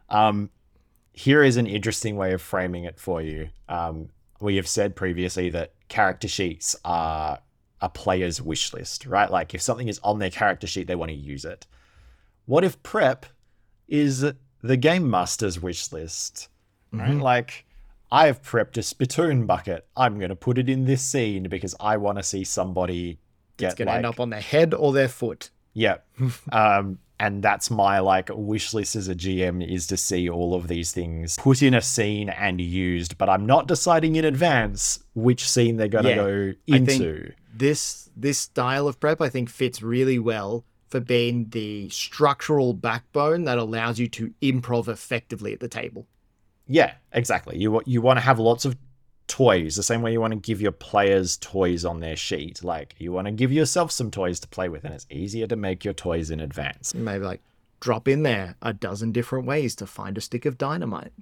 Um, 0.10 0.50
here 1.14 1.42
is 1.42 1.56
an 1.56 1.68
interesting 1.68 2.18
way 2.18 2.34
of 2.34 2.42
framing 2.42 2.84
it 2.84 3.00
for 3.00 3.22
you. 3.22 3.48
Um, 3.70 4.10
we 4.42 4.58
have 4.58 4.68
said 4.68 4.94
previously 4.94 5.50
that 5.52 5.74
character 5.88 6.28
sheets 6.28 6.76
are 6.84 7.40
a 7.80 7.90
player's 7.90 8.42
wish 8.42 8.74
list, 8.74 9.06
right? 9.06 9.32
Like 9.32 9.54
if 9.54 9.62
something 9.62 9.88
is 9.88 10.00
on 10.04 10.20
their 10.20 10.30
character 10.30 10.68
sheet, 10.68 10.88
they 10.88 10.96
want 10.96 11.10
to 11.12 11.16
use 11.16 11.46
it. 11.46 11.66
What 12.46 12.64
if 12.64 12.82
prep 12.84 13.26
is 13.88 14.34
the 14.62 14.78
game 14.78 15.10
master's 15.10 15.62
wish 15.62 15.92
list? 15.92 16.50
Right? 16.92 17.14
Like 17.14 17.66
I've 18.12 18.42
prepped 18.42 18.78
a 18.78 18.84
spittoon 18.84 19.46
bucket. 19.46 19.88
I'm 19.96 20.18
going 20.18 20.30
to 20.30 20.36
put 20.36 20.58
it 20.58 20.70
in 20.70 20.86
this 20.86 21.02
scene 21.02 21.44
because 21.44 21.76
I 21.80 21.98
want 21.98 22.18
to 22.18 22.24
see 22.24 22.44
somebody 22.44 23.20
get 23.58 23.68
It's 23.68 23.76
gonna 23.76 23.92
end 23.92 24.06
up 24.06 24.20
on 24.20 24.30
their 24.30 24.42
head 24.42 24.74
or 24.74 24.92
their 24.92 25.08
foot. 25.08 25.50
yeah. 25.74 25.98
um, 26.52 27.00
and 27.20 27.44
that's 27.44 27.70
my 27.70 28.00
like 28.00 28.32
wish 28.34 28.74
list 28.74 28.96
as 28.96 29.08
a 29.08 29.14
GM 29.14 29.64
is 29.66 29.86
to 29.88 29.96
see 29.96 30.28
all 30.28 30.56
of 30.56 30.68
these 30.68 30.92
things 30.92 31.38
put 31.38 31.62
in 31.62 31.76
a 31.76 31.82
scene 31.82 32.30
and 32.30 32.60
used, 32.60 33.18
but 33.20 33.30
I'm 33.30 33.46
not 33.46 33.68
deciding 33.68 34.16
in 34.16 34.26
advance 34.26 35.04
which 35.14 35.48
scene 35.48 35.78
they're 35.78 35.88
gonna 35.88 36.10
Yeah, 36.10 36.16
go 36.16 36.54
into. 36.66 37.32
This 37.54 38.10
this 38.18 38.40
style 38.40 38.88
of 38.88 39.00
prep 39.00 39.22
I 39.22 39.30
think 39.30 39.50
fits 39.50 39.84
really 39.84 40.18
well 40.18 40.66
for 40.92 41.00
being 41.00 41.50
the 41.50 41.90
structural 41.90 42.74
backbone 42.74 43.46
that 43.46 43.58
allows 43.58 43.98
you 43.98 44.08
to 44.10 44.34
improv 44.42 44.88
effectively 44.88 45.54
at 45.54 45.62
the 45.62 45.68
table. 45.68 46.06
Yeah, 46.68 46.94
exactly. 47.12 47.58
You 47.58 47.82
you 47.86 48.02
want 48.02 48.18
to 48.18 48.22
have 48.22 48.38
lots 48.38 48.66
of 48.66 48.78
toys, 49.28 49.78
the 49.78 49.84
same 49.84 50.02
way 50.02 50.12
you 50.12 50.22
want 50.22 50.34
to 50.34 50.40
give 50.40 50.62
your 50.62 50.74
players 50.74 51.38
toys 51.38 51.86
on 51.86 52.02
their 52.02 52.16
sheet. 52.16 52.64
Like 52.64 52.96
you 53.00 53.12
want 53.12 53.26
to 53.26 53.32
give 53.32 53.52
yourself 53.52 53.92
some 53.92 54.12
toys 54.12 54.40
to 54.42 54.48
play 54.48 54.70
with, 54.70 54.84
and 54.84 54.94
it's 54.94 55.08
easier 55.10 55.48
to 55.48 55.56
make 55.56 55.84
your 55.84 55.94
toys 55.94 56.30
in 56.30 56.40
advance. 56.40 56.94
Maybe 56.94 57.24
like 57.24 57.42
drop 57.80 58.08
in 58.08 58.24
there 58.24 58.56
a 58.62 58.74
dozen 58.74 59.12
different 59.12 59.48
ways 59.48 59.76
to 59.78 59.88
find 59.88 60.18
a 60.18 60.22
stick 60.22 60.46
of 60.46 60.58
dynamite. 60.58 61.14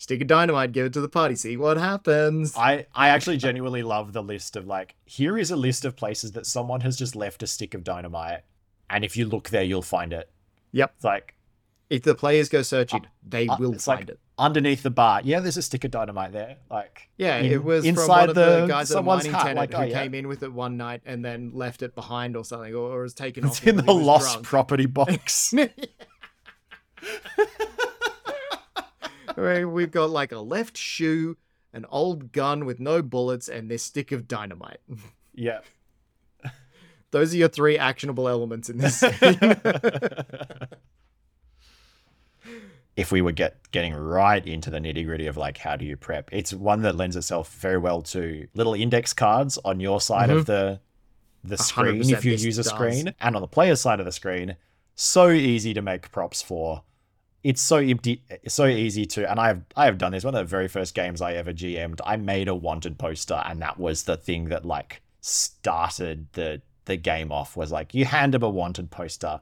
Stick 0.00 0.20
of 0.20 0.28
dynamite, 0.28 0.70
give 0.70 0.86
it 0.86 0.92
to 0.92 1.00
the 1.00 1.08
party, 1.08 1.34
see 1.34 1.56
what 1.56 1.76
happens. 1.76 2.54
I, 2.56 2.86
I 2.94 3.08
actually 3.08 3.36
genuinely 3.36 3.82
love 3.82 4.12
the 4.12 4.22
list 4.22 4.54
of 4.54 4.64
like, 4.64 4.94
here 5.04 5.36
is 5.36 5.50
a 5.50 5.56
list 5.56 5.84
of 5.84 5.96
places 5.96 6.32
that 6.32 6.46
someone 6.46 6.82
has 6.82 6.96
just 6.96 7.16
left 7.16 7.42
a 7.42 7.48
stick 7.48 7.74
of 7.74 7.82
dynamite. 7.82 8.42
And 8.90 9.04
if 9.04 9.16
you 9.16 9.26
look 9.26 9.50
there, 9.50 9.62
you'll 9.62 9.82
find 9.82 10.12
it. 10.12 10.30
Yep. 10.72 10.92
It's 10.96 11.04
like 11.04 11.34
If 11.90 12.02
the 12.02 12.14
players 12.14 12.48
go 12.48 12.62
searching, 12.62 13.06
they 13.26 13.46
uh, 13.48 13.56
will 13.58 13.72
find 13.74 14.00
like 14.00 14.08
it. 14.10 14.18
underneath 14.38 14.82
the 14.82 14.90
bar. 14.90 15.20
Yeah, 15.24 15.40
there's 15.40 15.56
a 15.56 15.62
stick 15.62 15.84
of 15.84 15.90
dynamite 15.90 16.32
there. 16.32 16.56
Like 16.70 17.08
Yeah, 17.16 17.38
in- 17.38 17.52
it 17.52 17.64
was 17.64 17.84
from 17.84 17.90
inside 17.90 18.20
one 18.20 18.28
of 18.30 18.34
the, 18.34 18.60
the- 18.62 18.66
guys 18.66 18.90
at 18.92 19.04
mining 19.04 19.32
hat, 19.32 19.40
tenant 19.42 19.56
like, 19.58 19.72
who 19.72 19.78
oh, 19.78 19.82
yeah. 19.84 20.02
came 20.02 20.14
in 20.14 20.28
with 20.28 20.42
it 20.42 20.52
one 20.52 20.76
night 20.76 21.02
and 21.06 21.24
then 21.24 21.50
left 21.54 21.82
it 21.82 21.94
behind 21.94 22.36
or 22.36 22.44
something, 22.44 22.74
or, 22.74 22.90
or 22.98 23.02
was 23.02 23.14
taken 23.14 23.46
it's 23.46 23.60
off. 23.60 23.66
in 23.66 23.76
the 23.76 23.92
lost 23.92 24.32
drunk. 24.32 24.46
property 24.46 24.86
box. 24.98 25.54
Where 29.34 29.68
We've 29.68 29.90
got 29.90 30.10
like 30.10 30.32
a 30.32 30.40
left 30.40 30.76
shoe, 30.76 31.36
an 31.72 31.86
old 31.90 32.32
gun 32.32 32.64
with 32.64 32.80
no 32.80 33.02
bullets, 33.02 33.48
and 33.48 33.70
this 33.70 33.82
stick 33.84 34.10
of 34.12 34.26
dynamite. 34.26 34.80
yeah. 35.34 35.60
Those 37.10 37.34
are 37.34 37.38
your 37.38 37.48
three 37.48 37.78
actionable 37.78 38.28
elements 38.28 38.68
in 38.68 38.78
this 38.78 39.00
scene. 39.00 39.38
if 42.96 43.12
we 43.12 43.22
were 43.22 43.32
get 43.32 43.70
getting 43.70 43.94
right 43.94 44.44
into 44.46 44.70
the 44.70 44.78
nitty 44.78 45.06
gritty 45.06 45.26
of 45.26 45.36
like 45.36 45.58
how 45.58 45.76
do 45.76 45.84
you 45.84 45.96
prep, 45.96 46.28
it's 46.32 46.52
one 46.52 46.82
that 46.82 46.96
lends 46.96 47.16
itself 47.16 47.54
very 47.54 47.78
well 47.78 48.02
to 48.02 48.46
little 48.54 48.74
index 48.74 49.12
cards 49.12 49.58
on 49.64 49.80
your 49.80 50.00
side 50.00 50.30
of 50.30 50.38
mm-hmm. 50.38 50.52
the 50.52 50.80
the 51.44 51.56
screen 51.56 52.10
if 52.10 52.24
you 52.24 52.32
use 52.32 52.58
a 52.58 52.62
does. 52.62 52.72
screen, 52.72 53.14
and 53.20 53.36
on 53.36 53.40
the 53.40 53.48
player's 53.48 53.80
side 53.80 54.00
of 54.00 54.06
the 54.06 54.12
screen, 54.12 54.56
so 54.94 55.30
easy 55.30 55.72
to 55.74 55.80
make 55.80 56.10
props 56.10 56.42
for. 56.42 56.82
It's 57.44 57.62
so 57.62 57.76
empty, 57.76 58.24
so 58.48 58.66
easy 58.66 59.06
to, 59.06 59.30
and 59.30 59.38
I 59.38 59.46
have 59.46 59.62
I 59.76 59.84
have 59.84 59.96
done 59.96 60.10
this. 60.10 60.24
One 60.24 60.34
of 60.34 60.40
the 60.40 60.50
very 60.50 60.66
first 60.66 60.92
games 60.94 61.22
I 61.22 61.34
ever 61.34 61.52
GM'd, 61.52 62.00
I 62.04 62.16
made 62.16 62.48
a 62.48 62.54
wanted 62.54 62.98
poster, 62.98 63.40
and 63.46 63.62
that 63.62 63.78
was 63.78 64.02
the 64.02 64.16
thing 64.16 64.46
that 64.46 64.64
like 64.64 65.02
started 65.20 66.26
the 66.32 66.62
the 66.88 66.96
game 66.96 67.30
off. 67.30 67.56
Was 67.56 67.70
like 67.70 67.94
you 67.94 68.04
hand 68.04 68.34
him 68.34 68.42
a 68.42 68.48
wanted 68.50 68.90
poster, 68.90 69.40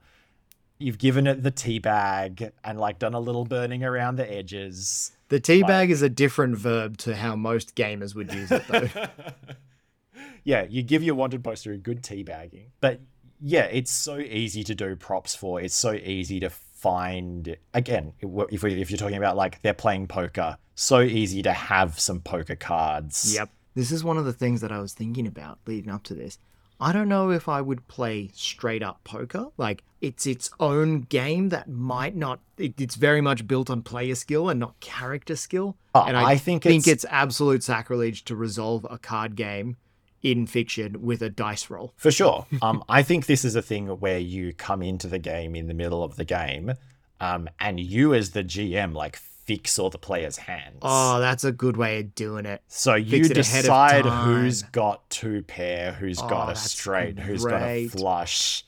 you've 0.78 0.98
given 0.98 1.26
it 1.26 1.42
the 1.42 1.50
tea 1.50 1.78
bag 1.78 2.52
and 2.62 2.78
like 2.78 2.98
done 2.98 3.14
a 3.14 3.20
little 3.20 3.44
burning 3.44 3.82
around 3.82 4.16
the 4.16 4.30
edges. 4.30 5.12
the 5.28 5.40
teabag 5.40 5.90
is 5.90 6.02
a 6.02 6.08
different 6.08 6.56
verb 6.56 6.96
to 6.98 7.16
how 7.16 7.34
most 7.34 7.74
gamers 7.74 8.14
would 8.14 8.32
use 8.32 8.52
it, 8.52 8.62
though. 8.68 8.88
yeah, 10.44 10.66
you 10.68 10.82
give 10.82 11.02
your 11.02 11.14
wanted 11.14 11.42
poster 11.42 11.72
a 11.72 11.78
good 11.78 12.02
tea 12.02 12.22
bagging. 12.22 12.72
But 12.80 13.00
yeah, 13.40 13.64
it's 13.64 13.92
so 13.92 14.18
easy 14.18 14.62
to 14.64 14.74
do 14.74 14.96
props 14.96 15.34
for. 15.34 15.60
It's 15.60 15.74
so 15.74 15.92
easy 15.92 16.40
to 16.40 16.50
find 16.50 17.56
again, 17.74 18.12
if 18.20 18.62
we, 18.62 18.80
if 18.80 18.90
you're 18.90 18.98
talking 18.98 19.16
about 19.16 19.36
like 19.36 19.62
they're 19.62 19.74
playing 19.74 20.06
poker, 20.06 20.58
so 20.74 21.00
easy 21.00 21.42
to 21.42 21.52
have 21.52 21.98
some 21.98 22.20
poker 22.20 22.56
cards. 22.56 23.34
Yep. 23.34 23.50
This 23.74 23.90
is 23.90 24.04
one 24.04 24.16
of 24.16 24.24
the 24.24 24.32
things 24.32 24.60
that 24.62 24.72
I 24.72 24.78
was 24.78 24.94
thinking 24.94 25.26
about 25.26 25.58
leading 25.66 25.90
up 25.90 26.02
to 26.04 26.14
this. 26.14 26.38
I 26.80 26.92
don't 26.92 27.08
know 27.08 27.30
if 27.30 27.48
I 27.48 27.60
would 27.60 27.88
play 27.88 28.30
straight 28.34 28.82
up 28.82 29.02
poker. 29.04 29.48
Like 29.56 29.82
it's 30.00 30.26
its 30.26 30.50
own 30.60 31.02
game 31.02 31.48
that 31.48 31.68
might 31.68 32.14
not. 32.14 32.40
It, 32.58 32.80
it's 32.80 32.94
very 32.96 33.20
much 33.20 33.46
built 33.46 33.70
on 33.70 33.82
player 33.82 34.14
skill 34.14 34.48
and 34.50 34.60
not 34.60 34.78
character 34.80 35.36
skill. 35.36 35.76
Oh, 35.94 36.02
and 36.04 36.16
I 36.16 36.36
think 36.36 36.62
think 36.64 36.82
it's- 36.86 36.92
it's 36.92 37.04
absolute 37.10 37.62
sacrilege 37.62 38.24
to 38.26 38.36
resolve 38.36 38.86
a 38.90 38.98
card 38.98 39.36
game 39.36 39.76
in 40.22 40.46
fiction 40.46 41.02
with 41.02 41.22
a 41.22 41.30
dice 41.30 41.70
roll. 41.70 41.92
For 41.96 42.10
sure. 42.10 42.46
Um, 42.62 42.82
I 42.88 43.02
think 43.02 43.26
this 43.26 43.44
is 43.44 43.54
a 43.54 43.62
thing 43.62 43.86
where 43.88 44.18
you 44.18 44.52
come 44.52 44.82
into 44.82 45.06
the 45.08 45.18
game 45.18 45.54
in 45.54 45.68
the 45.68 45.74
middle 45.74 46.02
of 46.02 46.16
the 46.16 46.24
game, 46.24 46.74
um, 47.20 47.48
and 47.60 47.78
you 47.80 48.12
as 48.12 48.30
the 48.30 48.42
GM 48.44 48.92
like 48.94 49.18
fix 49.46 49.78
all 49.78 49.90
the 49.90 49.98
players' 49.98 50.36
hands. 50.36 50.78
Oh, 50.82 51.20
that's 51.20 51.44
a 51.44 51.52
good 51.52 51.76
way 51.76 52.00
of 52.00 52.14
doing 52.14 52.46
it. 52.46 52.62
So 52.68 52.94
you 52.94 53.24
it 53.24 53.34
decide 53.34 54.04
who's 54.04 54.62
got 54.62 55.08
two 55.08 55.42
pair, 55.42 55.92
who's 55.92 56.20
Oh, 56.20 56.28
got 56.28 56.52
a 56.52 56.56
straight, 56.56 57.18
who's 57.18 57.44
got 57.44 57.62
a 57.62 57.88
flush, 57.88 58.64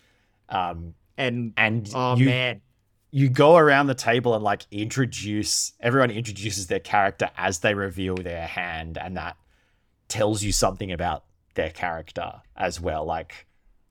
um, 0.49 0.95
And 1.16 1.53
and 1.57 1.91
oh 1.95 2.16
you 2.16 2.26
man, 2.26 2.61
you 3.11 3.29
go 3.29 3.57
around 3.57 3.89
the 3.89 3.95
table 3.95 4.35
and 4.35 4.45
like 4.45 4.66
introduce 4.70 5.72
everyone 5.81 6.11
introduces 6.11 6.68
their 6.68 6.81
character 6.81 7.31
as 7.37 7.59
they 7.59 7.74
reveal 7.74 8.14
their 8.14 8.47
hand, 8.47 8.97
and 8.99 9.16
that 9.16 9.37
tells 10.07 10.43
you 10.43 10.53
something 10.53 10.93
about 10.93 11.24
their 11.55 11.70
character 11.70 12.35
as 12.57 12.81
well. 12.81 13.05
Like, 13.05 13.47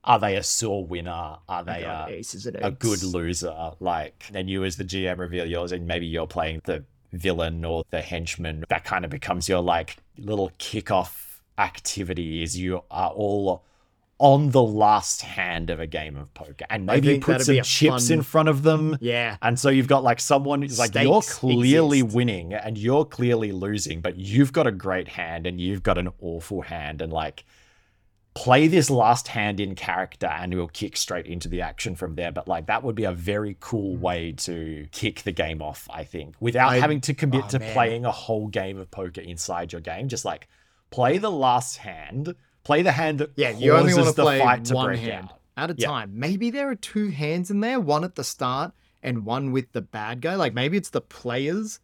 are 0.07 0.19
they 0.19 0.37
a 0.37 0.43
sore 0.43 0.85
winner? 0.85 1.37
Are 1.49 1.63
they 1.63 1.83
a 1.83 2.21
a 2.61 2.71
good 2.71 3.03
loser. 3.03 3.73
Like, 3.81 4.25
then 4.31 4.47
you 4.47 4.63
as 4.63 4.77
the 4.77 4.85
GM 4.85 5.17
reveal 5.19 5.45
yours, 5.45 5.73
and 5.73 5.85
maybe 5.85 6.07
you're 6.07 6.25
playing 6.25 6.61
the 6.63 6.85
villain 7.11 7.65
or 7.65 7.83
the 7.91 8.01
henchman. 8.01 8.63
That 8.69 8.85
kind 8.85 9.03
of 9.03 9.11
becomes 9.11 9.49
your 9.49 9.61
like 9.61 9.97
little 10.17 10.49
kickoff 10.59 11.39
activity. 11.57 12.41
Is 12.41 12.57
you 12.57 12.83
are 12.89 13.09
all 13.09 13.65
on 14.19 14.49
the 14.49 14.63
last 14.63 15.21
hand 15.21 15.69
of 15.69 15.81
a 15.81 15.85
game 15.87 16.15
of 16.15 16.33
poker, 16.33 16.65
and 16.69 16.85
maybe 16.85 17.09
you 17.09 17.19
put 17.19 17.41
some 17.41 17.61
chips 17.61 18.07
fun- 18.07 18.13
in 18.13 18.21
front 18.23 18.47
of 18.47 18.63
them. 18.63 18.97
Yeah. 19.01 19.35
And 19.41 19.59
so 19.59 19.67
you've 19.67 19.89
got 19.89 20.05
like 20.05 20.21
someone 20.21 20.61
who's 20.61 20.79
like 20.79 20.95
you're 20.95 21.21
clearly 21.21 21.99
exist. 21.99 22.15
winning 22.15 22.53
and 22.53 22.77
you're 22.77 23.03
clearly 23.03 23.51
losing, 23.51 23.99
but 23.99 24.15
you've 24.15 24.53
got 24.53 24.67
a 24.67 24.71
great 24.71 25.09
hand 25.09 25.45
and 25.45 25.59
you've 25.59 25.83
got 25.83 25.97
an 25.97 26.09
awful 26.21 26.61
hand, 26.61 27.01
and 27.01 27.11
like 27.11 27.43
play 28.37 28.67
this 28.67 28.89
last 28.89 29.27
hand 29.27 29.59
in 29.59 29.73
character 29.73 30.27
and 30.27 30.53
we'll 30.53 30.67
kick 30.67 30.95
straight 30.95 31.25
into 31.25 31.49
the 31.49 31.61
action 31.61 31.95
from 31.95 32.15
there. 32.15 32.31
But 32.31 32.47
like 32.47 32.67
that 32.67 32.83
would 32.83 32.95
be 32.95 33.03
a 33.05 33.11
very 33.11 33.57
cool 33.59 33.95
hmm. 33.95 34.01
way 34.01 34.31
to 34.33 34.87
kick 34.91 35.23
the 35.23 35.31
game 35.31 35.61
off, 35.61 35.87
I 35.91 36.03
think, 36.03 36.35
without 36.39 36.69
I- 36.73 36.79
having 36.79 37.01
to 37.01 37.13
commit 37.13 37.45
oh, 37.45 37.49
to 37.49 37.59
man. 37.59 37.73
playing 37.73 38.05
a 38.05 38.11
whole 38.11 38.47
game 38.47 38.77
of 38.77 38.91
poker 38.91 39.21
inside 39.21 39.71
your 39.71 39.81
game. 39.81 40.07
Just 40.07 40.23
like 40.25 40.47
play 40.91 41.17
the 41.17 41.31
last 41.31 41.77
hand, 41.77 42.35
play 42.63 42.83
the 42.83 42.91
hand 42.91 43.19
that 43.19 43.31
Yeah, 43.35 43.49
you 43.49 43.73
only 43.73 43.93
want 43.93 44.07
to 44.07 44.13
the 44.13 44.23
play 44.23 44.39
fight 44.39 44.65
to 44.65 44.75
one 44.75 44.95
hand 44.95 45.29
out. 45.29 45.39
at 45.57 45.71
a 45.71 45.75
Yeah. 45.77 45.87
time. 45.87 46.11
Maybe 46.13 46.51
there 46.51 46.69
are 46.69 46.75
two 46.75 47.09
hands 47.09 47.49
in 47.49 47.61
there, 47.61 47.79
one 47.79 48.03
at 48.03 48.15
the 48.15 48.23
start 48.23 48.73
and 49.01 49.25
one 49.25 49.51
with 49.51 49.71
the 49.71 49.81
bad 49.81 50.21
guy. 50.21 50.35
Like 50.35 50.53
maybe 50.53 50.77
it's 50.77 50.89
the 50.89 51.01
players, 51.01 51.79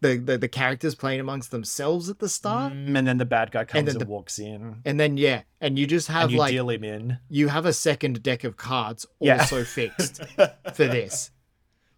the 0.00 0.16
the, 0.18 0.38
the 0.38 0.48
characters 0.48 0.94
playing 0.94 1.20
amongst 1.20 1.50
themselves 1.50 2.08
at 2.08 2.18
the 2.18 2.28
start, 2.28 2.72
Mm, 2.72 2.96
and 2.98 3.06
then 3.06 3.18
the 3.18 3.24
bad 3.24 3.50
guy 3.50 3.64
comes 3.64 3.86
then 3.86 3.94
and, 3.94 4.00
the- 4.00 4.06
walks 4.10 4.38
in. 4.38 4.80
and 4.84 4.98
then 5.00 5.16
yeah, 5.16 5.42
and 5.60 5.78
you 5.78 5.86
just 5.86 6.08
have 6.08 6.24
And 6.24 6.32
you 6.32 6.38
like 6.38 6.52
deal 6.52 6.70
him 6.70 6.84
in. 6.84 7.18
you 7.28 7.48
have 7.48 7.66
a 7.66 7.72
second 7.72 8.22
deck 8.22 8.44
of 8.44 8.56
cards 8.56 9.06
Yeah. 9.20 9.38
also 9.40 9.64
fixed 9.64 10.22
for 10.74 10.86
this. 10.86 11.30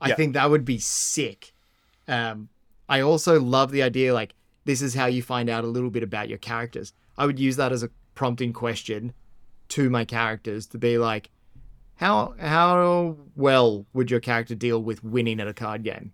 I 0.00 0.08
Yeah. 0.10 0.14
think 0.16 0.32
that 0.34 0.48
would 0.50 0.64
be 0.64 0.78
sick. 0.78 1.52
Um, 2.08 2.48
I 2.88 3.00
also 3.02 3.40
love 3.40 3.70
the 3.70 3.82
idea 3.82 4.14
like 4.14 4.34
this 4.64 4.82
is 4.82 4.94
how 4.94 5.06
you 5.06 5.22
find 5.22 5.48
out 5.50 5.64
a 5.64 5.68
little 5.68 5.90
bit 5.90 6.02
about 6.02 6.28
your 6.28 6.38
characters. 6.38 6.92
I 7.18 7.26
would 7.26 7.38
use 7.38 7.56
that 7.56 7.70
as 7.72 7.82
a 7.82 7.90
prompting 8.14 8.52
question 8.52 9.12
to 9.68 9.88
my 9.90 10.04
characters 10.04 10.66
to 10.68 10.78
be 10.78 10.96
like, 10.98 11.30
how 11.96 12.34
how 12.40 13.16
well 13.36 13.84
would 13.92 14.10
your 14.10 14.20
character 14.20 14.54
deal 14.54 14.82
with 14.82 15.04
winning 15.04 15.38
at 15.38 15.46
a 15.48 15.52
card 15.54 15.82
game? 15.84 16.12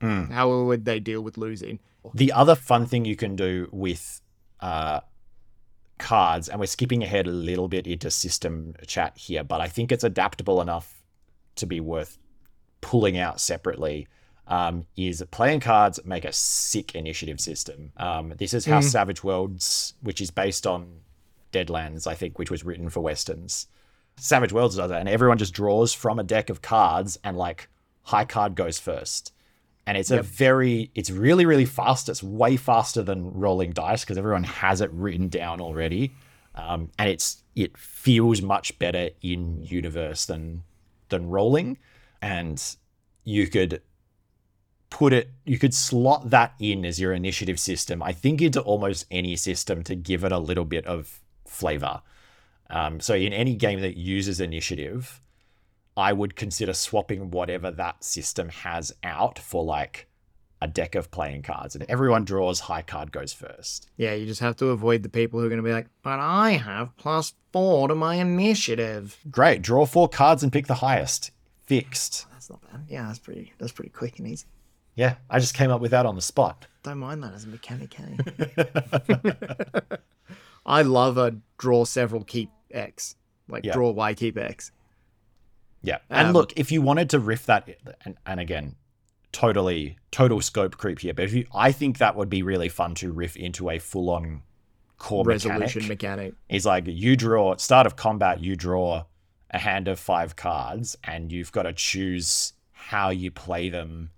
Mm. 0.00 0.30
How 0.30 0.64
would 0.64 0.84
they 0.84 1.00
deal 1.00 1.22
with 1.22 1.38
losing? 1.38 1.78
The 2.14 2.32
other 2.32 2.54
fun 2.54 2.86
thing 2.86 3.04
you 3.04 3.16
can 3.16 3.34
do 3.36 3.68
with 3.72 4.20
uh, 4.60 5.00
cards, 5.98 6.48
and 6.48 6.60
we're 6.60 6.66
skipping 6.66 7.02
ahead 7.02 7.26
a 7.26 7.30
little 7.30 7.68
bit 7.68 7.86
into 7.86 8.10
system 8.10 8.74
chat 8.86 9.16
here, 9.16 9.44
but 9.44 9.60
I 9.60 9.68
think 9.68 9.90
it's 9.90 10.04
adaptable 10.04 10.60
enough 10.60 11.02
to 11.56 11.66
be 11.66 11.80
worth 11.80 12.18
pulling 12.80 13.16
out 13.16 13.40
separately. 13.40 14.08
Um, 14.46 14.84
is 14.94 15.24
playing 15.30 15.60
cards 15.60 15.98
make 16.04 16.26
a 16.26 16.32
sick 16.32 16.94
initiative 16.94 17.40
system. 17.40 17.92
Um, 17.96 18.34
this 18.36 18.52
is 18.52 18.66
how 18.66 18.80
Mm. 18.80 18.84
Savage 18.84 19.24
Worlds, 19.24 19.94
which 20.02 20.20
is 20.20 20.30
based 20.30 20.66
on 20.66 21.00
Deadlands, 21.50 22.06
I 22.06 22.14
think, 22.14 22.38
which 22.38 22.50
was 22.50 22.62
written 22.62 22.90
for 22.90 23.00
Westerns. 23.00 23.68
Savage 24.18 24.52
Worlds 24.52 24.76
does 24.76 24.90
it, 24.90 24.98
and 24.98 25.08
everyone 25.08 25.38
just 25.38 25.54
draws 25.54 25.94
from 25.94 26.18
a 26.18 26.22
deck 26.22 26.50
of 26.50 26.60
cards, 26.60 27.18
and 27.24 27.38
like 27.38 27.70
high 28.02 28.26
card 28.26 28.54
goes 28.54 28.78
first 28.78 29.32
and 29.86 29.98
it's 29.98 30.10
a 30.10 30.22
very 30.22 30.90
it's 30.94 31.10
really 31.10 31.46
really 31.46 31.64
fast. 31.64 32.08
It's 32.08 32.22
way 32.22 32.56
faster 32.56 33.02
than 33.02 33.32
rolling 33.32 33.72
dice 33.72 34.04
because 34.04 34.18
everyone 34.18 34.44
has 34.44 34.80
it 34.80 34.90
written 34.92 35.28
down 35.28 35.60
already. 35.60 36.12
Um, 36.54 36.90
and 36.98 37.10
it's 37.10 37.42
it 37.54 37.76
feels 37.76 38.40
much 38.40 38.78
better 38.78 39.10
in 39.22 39.62
universe 39.62 40.26
than 40.26 40.62
than 41.08 41.28
rolling. 41.28 41.78
And 42.22 42.62
you 43.24 43.46
could 43.48 43.82
put 44.88 45.12
it 45.12 45.30
you 45.44 45.58
could 45.58 45.74
slot 45.74 46.30
that 46.30 46.54
in 46.58 46.84
as 46.84 46.98
your 46.98 47.12
initiative 47.12 47.60
system. 47.60 48.02
I 48.02 48.12
think 48.12 48.40
into 48.40 48.60
almost 48.62 49.06
any 49.10 49.36
system 49.36 49.82
to 49.84 49.94
give 49.94 50.24
it 50.24 50.32
a 50.32 50.38
little 50.38 50.64
bit 50.64 50.86
of 50.86 51.20
flavor. 51.46 52.00
Um, 52.70 53.00
so 53.00 53.14
in 53.14 53.34
any 53.34 53.54
game 53.54 53.80
that 53.80 53.98
uses 53.98 54.40
initiative 54.40 55.20
I 55.96 56.12
would 56.12 56.34
consider 56.36 56.72
swapping 56.72 57.30
whatever 57.30 57.70
that 57.70 58.02
system 58.02 58.48
has 58.48 58.92
out 59.04 59.38
for 59.38 59.62
like 59.64 60.08
a 60.60 60.66
deck 60.66 60.94
of 60.94 61.10
playing 61.10 61.42
cards, 61.42 61.74
and 61.74 61.84
everyone 61.88 62.24
draws 62.24 62.60
high 62.60 62.82
card 62.82 63.12
goes 63.12 63.32
first. 63.32 63.90
Yeah, 63.96 64.14
you 64.14 64.24
just 64.26 64.40
have 64.40 64.56
to 64.56 64.66
avoid 64.68 65.02
the 65.02 65.08
people 65.08 65.38
who 65.38 65.46
are 65.46 65.48
going 65.50 65.62
to 65.62 65.66
be 65.68 65.72
like, 65.72 65.88
but 66.02 66.18
I 66.18 66.52
have 66.52 66.96
plus 66.96 67.34
four 67.52 67.88
to 67.88 67.94
my 67.94 68.14
initiative. 68.16 69.18
Great, 69.30 69.60
draw 69.62 69.84
four 69.86 70.08
cards 70.08 70.42
and 70.42 70.52
pick 70.52 70.66
the 70.66 70.74
highest. 70.74 71.30
Fixed. 71.64 72.26
That's 72.32 72.48
not 72.50 72.62
bad. 72.62 72.84
Yeah, 72.88 73.06
that's 73.06 73.18
pretty. 73.18 73.52
That's 73.58 73.72
pretty 73.72 73.90
quick 73.90 74.18
and 74.18 74.26
easy. 74.28 74.46
Yeah, 74.96 75.16
I 75.28 75.38
just 75.38 75.54
came 75.54 75.70
up 75.70 75.80
with 75.80 75.90
that 75.90 76.06
on 76.06 76.14
the 76.14 76.22
spot. 76.22 76.66
Don't 76.82 76.98
mind 76.98 77.22
that 77.24 77.34
as 77.34 77.44
a 77.44 77.48
mechanic, 77.48 77.94
hey? 77.94 78.16
I 80.66 80.82
love 80.82 81.18
a 81.18 81.36
draw 81.58 81.84
several 81.84 82.24
keep 82.24 82.50
X, 82.70 83.16
like 83.48 83.64
Yeah. 83.64 83.72
draw 83.72 83.90
Y 83.90 84.14
keep 84.14 84.38
X. 84.38 84.72
Yeah. 85.84 85.98
And 86.10 86.28
Um, 86.28 86.32
look, 86.32 86.52
if 86.56 86.72
you 86.72 86.82
wanted 86.82 87.10
to 87.10 87.18
riff 87.20 87.46
that, 87.46 87.68
and, 88.04 88.16
and 88.26 88.40
again, 88.40 88.74
totally, 89.32 89.98
total 90.10 90.40
scope 90.40 90.76
creep 90.78 91.00
here, 91.00 91.14
but 91.14 91.26
if 91.26 91.34
you, 91.34 91.46
I 91.54 91.72
think 91.72 91.98
that 91.98 92.16
would 92.16 92.30
be 92.30 92.42
really 92.42 92.68
fun 92.68 92.94
to 92.96 93.12
riff 93.12 93.36
into 93.36 93.70
a 93.70 93.78
full 93.78 94.10
on 94.10 94.42
core 94.98 95.24
resolution 95.24 95.86
mechanic. 95.86 96.34
Is 96.48 96.64
like 96.64 96.84
you 96.86 97.16
draw, 97.16 97.56
start 97.56 97.86
of 97.86 97.96
combat, 97.96 98.40
you 98.42 98.56
draw 98.56 99.04
a 99.50 99.58
hand 99.58 99.86
of 99.88 99.98
five 100.00 100.36
cards, 100.36 100.96
and 101.04 101.30
you've 101.30 101.52
got 101.52 101.64
to 101.64 101.72
choose 101.72 102.54
how 102.72 103.10
you 103.10 103.30
play 103.30 103.68
them 103.68 104.10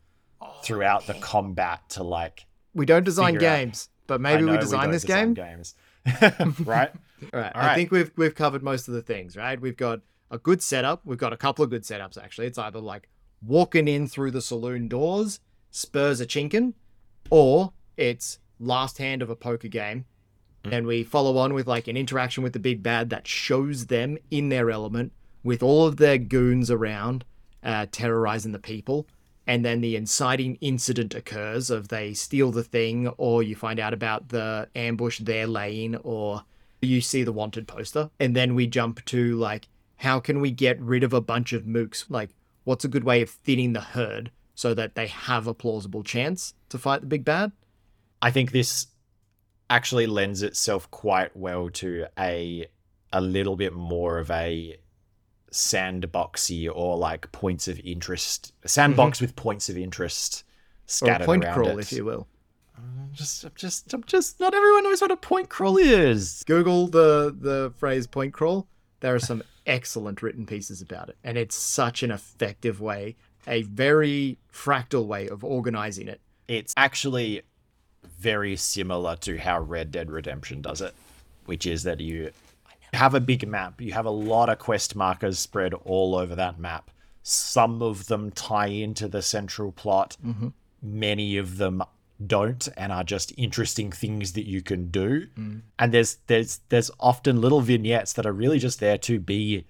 throughout 0.63 1.07
the 1.07 1.15
combat 1.15 1.81
to 1.91 2.03
like. 2.03 2.47
We 2.75 2.87
don't 2.87 3.05
design 3.05 3.35
Figure 3.35 3.49
out. 3.49 3.57
games, 3.57 3.89
but 4.07 4.21
maybe 4.21 4.45
we 4.45 4.57
design 4.59 4.85
don't 4.85 4.93
this 4.93 5.03
design 5.03 5.35
game. 5.35 5.45
Games. 5.45 5.75
right? 6.65 6.91
All 7.33 7.41
right. 7.41 7.53
All 7.55 7.63
I 7.63 7.75
think 7.75 7.91
we've 7.91 8.13
we've 8.17 8.35
covered 8.35 8.63
most 8.63 8.89
of 8.89 8.95
the 8.95 9.03
things, 9.03 9.37
right? 9.37 9.61
We've 9.61 9.77
got 9.77 10.01
a 10.31 10.39
good 10.39 10.63
setup. 10.63 11.03
We've 11.05 11.19
got 11.19 11.33
a 11.33 11.37
couple 11.37 11.65
of 11.65 11.71
good 11.71 11.83
setups 11.83 12.23
actually. 12.23 12.47
It's 12.47 12.59
either 12.59 12.81
like 12.81 13.09
walking 13.43 13.89
in 13.89 14.09
through 14.09 14.33
the 14.33 14.43
saloon 14.43 14.89
doors, 14.89 15.41
spurs 15.71 16.21
a 16.21 16.27
chinkin, 16.27 16.75
or 17.31 17.73
it's 17.97 18.39
last 18.59 18.99
hand 18.99 19.23
of 19.23 19.31
a 19.31 19.37
poker 19.37 19.69
game. 19.69 20.05
And 20.65 20.87
we 20.87 21.05
follow 21.05 21.37
on 21.37 21.55
with 21.55 21.69
like 21.69 21.87
an 21.87 21.97
interaction 21.97 22.43
with 22.43 22.53
the 22.53 22.59
big 22.59 22.83
bad 22.83 23.11
that 23.11 23.29
shows 23.29 23.87
them 23.87 24.19
in 24.31 24.49
their 24.49 24.69
element 24.71 25.13
with 25.45 25.63
all 25.63 25.87
of 25.87 25.97
their 25.97 26.19
goons 26.19 26.73
around, 26.73 27.25
uh, 27.63 27.87
terrorizing 27.93 28.51
the 28.51 28.59
people. 28.59 29.07
And 29.47 29.65
then 29.65 29.81
the 29.81 29.95
inciting 29.95 30.59
incident 30.61 31.15
occurs 31.15 31.71
of 31.71 31.87
they 31.87 32.15
steal 32.15 32.51
the 32.51 32.65
thing, 32.65 33.07
or 33.17 33.45
you 33.45 33.55
find 33.55 33.79
out 33.79 33.95
about 33.95 34.31
the 34.31 34.69
ambush 34.75 35.21
they're 35.21 35.47
laying, 35.47 35.95
or 35.97 36.43
you 36.83 37.01
see 37.01 37.23
the 37.23 37.33
wanted 37.33 37.69
poster. 37.69 38.11
And 38.19 38.35
then 38.35 38.57
we 38.57 38.67
jump 38.67 39.05
to 39.05 39.37
like, 39.37 39.69
how 39.97 40.21
can 40.21 40.41
we 40.41 40.51
get 40.51 40.81
rid 40.81 41.03
of 41.03 41.13
a 41.13 41.21
bunch 41.21 41.53
of 41.53 41.65
mooks? 41.65 42.05
Like, 42.09 42.31
what's 42.65 42.85
a 42.85 42.89
good 42.89 43.05
way 43.05 43.23
of 43.23 43.31
thinning 43.31 43.73
the 43.73 43.81
herd 43.81 44.31
so 44.55 44.75
that 44.75 44.95
they 44.95 45.07
have 45.07 45.47
a 45.47 45.55
plausible 45.55 46.03
chance 46.03 46.55
to 46.69 46.79
fight 46.79 47.01
the 47.01 47.07
big 47.07 47.25
bad? 47.25 47.53
I 48.21 48.31
think 48.31 48.53
this 48.53 48.89
actually 49.69 50.07
lends 50.07 50.43
itself 50.43 50.91
quite 50.91 51.37
well 51.37 51.71
to 51.71 52.07
a 52.19 52.67
a 53.13 53.21
little 53.21 53.57
bit 53.57 53.73
more 53.73 54.19
of 54.19 54.31
a 54.31 54.77
sandboxy 55.53 56.69
or 56.73 56.97
like 56.97 57.31
points 57.33 57.69
of 57.69 57.81
interest 57.81 58.53
sandbox 58.65 59.19
mm-hmm. 59.19 59.25
with 59.25 59.37
points 59.37 59.69
of 59.69 59.79
interest 59.79 60.45
Or 60.45 60.87
a 60.87 60.91
scattered 60.91 61.27
point 61.27 61.45
around 61.45 61.55
crawl, 61.55 61.79
it. 61.79 61.83
if 61.83 61.93
you 61.93 62.05
will. 62.05 62.29
I'm 62.77 63.13
just 63.13 63.45
I'm 63.45 63.53
just 63.57 63.93
I'm 63.95 64.05
just 64.05 64.39
not 64.41 64.55
everyone 64.55 64.85
knows 64.85 65.01
what 65.01 65.11
a 65.11 65.17
point 65.17 65.49
crawl 65.49 65.79
is. 65.79 66.45
Google 66.47 66.89
the 66.89 67.35
the 67.39 67.73
phrase 67.79 68.07
point 68.07 68.33
crawl. 68.33 68.69
There 69.01 69.15
are 69.15 69.21
some 69.21 69.43
excellent 69.67 70.23
written 70.23 70.47
pieces 70.47 70.81
about 70.81 71.09
it, 71.09 71.17
and 71.23 71.37
it's 71.37 71.57
such 71.57 72.03
an 72.03 72.11
effective 72.11 72.81
way, 72.81 73.17
a 73.47 73.63
very 73.63 74.39
fractal 74.53 75.07
way 75.07 75.29
of 75.29 75.45
organizing 75.45 76.09
it. 76.09 76.21
It's 76.49 76.75
actually 76.77 77.43
very 78.19 78.57
similar 78.57 79.17
to 79.17 79.39
how 79.39 79.61
Red 79.61 79.91
Dead 79.91 80.11
Redemption 80.11 80.63
does 80.63 80.81
it, 80.81 80.95
which 81.45 81.67
is 81.67 81.83
that 81.83 82.01
you 82.01 82.31
have 82.93 83.15
a 83.15 83.21
big 83.21 83.47
map, 83.47 83.81
you 83.81 83.93
have 83.93 84.07
a 84.07 84.11
lot 84.11 84.49
of 84.49 84.59
quest 84.59 84.97
markers 84.97 85.39
spread 85.39 85.75
all 85.75 86.15
over 86.15 86.35
that 86.35 86.59
map. 86.59 86.91
Some 87.23 87.83
of 87.83 88.07
them 88.07 88.31
tie 88.31 88.69
into 88.69 89.09
the 89.09 89.21
central 89.21 89.73
plot, 89.73 90.17
mm-hmm. 90.25 90.49
many 90.81 91.37
of 91.37 91.59
them 91.59 91.83
don't 92.25 92.69
and 92.77 92.93
are 92.93 93.05
just 93.05 93.33
interesting 93.37 93.91
things 93.93 94.33
that 94.35 94.47
you 94.47 94.63
can 94.63 94.89
do. 94.91 95.27
And 95.79 95.93
there's 95.93 96.19
there's 96.27 96.61
there's 96.69 96.91
often 97.01 97.41
little 97.41 97.61
vignettes 97.61 98.13
that 98.15 98.27
are 98.27 98.33
really 98.33 98.59
just 98.59 98.81
there 98.81 98.99
to 98.99 99.19
be 99.21 99.67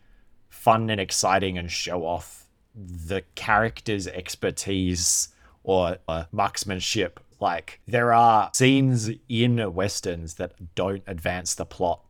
fun 0.49 0.91
and 0.91 1.01
exciting 1.01 1.59
and 1.59 1.71
show 1.71 2.05
off 2.05 2.47
the 2.75 3.23
character's 3.35 4.07
expertise 4.07 5.29
or 5.63 5.99
uh, 6.09 6.25
marksmanship. 6.33 7.21
Like 7.41 7.81
there 7.87 8.13
are 8.13 8.51
scenes 8.55 9.11
in 9.29 9.75
westerns 9.75 10.35
that 10.35 10.75
don't 10.75 11.03
advance 11.07 11.55
the 11.55 11.67
plot 11.67 12.03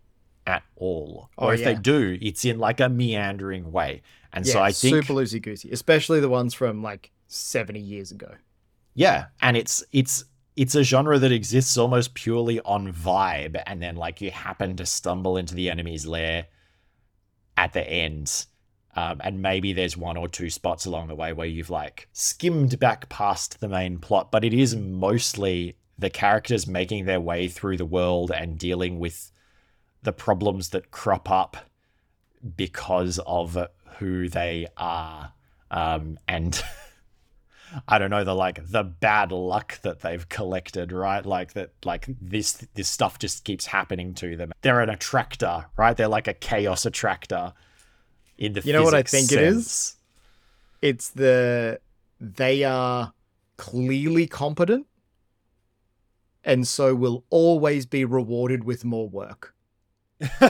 at 0.46 0.62
all, 0.76 1.30
or 1.36 1.48
Oh, 1.48 1.50
if 1.50 1.64
they 1.64 1.74
do, 1.74 2.16
it's 2.22 2.44
in 2.44 2.58
like 2.58 2.78
a 2.78 2.88
meandering 2.88 3.72
way. 3.72 4.02
And 4.32 4.46
Yeah, 4.46 4.52
so 4.52 4.62
I 4.62 4.70
think 4.70 4.94
super 4.94 5.12
loosey 5.14 5.42
goosey, 5.42 5.70
especially 5.72 6.20
the 6.20 6.28
ones 6.28 6.54
from 6.54 6.82
like 6.82 7.10
seventy 7.26 7.80
years 7.80 8.12
ago. 8.12 8.34
Yeah, 8.96 9.26
and 9.42 9.58
it's 9.58 9.84
it's 9.92 10.24
it's 10.56 10.74
a 10.74 10.82
genre 10.82 11.18
that 11.18 11.30
exists 11.30 11.76
almost 11.76 12.14
purely 12.14 12.60
on 12.60 12.92
vibe, 12.94 13.62
and 13.66 13.82
then 13.82 13.94
like 13.94 14.22
you 14.22 14.30
happen 14.30 14.74
to 14.76 14.86
stumble 14.86 15.36
into 15.36 15.54
the 15.54 15.68
enemy's 15.70 16.06
lair 16.06 16.46
at 17.58 17.74
the 17.74 17.86
end, 17.86 18.46
um, 18.96 19.20
and 19.22 19.42
maybe 19.42 19.74
there's 19.74 19.98
one 19.98 20.16
or 20.16 20.28
two 20.28 20.48
spots 20.48 20.86
along 20.86 21.08
the 21.08 21.14
way 21.14 21.34
where 21.34 21.46
you've 21.46 21.68
like 21.68 22.08
skimmed 22.14 22.78
back 22.80 23.10
past 23.10 23.60
the 23.60 23.68
main 23.68 23.98
plot, 23.98 24.32
but 24.32 24.44
it 24.44 24.54
is 24.54 24.74
mostly 24.74 25.76
the 25.98 26.08
characters 26.08 26.66
making 26.66 27.04
their 27.04 27.20
way 27.20 27.48
through 27.48 27.76
the 27.76 27.84
world 27.84 28.30
and 28.30 28.58
dealing 28.58 28.98
with 28.98 29.30
the 30.04 30.12
problems 30.12 30.70
that 30.70 30.90
crop 30.90 31.30
up 31.30 31.58
because 32.56 33.20
of 33.26 33.58
who 33.98 34.26
they 34.30 34.66
are, 34.78 35.34
um, 35.70 36.18
and. 36.26 36.62
I 37.88 37.98
don't 37.98 38.10
know 38.10 38.24
the 38.24 38.34
like 38.34 38.66
the 38.66 38.84
bad 38.84 39.32
luck 39.32 39.80
that 39.82 40.00
they've 40.00 40.28
collected, 40.28 40.92
right? 40.92 41.24
Like 41.24 41.52
that, 41.54 41.72
like 41.84 42.06
this 42.20 42.66
this 42.74 42.88
stuff 42.88 43.18
just 43.18 43.44
keeps 43.44 43.66
happening 43.66 44.14
to 44.14 44.36
them. 44.36 44.52
They're 44.62 44.80
an 44.80 44.90
attractor, 44.90 45.66
right? 45.76 45.96
They're 45.96 46.08
like 46.08 46.28
a 46.28 46.34
chaos 46.34 46.86
attractor. 46.86 47.52
In 48.38 48.52
the 48.52 48.60
You 48.62 48.72
know 48.72 48.82
what 48.82 48.94
I 48.94 49.02
think 49.02 49.32
it 49.32 49.40
is? 49.40 49.96
It's 50.82 51.10
the 51.10 51.80
they 52.20 52.64
are 52.64 53.12
clearly 53.56 54.26
competent, 54.26 54.86
and 56.44 56.66
so 56.66 56.94
will 56.94 57.24
always 57.30 57.86
be 57.86 58.04
rewarded 58.04 58.64
with 58.64 58.84
more 58.84 59.08
work. 59.08 59.54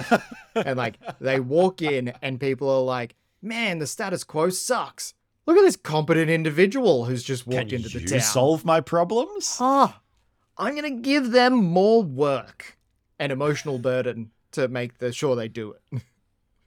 and 0.55 0.77
like 0.77 0.99
they 1.21 1.41
walk 1.41 1.83
in 1.83 2.13
and 2.23 2.39
people 2.39 2.69
are 2.71 2.83
like, 2.83 3.17
"Man, 3.43 3.79
the 3.79 3.87
status 3.87 4.23
quo 4.23 4.51
sucks. 4.51 5.15
Look 5.47 5.57
at 5.57 5.63
this 5.63 5.77
competent 5.77 6.31
individual 6.31 7.05
who's 7.05 7.23
just 7.23 7.45
Can 7.45 7.55
walked 7.55 7.73
into 7.73 7.89
you 7.89 8.01
the 8.01 8.07
town." 8.11 8.21
solve 8.21 8.65
my 8.65 8.81
problems? 8.81 9.57
Ah, 9.61 10.01
I'm 10.59 10.75
gonna 10.75 10.91
give 10.91 11.31
them 11.31 11.55
more 11.55 12.03
work 12.03 12.77
and 13.19 13.31
emotional 13.33 13.79
burden 13.79 14.31
to 14.53 14.69
make 14.69 14.99
the 14.99 15.13
sure 15.13 15.37
they 15.37 15.49
do 15.49 15.73
it. 15.93 16.03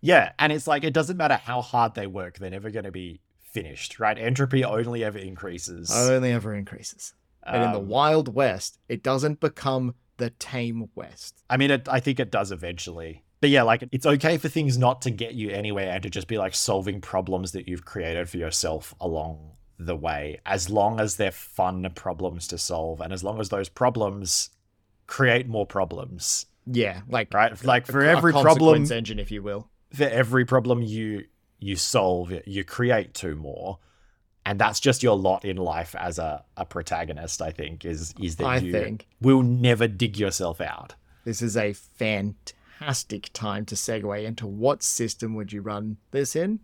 Yeah, 0.02 0.32
and 0.40 0.54
it's 0.54 0.66
like 0.66 0.86
it 0.86 0.94
doesn't 0.94 1.18
matter 1.18 1.36
how 1.36 1.62
hard 1.62 1.94
they 1.94 2.08
work; 2.08 2.38
they're 2.38 2.50
never 2.50 2.72
going 2.72 2.86
to 2.86 2.92
be 2.92 3.20
finished, 3.52 4.00
right? 4.00 4.18
Entropy 4.18 4.64
only 4.64 5.04
ever 5.04 5.18
increases. 5.18 5.92
Only 5.94 6.32
ever 6.32 6.56
increases. 6.56 7.14
And 7.44 7.64
in 7.64 7.72
the 7.74 7.80
Um, 7.80 7.90
Wild 7.90 8.34
West, 8.34 8.80
it 8.88 9.04
doesn't 9.04 9.42
become 9.42 9.96
the 10.16 10.30
tame 10.30 10.88
West. 10.96 11.44
I 11.50 11.58
mean, 11.58 11.70
it, 11.70 11.90
I 11.90 12.00
think 12.00 12.18
it 12.18 12.32
does 12.32 12.50
eventually. 12.50 13.26
But 13.42 13.50
yeah, 13.52 13.64
like 13.64 13.84
it's 13.92 14.06
okay 14.06 14.38
for 14.38 14.50
things 14.50 14.78
not 14.78 15.02
to 15.04 15.12
get 15.12 15.34
you 15.34 15.50
anywhere 15.50 15.92
and 15.92 16.04
to 16.04 16.10
just 16.10 16.28
be 16.28 16.38
like 16.38 16.54
solving 16.54 17.00
problems 17.02 17.54
that 17.54 17.68
you've 17.68 17.86
created 17.86 18.28
for 18.30 18.38
yourself 18.38 18.94
along 19.00 19.52
the 19.78 19.96
way, 19.96 20.42
as 20.46 20.70
long 20.70 21.00
as 21.00 21.16
they're 21.16 21.32
fun 21.32 21.90
problems 21.96 22.48
to 22.48 22.58
solve 22.58 23.00
and 23.00 23.14
as 23.14 23.24
long 23.24 23.40
as 23.40 23.48
those 23.50 23.70
problems 23.70 24.50
create 25.08 25.48
more 25.48 25.66
problems, 25.66 26.48
Yeah, 26.66 27.02
like 27.10 27.34
right? 27.34 27.64
Like 27.64 27.88
for 27.88 28.02
a 28.04 28.10
every 28.10 28.34
consequence 28.34 28.90
problem, 28.90 28.92
engine, 28.92 29.20
if 29.20 29.32
you 29.32 29.42
will. 29.42 29.70
for 29.94 30.04
every 30.04 30.46
problem 30.46 30.82
you 30.82 31.26
you 31.60 31.76
solve, 31.78 32.34
you 32.46 32.64
create 32.64 33.14
two 33.14 33.36
more. 33.36 33.80
And 34.46 34.60
that's 34.60 34.80
just 34.80 35.04
your 35.04 35.16
lot 35.18 35.46
in 35.46 35.58
life 35.58 35.96
as 35.96 36.18
a, 36.20 36.44
a 36.58 36.66
protagonist, 36.66 37.42
I 37.42 37.52
think, 37.52 37.86
is 37.86 38.14
is 38.20 38.36
that 38.38 38.46
I 38.48 38.58
you 38.58 38.72
think. 38.72 39.08
will 39.22 39.44
never 39.44 39.88
dig 39.88 40.18
yourself 40.18 40.60
out. 40.62 40.96
This 41.24 41.42
is 41.42 41.56
a 41.56 41.74
fantastic 41.74 42.56
time 43.34 43.66
to 43.66 43.76
segue 43.76 44.24
into 44.24 44.48
what 44.48 44.84
system 44.84 45.36
would 45.36 45.52
you 45.54 45.62
run 45.62 45.98
this 46.12 46.36
in? 46.36 46.60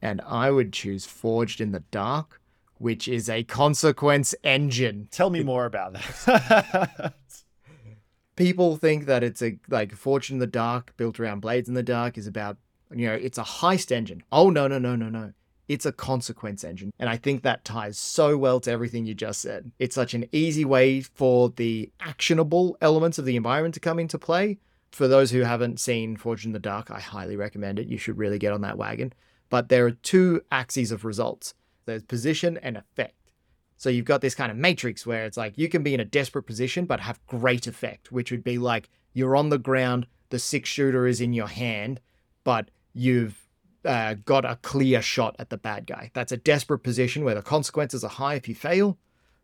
And 0.00 0.20
I 0.26 0.50
would 0.50 0.72
choose 0.72 1.06
Forged 1.06 1.60
in 1.60 1.72
the 1.72 1.82
Dark, 1.90 2.40
which 2.76 3.08
is 3.08 3.28
a 3.28 3.42
consequence 3.44 4.34
engine. 4.44 5.08
Tell 5.10 5.30
me 5.30 5.42
more 5.42 5.66
about 5.66 5.94
that. 5.94 7.14
people 8.36 8.76
think 8.76 9.06
that 9.06 9.24
it's 9.24 9.42
a 9.42 9.58
like 9.68 9.94
Forged 9.94 10.30
in 10.30 10.38
the 10.38 10.46
Dark 10.46 10.96
built 10.96 11.18
around 11.18 11.40
Blades 11.40 11.68
in 11.68 11.74
the 11.74 11.82
Dark 11.82 12.16
is 12.16 12.26
about 12.26 12.56
you 12.94 13.06
know 13.06 13.14
it's 13.14 13.38
a 13.38 13.42
heist 13.42 13.90
engine. 13.90 14.22
Oh 14.30 14.50
no 14.50 14.68
no 14.68 14.78
no 14.78 14.94
no 14.94 15.08
no! 15.08 15.32
it's 15.68 15.86
a 15.86 15.92
consequence 15.92 16.64
engine. 16.64 16.92
And 16.98 17.08
I 17.08 17.16
think 17.16 17.42
that 17.42 17.64
ties 17.64 17.98
so 17.98 18.36
well 18.36 18.58
to 18.60 18.70
everything 18.70 19.04
you 19.04 19.14
just 19.14 19.40
said. 19.40 19.70
It's 19.78 19.94
such 19.94 20.14
an 20.14 20.24
easy 20.32 20.64
way 20.64 21.02
for 21.02 21.50
the 21.50 21.92
actionable 22.00 22.76
elements 22.80 23.18
of 23.18 23.26
the 23.26 23.36
environment 23.36 23.74
to 23.74 23.80
come 23.80 23.98
into 23.98 24.18
play. 24.18 24.58
For 24.90 25.08
those 25.08 25.30
who 25.30 25.40
haven't 25.40 25.80
seen 25.80 26.16
Forged 26.16 26.46
in 26.46 26.52
the 26.52 26.58
Dark, 26.58 26.90
I 26.90 27.00
highly 27.00 27.36
recommend 27.36 27.78
it. 27.78 27.88
You 27.88 27.98
should 27.98 28.18
really 28.18 28.38
get 28.38 28.52
on 28.52 28.62
that 28.62 28.78
wagon. 28.78 29.12
But 29.50 29.68
there 29.68 29.86
are 29.86 29.90
two 29.90 30.42
axes 30.50 30.92
of 30.92 31.04
results 31.04 31.54
there's 31.86 32.02
position 32.02 32.58
and 32.58 32.76
effect. 32.76 33.32
So 33.78 33.88
you've 33.88 34.04
got 34.04 34.20
this 34.20 34.34
kind 34.34 34.50
of 34.50 34.58
matrix 34.58 35.06
where 35.06 35.24
it's 35.24 35.38
like 35.38 35.56
you 35.56 35.68
can 35.68 35.82
be 35.82 35.94
in 35.94 36.00
a 36.00 36.04
desperate 36.04 36.42
position 36.42 36.84
but 36.84 37.00
have 37.00 37.24
great 37.26 37.66
effect, 37.66 38.12
which 38.12 38.30
would 38.30 38.44
be 38.44 38.58
like 38.58 38.90
you're 39.14 39.36
on 39.36 39.48
the 39.48 39.58
ground, 39.58 40.06
the 40.28 40.38
six 40.38 40.68
shooter 40.68 41.06
is 41.06 41.20
in 41.20 41.32
your 41.32 41.46
hand, 41.46 42.00
but 42.44 42.70
you've 42.92 43.48
uh, 43.84 44.14
got 44.24 44.44
a 44.44 44.58
clear 44.62 45.00
shot 45.00 45.36
at 45.38 45.48
the 45.48 45.56
bad 45.56 45.86
guy. 45.86 46.10
That's 46.12 46.32
a 46.32 46.36
desperate 46.36 46.80
position 46.80 47.24
where 47.24 47.34
the 47.34 47.42
consequences 47.42 48.04
are 48.04 48.10
high 48.10 48.34
if 48.34 48.48
you 48.48 48.54
fail, 48.54 48.98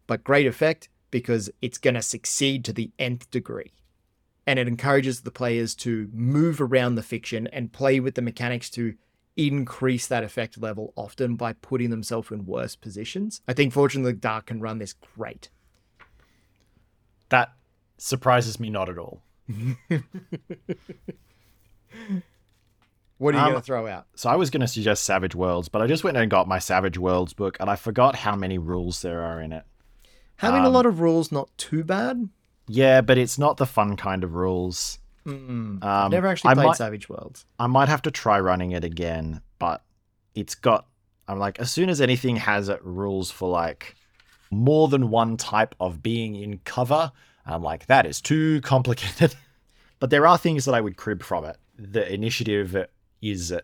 but 0.07 0.25
great 0.25 0.47
effect 0.47 0.89
because 1.11 1.49
it's 1.63 1.79
going 1.79 1.95
to 1.95 2.03
succeed 2.03 2.65
to 2.65 2.73
the 2.73 2.91
nth 2.99 3.31
degree. 3.31 3.73
And 4.47 4.59
it 4.59 4.69
encourages 4.69 5.23
the 5.23 5.31
players 5.31 5.75
to 5.77 6.09
move 6.13 6.61
around 6.61 6.97
the 6.97 7.03
fiction 7.03 7.47
and 7.49 7.73
play 7.73 7.99
with 8.01 8.15
the 8.15 8.23
mechanics 8.23 8.69
to 8.71 8.95
increase 9.37 10.07
that 10.07 10.23
effect 10.23 10.61
level 10.61 10.93
often 10.97 11.37
by 11.37 11.55
putting 11.55 11.91
themselves 11.91 12.31
in 12.31 12.47
worse 12.47 12.77
positions. 12.77 13.41
I 13.49 13.53
think 13.53 13.73
the 13.75 14.13
Dark 14.13 14.47
can 14.47 14.61
run 14.61 14.79
this 14.79 14.93
great. 14.93 15.49
That 17.31 17.53
surprises 17.99 18.61
me 18.61 18.71
not 18.71 18.89
at 18.89 18.99
all. 18.99 19.23
What 23.19 23.35
are 23.35 23.39
you 23.39 23.45
Um, 23.45 23.51
going 23.53 23.63
to 23.63 23.65
throw 23.65 23.87
out? 23.87 24.07
So 24.17 24.29
I 24.29 24.37
was 24.37 24.51
going 24.51 24.61
to 24.61 24.67
suggest 24.67 25.05
Savage 25.05 25.35
Worlds, 25.35 25.69
but 25.69 25.81
I 25.81 25.87
just 25.87 26.05
went 26.05 26.17
and 26.17 26.31
got 26.31 26.49
my 26.49 26.59
Savage 26.59 26.99
Worlds 26.99 27.33
book 27.33 27.57
and 27.61 27.71
I 27.71 27.77
forgot 27.77 28.17
how 28.17 28.35
many 28.35 28.59
rules 28.59 29.03
there 29.03 29.23
are 29.23 29.41
in 29.41 29.53
it. 29.53 29.65
Having 30.37 30.65
a 30.65 30.67
um, 30.67 30.73
lot 30.75 30.85
of 30.85 31.01
rules, 31.01 31.31
not 31.31 31.49
too 31.57 31.85
bad. 31.85 32.29
Yeah, 32.67 33.01
but 33.01 33.19
it's 33.19 33.39
not 33.39 33.57
the 33.57 33.67
fun 33.67 33.97
kind 33.97 34.25
of 34.25 34.35
rules. 34.35 34.99
Um, 35.27 35.81
Never 35.83 36.27
actually 36.27 36.51
I 36.51 36.55
played 36.55 36.67
might- 36.67 36.77
Savage 36.77 37.09
Worlds. 37.09 37.47
I 37.59 37.67
might 37.67 37.89
have 37.89 38.03
to 38.03 38.11
try 38.11 38.39
running 38.41 38.73
it 38.73 38.85
again, 38.85 39.41
but 39.59 39.83
it's 40.35 40.55
got. 40.55 40.87
I'm 41.27 41.39
like, 41.39 41.59
as 41.59 41.71
soon 41.71 41.89
as 41.89 42.03
anything 42.03 42.37
has 42.37 42.71
rules 42.83 43.31
for 43.31 43.49
like 43.49 43.95
more 44.51 44.89
than 44.89 45.09
one 45.11 45.39
type 45.39 45.75
of 45.81 46.03
being 46.03 46.35
in 46.37 46.59
cover, 46.65 47.11
I'm 47.47 47.63
like, 47.63 47.87
that 47.87 48.05
is 48.05 48.21
too 48.21 48.61
complicated. 48.61 49.35
but 50.01 50.11
there 50.11 50.27
are 50.27 50.37
things 50.37 50.67
that 50.67 50.75
I 50.75 50.83
would 50.83 50.97
crib 50.99 51.23
from 51.23 51.47
it. 51.47 51.57
The 51.79 52.13
initiative 52.13 52.77
is 53.23 53.55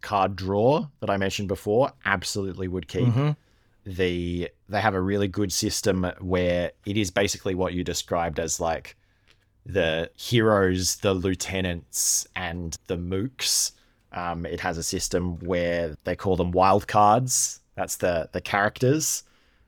card 0.00 0.34
draw 0.34 0.88
that 1.00 1.08
I 1.10 1.16
mentioned 1.16 1.46
before. 1.48 1.92
Absolutely 2.04 2.66
would 2.66 2.88
keep. 2.88 3.06
Mhm. 3.08 3.36
The 3.86 4.50
they 4.68 4.80
have 4.80 4.94
a 4.94 5.00
really 5.00 5.28
good 5.28 5.52
system 5.52 6.04
where 6.20 6.72
it 6.84 6.96
is 6.96 7.10
basically 7.10 7.54
what 7.54 7.72
you 7.72 7.84
described 7.84 8.38
as 8.40 8.58
like 8.60 8.96
the 9.64 10.10
heroes, 10.16 10.96
the 10.96 11.14
lieutenants, 11.14 12.26
and 12.36 12.76
the 12.88 12.96
mooks. 12.96 13.72
Um, 14.12 14.44
it 14.46 14.60
has 14.60 14.76
a 14.78 14.82
system 14.82 15.38
where 15.40 15.96
they 16.04 16.16
call 16.16 16.36
them 16.36 16.50
wild 16.50 16.86
cards. 16.88 17.60
That's 17.76 17.96
the 17.96 18.28
the 18.32 18.40
characters, 18.40 19.22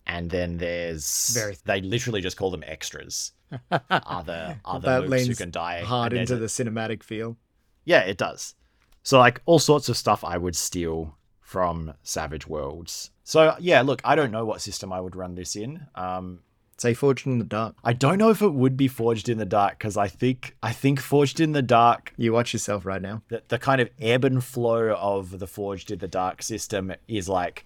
and 0.06 0.30
then 0.30 0.56
there's 0.58 1.28
Very- 1.34 1.56
they 1.64 1.80
literally 1.80 2.20
just 2.20 2.36
call 2.36 2.50
them 2.50 2.64
extras. 2.66 3.32
other 3.70 4.60
other 4.64 5.00
That 5.00 5.08
mooks 5.08 5.26
who 5.26 5.34
can 5.34 5.50
die 5.50 5.80
Hard 5.82 6.12
into 6.12 6.36
the 6.36 6.46
cinematic 6.46 7.02
feel. 7.02 7.36
yeah, 7.84 8.00
it 8.00 8.18
does. 8.18 8.54
So 9.04 9.18
like 9.18 9.40
all 9.46 9.58
sorts 9.58 9.88
of 9.88 9.96
stuff 9.96 10.22
I 10.24 10.36
would 10.36 10.54
steal 10.56 11.16
from 11.48 11.94
Savage 12.02 12.46
Worlds. 12.46 13.10
So 13.24 13.56
yeah, 13.58 13.80
look, 13.80 14.02
I 14.04 14.14
don't 14.14 14.30
know 14.30 14.44
what 14.44 14.60
system 14.60 14.92
I 14.92 15.00
would 15.00 15.16
run 15.16 15.34
this 15.34 15.56
in. 15.56 15.86
Um, 15.94 16.40
Say 16.76 16.92
Forged 16.92 17.26
in 17.26 17.38
the 17.38 17.44
Dark. 17.46 17.74
I 17.82 17.94
don't 17.94 18.18
know 18.18 18.28
if 18.28 18.42
it 18.42 18.52
would 18.52 18.76
be 18.76 18.86
Forged 18.86 19.30
in 19.30 19.38
the 19.38 19.46
Dark 19.46 19.78
because 19.78 19.96
I 19.96 20.08
think 20.08 20.54
I 20.62 20.72
think 20.74 21.00
Forged 21.00 21.40
in 21.40 21.52
the 21.52 21.62
Dark, 21.62 22.12
You 22.18 22.34
watch 22.34 22.52
yourself 22.52 22.84
right 22.84 23.00
now. 23.00 23.22
the, 23.28 23.42
the 23.48 23.58
kind 23.58 23.80
of 23.80 23.88
ebb 23.98 24.24
and 24.24 24.44
flow 24.44 24.94
of 24.94 25.38
the 25.38 25.46
Forged 25.46 25.90
in 25.90 26.00
the 26.00 26.06
Dark 26.06 26.42
system 26.42 26.92
is 27.08 27.30
like 27.30 27.64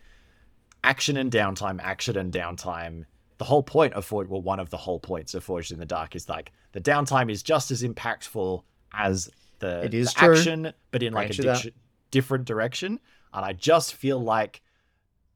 action 0.84 1.16
and 1.16 1.32
downtime, 1.32 1.80
action 1.82 2.16
and 2.16 2.32
downtime. 2.32 3.04
The 3.38 3.44
whole 3.46 3.64
point 3.64 3.94
of 3.94 4.04
Forged, 4.04 4.30
well, 4.30 4.42
one 4.42 4.60
of 4.60 4.70
the 4.70 4.76
whole 4.76 5.00
points 5.00 5.34
of 5.34 5.42
Forged 5.42 5.72
in 5.72 5.80
the 5.80 5.86
Dark 5.86 6.14
is 6.14 6.28
like 6.28 6.52
the 6.70 6.80
downtime 6.80 7.32
is 7.32 7.42
just 7.42 7.72
as 7.72 7.82
impactful 7.82 8.62
as 8.94 9.28
the, 9.58 9.82
It 9.84 9.92
is 9.94 10.14
the 10.14 10.22
action, 10.22 10.72
but 10.92 11.02
in 11.02 11.12
like 11.12 11.36
Branch 11.36 11.64
a 11.64 11.64
dic- 11.64 11.74
different 12.12 12.44
direction. 12.44 13.00
And 13.34 13.44
I 13.44 13.52
just 13.52 13.94
feel 13.94 14.18
like 14.18 14.62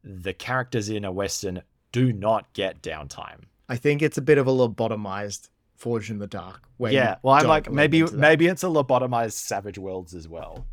the 0.04 0.32
characters 0.32 0.88
in 0.88 1.04
a 1.04 1.12
Western 1.12 1.62
do 1.92 2.12
not 2.12 2.52
get 2.52 2.82
downtime. 2.82 3.44
I 3.68 3.76
think 3.76 4.02
it's 4.02 4.18
a 4.18 4.22
bit 4.22 4.38
of 4.38 4.46
a 4.46 4.50
lobotomized 4.50 5.48
Forge 5.76 6.10
in 6.10 6.18
the 6.18 6.26
Dark. 6.26 6.68
Yeah, 6.78 7.16
well, 7.22 7.34
I'm 7.34 7.46
like 7.46 7.70
maybe 7.70 8.02
maybe 8.04 8.46
it's 8.46 8.62
a 8.62 8.66
lobotomized 8.66 9.32
Savage 9.32 9.78
Worlds 9.78 10.14
as 10.14 10.26
well, 10.26 10.66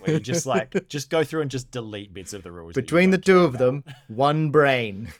where 0.00 0.14
you 0.14 0.20
just 0.20 0.46
like 0.46 0.88
just 0.88 1.10
go 1.10 1.24
through 1.24 1.42
and 1.42 1.50
just 1.50 1.70
delete 1.70 2.14
bits 2.14 2.32
of 2.32 2.42
the 2.42 2.52
rules. 2.52 2.74
between 2.74 3.10
the 3.10 3.18
two 3.18 3.40
of 3.40 3.58
them, 3.58 3.82
one 4.08 4.50
brain. 4.50 5.12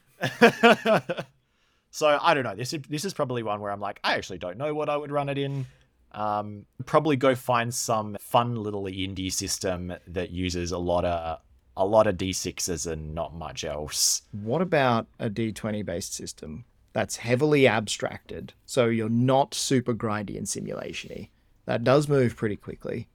so 1.91 2.19
I 2.21 2.35
don't 2.35 2.45
know. 2.45 2.55
This 2.55 2.73
is 2.73 2.83
this 2.89 3.05
is 3.05 3.13
probably 3.13 3.43
one 3.43 3.61
where 3.61 3.73
I'm 3.73 3.81
like, 3.81 3.99
I 4.05 4.15
actually 4.15 4.39
don't 4.39 4.57
know 4.57 4.73
what 4.73 4.89
I 4.89 4.97
would 4.97 5.11
run 5.11 5.29
it 5.29 5.39
in. 5.39 5.67
Um, 6.15 6.67
probably 6.87 7.17
go 7.17 7.35
find 7.35 7.75
some 7.75 8.17
fun 8.21 8.57
little 8.57 8.85
indie 8.85 9.33
system 9.33 9.93
that 10.07 10.31
uses 10.31 10.73
a 10.73 10.79
lot 10.79 11.05
of 11.05 11.41
a 11.77 11.85
lot 11.85 12.07
of 12.07 12.17
d6s 12.17 12.91
and 12.91 13.15
not 13.15 13.35
much 13.35 13.65
else. 13.65 14.23
What 14.31 14.63
about 14.63 15.07
a 15.19 15.29
D20 15.29 15.85
based 15.85 16.15
system 16.15 16.65
that's 16.93 17.17
heavily 17.17 17.67
abstracted? 17.67 18.53
So 18.65 18.87
you're 18.87 19.09
not 19.09 19.55
super 19.55 19.93
grindy 19.93 20.37
and 20.37 20.49
simulation-y. 20.49 21.31
That 21.67 21.83
does 21.83 22.09
move 22.09 22.37
pretty 22.37 22.57
quickly. 22.57 23.09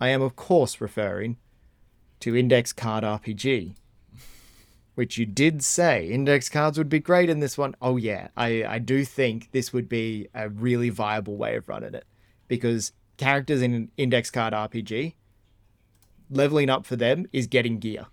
I 0.00 0.08
am, 0.08 0.20
of 0.20 0.36
course, 0.36 0.80
referring 0.80 1.36
to 2.20 2.36
Index 2.36 2.72
Card 2.72 3.04
RPG, 3.04 3.76
which 4.94 5.16
you 5.16 5.24
did 5.24 5.62
say 5.62 6.08
index 6.08 6.48
cards 6.48 6.76
would 6.76 6.88
be 6.88 6.98
great 6.98 7.30
in 7.30 7.40
this 7.40 7.56
one. 7.56 7.74
Oh, 7.80 7.96
yeah, 7.96 8.28
I, 8.36 8.64
I 8.64 8.78
do 8.78 9.04
think 9.04 9.52
this 9.52 9.72
would 9.72 9.88
be 9.88 10.28
a 10.34 10.48
really 10.48 10.90
viable 10.90 11.36
way 11.36 11.56
of 11.56 11.68
running 11.68 11.94
it 11.94 12.04
because 12.48 12.92
characters 13.16 13.62
in 13.62 13.74
an 13.74 13.90
Index 13.96 14.30
Card 14.30 14.52
RPG, 14.52 15.14
leveling 16.30 16.70
up 16.70 16.86
for 16.86 16.96
them 16.96 17.26
is 17.32 17.46
getting 17.46 17.78
gear. 17.78 18.06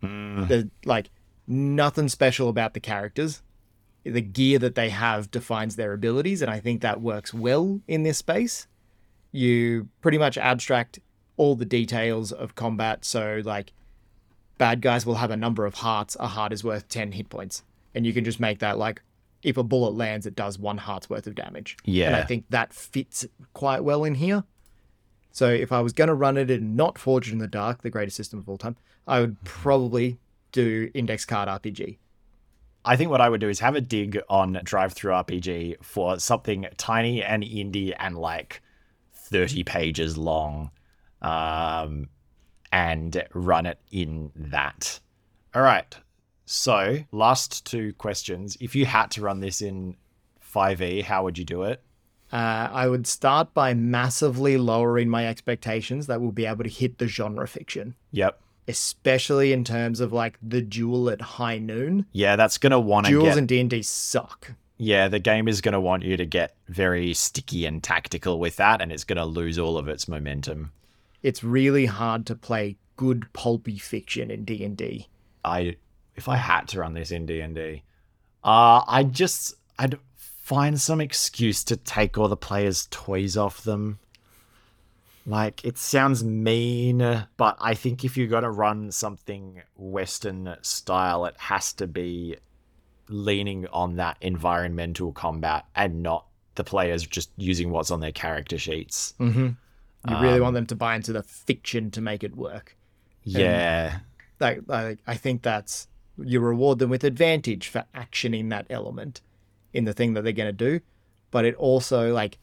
Hmm. 0.00 0.46
The 0.46 0.70
like 0.84 1.10
nothing 1.46 2.08
special 2.08 2.48
about 2.48 2.74
the 2.74 2.80
characters. 2.80 3.42
The 4.04 4.20
gear 4.20 4.58
that 4.58 4.74
they 4.74 4.90
have 4.90 5.30
defines 5.30 5.76
their 5.76 5.92
abilities, 5.92 6.42
and 6.42 6.50
I 6.50 6.58
think 6.58 6.82
that 6.82 7.00
works 7.00 7.32
well 7.32 7.80
in 7.86 8.02
this 8.02 8.18
space. 8.18 8.66
You 9.30 9.88
pretty 10.00 10.18
much 10.18 10.36
abstract 10.36 10.98
all 11.36 11.54
the 11.54 11.64
details 11.64 12.32
of 12.32 12.56
combat, 12.56 13.04
so 13.04 13.40
like 13.44 13.72
bad 14.62 14.80
guys 14.80 15.04
will 15.04 15.16
have 15.16 15.32
a 15.32 15.36
number 15.36 15.66
of 15.66 15.74
hearts. 15.74 16.16
A 16.20 16.28
heart 16.28 16.52
is 16.52 16.62
worth 16.62 16.88
10 16.88 17.12
hit 17.12 17.28
points. 17.28 17.64
And 17.94 18.06
you 18.06 18.12
can 18.12 18.24
just 18.24 18.38
make 18.38 18.60
that 18.60 18.78
like 18.78 19.02
if 19.42 19.56
a 19.56 19.62
bullet 19.62 19.94
lands, 19.94 20.26
it 20.26 20.34
does 20.34 20.58
one 20.58 20.78
heart's 20.78 21.10
worth 21.10 21.26
of 21.26 21.34
damage. 21.34 21.76
Yeah. 21.84 22.08
And 22.08 22.16
I 22.16 22.22
think 22.22 22.46
that 22.50 22.72
fits 22.72 23.26
quite 23.54 23.84
well 23.84 24.04
in 24.04 24.14
here. 24.14 24.44
So 25.32 25.48
if 25.48 25.72
I 25.72 25.80
was 25.80 25.92
going 25.92 26.08
to 26.08 26.14
run 26.14 26.36
it 26.36 26.50
in 26.50 26.76
not 26.76 26.98
Forged 26.98 27.32
in 27.32 27.38
the 27.38 27.48
Dark, 27.48 27.82
the 27.82 27.90
greatest 27.90 28.16
system 28.16 28.38
of 28.38 28.48
all 28.48 28.58
time, 28.58 28.76
I 29.06 29.20
would 29.20 29.42
probably 29.44 30.18
do 30.52 30.90
Index 30.94 31.24
Card 31.24 31.48
RPG. 31.48 31.98
I 32.84 32.96
think 32.96 33.10
what 33.10 33.20
I 33.20 33.28
would 33.28 33.40
do 33.40 33.48
is 33.48 33.60
have 33.60 33.76
a 33.76 33.80
dig 33.80 34.20
on 34.28 34.54
DriveThruRPG 34.54 35.82
for 35.82 36.18
something 36.18 36.66
tiny 36.76 37.22
and 37.22 37.42
indie 37.42 37.94
and 37.98 38.18
like 38.18 38.60
30 39.14 39.62
pages 39.64 40.18
long 40.18 40.70
um, 41.22 42.08
and 42.72 43.24
run 43.32 43.66
it 43.66 43.78
in 43.90 44.32
that. 44.34 45.00
All 45.54 45.62
right. 45.62 45.96
So, 46.44 46.98
last 47.12 47.64
two 47.64 47.92
questions. 47.94 48.56
If 48.60 48.74
you 48.74 48.84
had 48.86 49.10
to 49.12 49.22
run 49.22 49.40
this 49.40 49.62
in 49.62 49.96
5e, 50.54 51.02
how 51.04 51.24
would 51.24 51.38
you 51.38 51.44
do 51.44 51.62
it? 51.62 51.82
Uh, 52.32 52.68
I 52.72 52.88
would 52.88 53.06
start 53.06 53.52
by 53.54 53.74
massively 53.74 54.56
lowering 54.56 55.08
my 55.08 55.26
expectations 55.26 56.06
that 56.06 56.20
we'll 56.20 56.32
be 56.32 56.46
able 56.46 56.64
to 56.64 56.70
hit 56.70 56.98
the 56.98 57.06
genre 57.06 57.46
fiction, 57.46 57.94
Yep. 58.12 58.40
especially 58.68 59.52
in 59.52 59.64
terms 59.64 60.00
of 60.00 60.12
like 60.12 60.38
the 60.42 60.62
duel 60.62 61.10
at 61.10 61.20
high 61.20 61.58
noon. 61.58 62.06
Yeah, 62.12 62.36
that's 62.36 62.56
going 62.58 62.70
to 62.70 62.80
want 62.80 63.06
to 63.06 63.12
Duels 63.12 63.28
get 63.30 63.38
in 63.38 63.46
D&D 63.46 63.82
suck. 63.82 64.52
Yeah, 64.78 65.08
the 65.08 65.18
game 65.18 65.46
is 65.46 65.60
going 65.60 65.74
to 65.74 65.80
want 65.80 66.02
you 66.04 66.16
to 66.16 66.24
get 66.26 66.56
very 66.68 67.12
sticky 67.14 67.66
and 67.66 67.82
tactical 67.82 68.38
with 68.40 68.56
that 68.56 68.80
and 68.80 68.90
it's 68.90 69.04
going 69.04 69.18
to 69.18 69.24
lose 69.26 69.58
all 69.58 69.76
of 69.76 69.88
its 69.88 70.08
momentum. 70.08 70.72
It's 71.22 71.44
really 71.44 71.86
hard 71.86 72.26
to 72.26 72.34
play 72.34 72.76
good 72.96 73.30
pulpy 73.32 73.76
fiction 73.78 74.30
in 74.30 74.44
D&D. 74.44 75.06
I 75.44 75.76
if 76.16 76.28
I 76.28 76.36
had 76.36 76.68
to 76.68 76.80
run 76.80 76.94
this 76.94 77.10
in 77.10 77.26
D 77.26 77.40
and 77.40 77.54
D, 77.54 77.82
uh, 78.44 78.82
I 78.86 79.04
just 79.04 79.54
I'd 79.78 79.98
find 80.16 80.80
some 80.80 81.00
excuse 81.00 81.64
to 81.64 81.76
take 81.76 82.18
all 82.18 82.28
the 82.28 82.36
players' 82.36 82.88
toys 82.90 83.36
off 83.36 83.64
them. 83.64 83.98
Like 85.24 85.64
it 85.64 85.78
sounds 85.78 86.24
mean, 86.24 87.26
but 87.36 87.56
I 87.60 87.74
think 87.74 88.04
if 88.04 88.16
you're 88.16 88.26
gonna 88.26 88.50
run 88.50 88.90
something 88.90 89.62
Western 89.76 90.56
style, 90.62 91.26
it 91.26 91.36
has 91.38 91.72
to 91.74 91.86
be 91.86 92.36
leaning 93.08 93.66
on 93.68 93.96
that 93.96 94.16
environmental 94.20 95.12
combat 95.12 95.64
and 95.76 96.02
not 96.02 96.26
the 96.54 96.64
players 96.64 97.06
just 97.06 97.30
using 97.36 97.70
what's 97.70 97.90
on 97.90 98.00
their 98.00 98.12
character 98.12 98.58
sheets. 98.58 99.14
Mm-hmm. 99.20 99.50
You 100.08 100.16
really 100.20 100.38
Um, 100.38 100.42
want 100.42 100.54
them 100.54 100.66
to 100.66 100.74
buy 100.74 100.96
into 100.96 101.12
the 101.12 101.22
fiction 101.22 101.90
to 101.92 102.00
make 102.00 102.24
it 102.24 102.36
work. 102.36 102.76
Yeah. 103.22 104.00
Like, 104.40 104.62
like 104.66 104.98
I 105.06 105.14
think 105.14 105.42
that's 105.42 105.86
you 106.18 106.40
reward 106.40 106.78
them 106.78 106.90
with 106.90 107.04
advantage 107.04 107.68
for 107.68 107.84
actioning 107.94 108.50
that 108.50 108.66
element 108.70 109.20
in 109.72 109.84
the 109.84 109.92
thing 109.92 110.14
that 110.14 110.22
they're 110.22 110.32
going 110.32 110.48
to 110.48 110.52
do, 110.52 110.80
but 111.30 111.44
it 111.44 111.54
also 111.56 112.12
like 112.12 112.38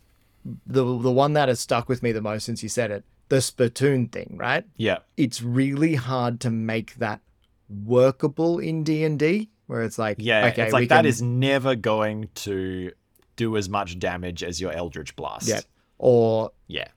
the 0.65 0.83
the 0.83 1.11
one 1.11 1.33
that 1.33 1.47
has 1.49 1.59
stuck 1.59 1.87
with 1.89 2.01
me 2.01 2.11
the 2.11 2.21
most 2.21 2.45
since 2.45 2.63
you 2.63 2.69
said 2.69 2.89
it, 2.91 3.03
the 3.29 3.41
spittoon 3.41 4.07
thing, 4.07 4.35
right? 4.39 4.65
Yeah. 4.77 4.99
It's 5.17 5.41
really 5.41 5.95
hard 5.95 6.39
to 6.41 6.49
make 6.49 6.95
that 6.95 7.21
workable 7.69 8.59
in 8.59 8.83
D 8.83 9.03
and 9.03 9.19
D, 9.19 9.49
where 9.67 9.83
it's 9.83 9.99
like, 9.99 10.17
Yeah. 10.19 10.47
okay, 10.47 10.63
it's 10.63 10.73
like 10.73 10.89
that 10.89 10.97
can- 10.99 11.05
is 11.05 11.21
never 11.21 11.75
going 11.75 12.29
to 12.35 12.91
do 13.35 13.55
as 13.57 13.69
much 13.69 13.99
damage 13.99 14.43
as 14.43 14.59
your 14.59 14.71
Eldritch 14.71 15.15
Blast. 15.15 15.47
yeah, 15.47 15.61
or 15.97 16.51
Yeah. 16.67 16.87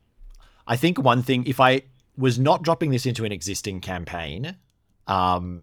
I 0.67 0.77
think 0.77 0.99
one 0.99 1.23
thing, 1.23 1.45
if 1.47 1.61
I 1.61 1.83
was 2.17 2.39
not 2.39 2.63
dropping 2.63 2.91
this 2.91 3.05
into 3.07 3.25
an 3.25 3.33
existing 3.33 3.81
campaign, 3.81 4.57
um, 5.07 5.63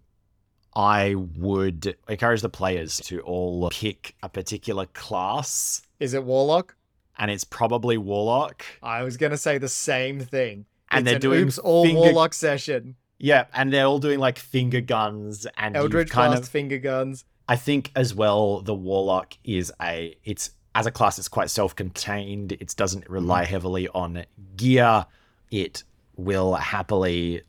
I 0.75 1.15
would 1.15 1.95
encourage 2.07 2.41
the 2.41 2.49
players 2.49 2.97
to 3.01 3.21
all 3.21 3.69
pick 3.69 4.15
a 4.23 4.29
particular 4.29 4.85
class, 4.87 5.81
is 5.99 6.13
it 6.13 6.23
Warlock? 6.23 6.75
and 7.19 7.29
it's 7.29 7.43
probably 7.43 7.97
Warlock. 7.97 8.65
I 8.81 9.03
was 9.03 9.17
going 9.17 9.31
to 9.31 9.37
say 9.37 9.57
the 9.57 9.67
same 9.67 10.21
thing. 10.21 10.65
And 10.89 11.05
It's 11.05 11.11
they're 11.11 11.19
doing 11.19 11.43
oops 11.47 11.57
all 11.59 11.85
finger- 11.85 11.99
Warlock 11.99 12.33
session. 12.33 12.95
Yeah, 13.19 13.45
and 13.53 13.71
they're 13.71 13.85
all 13.85 13.99
doing 13.99 14.17
like 14.19 14.39
finger 14.39 14.79
guns, 14.79 15.45
and 15.57 15.75
Eldritch 15.75 16.09
kind 16.09 16.33
of. 16.33 16.47
finger 16.47 16.77
guns. 16.77 17.25
I 17.49 17.57
think 17.57 17.91
as 17.93 18.15
well, 18.15 18.61
the 18.61 18.73
Warlock 18.73 19.33
is 19.43 19.73
a. 19.81 20.15
It's 20.23 20.51
as 20.73 20.85
a 20.85 20.91
class, 20.91 21.19
it's 21.19 21.27
quite 21.27 21.49
self-contained. 21.49 22.53
It 22.53 22.73
doesn't 22.77 23.03
mm-hmm. 23.03 23.13
rely 23.13 23.43
heavily 23.43 23.89
on 23.89 24.23
gear. 24.55 25.05
It 25.51 25.83
will 26.15 26.55
happily 26.55 27.41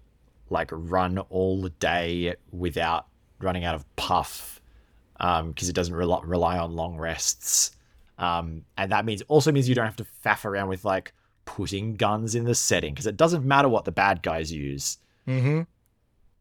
like 0.49 0.71
run 0.73 1.19
all 1.19 1.69
day 1.69 2.35
without 2.51 3.07
running 3.43 3.65
out 3.65 3.75
of 3.75 3.85
puff 3.97 4.61
because 5.19 5.69
it 5.69 5.75
doesn't 5.75 5.95
rely, 5.95 6.21
rely 6.25 6.59
on 6.59 6.75
long 6.75 6.97
rests. 6.97 7.73
Um, 8.19 8.65
and 8.77 8.93
that 8.93 9.05
means 9.05 9.23
also 9.23 9.51
means 9.51 9.69
you 9.69 9.75
don't 9.75 9.87
have 9.87 9.97
to 9.97 10.07
faff 10.25 10.45
around 10.45 10.69
with 10.69 10.85
like 10.85 11.13
putting 11.45 11.95
guns 11.95 12.35
in 12.35 12.45
the 12.45 12.55
setting 12.55 12.95
because 12.95 13.07
it 13.07 13.17
doesn't 13.17 13.45
matter 13.45 13.69
what 13.69 13.85
the 13.85 13.93
bad 13.93 14.23
guys 14.23 14.53
use. 14.53 14.99
Mm-hmm. 15.27 15.63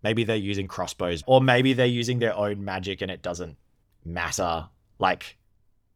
Maybe 0.03 0.23
they're 0.23 0.35
using 0.35 0.67
crossbows, 0.67 1.23
or 1.25 1.41
maybe 1.41 1.73
they're 1.73 1.85
using 1.85 2.19
their 2.19 2.35
own 2.35 2.63
magic 2.63 3.01
and 3.01 3.11
it 3.11 3.21
doesn't 3.21 3.57
matter. 4.05 4.69
Like, 4.97 5.37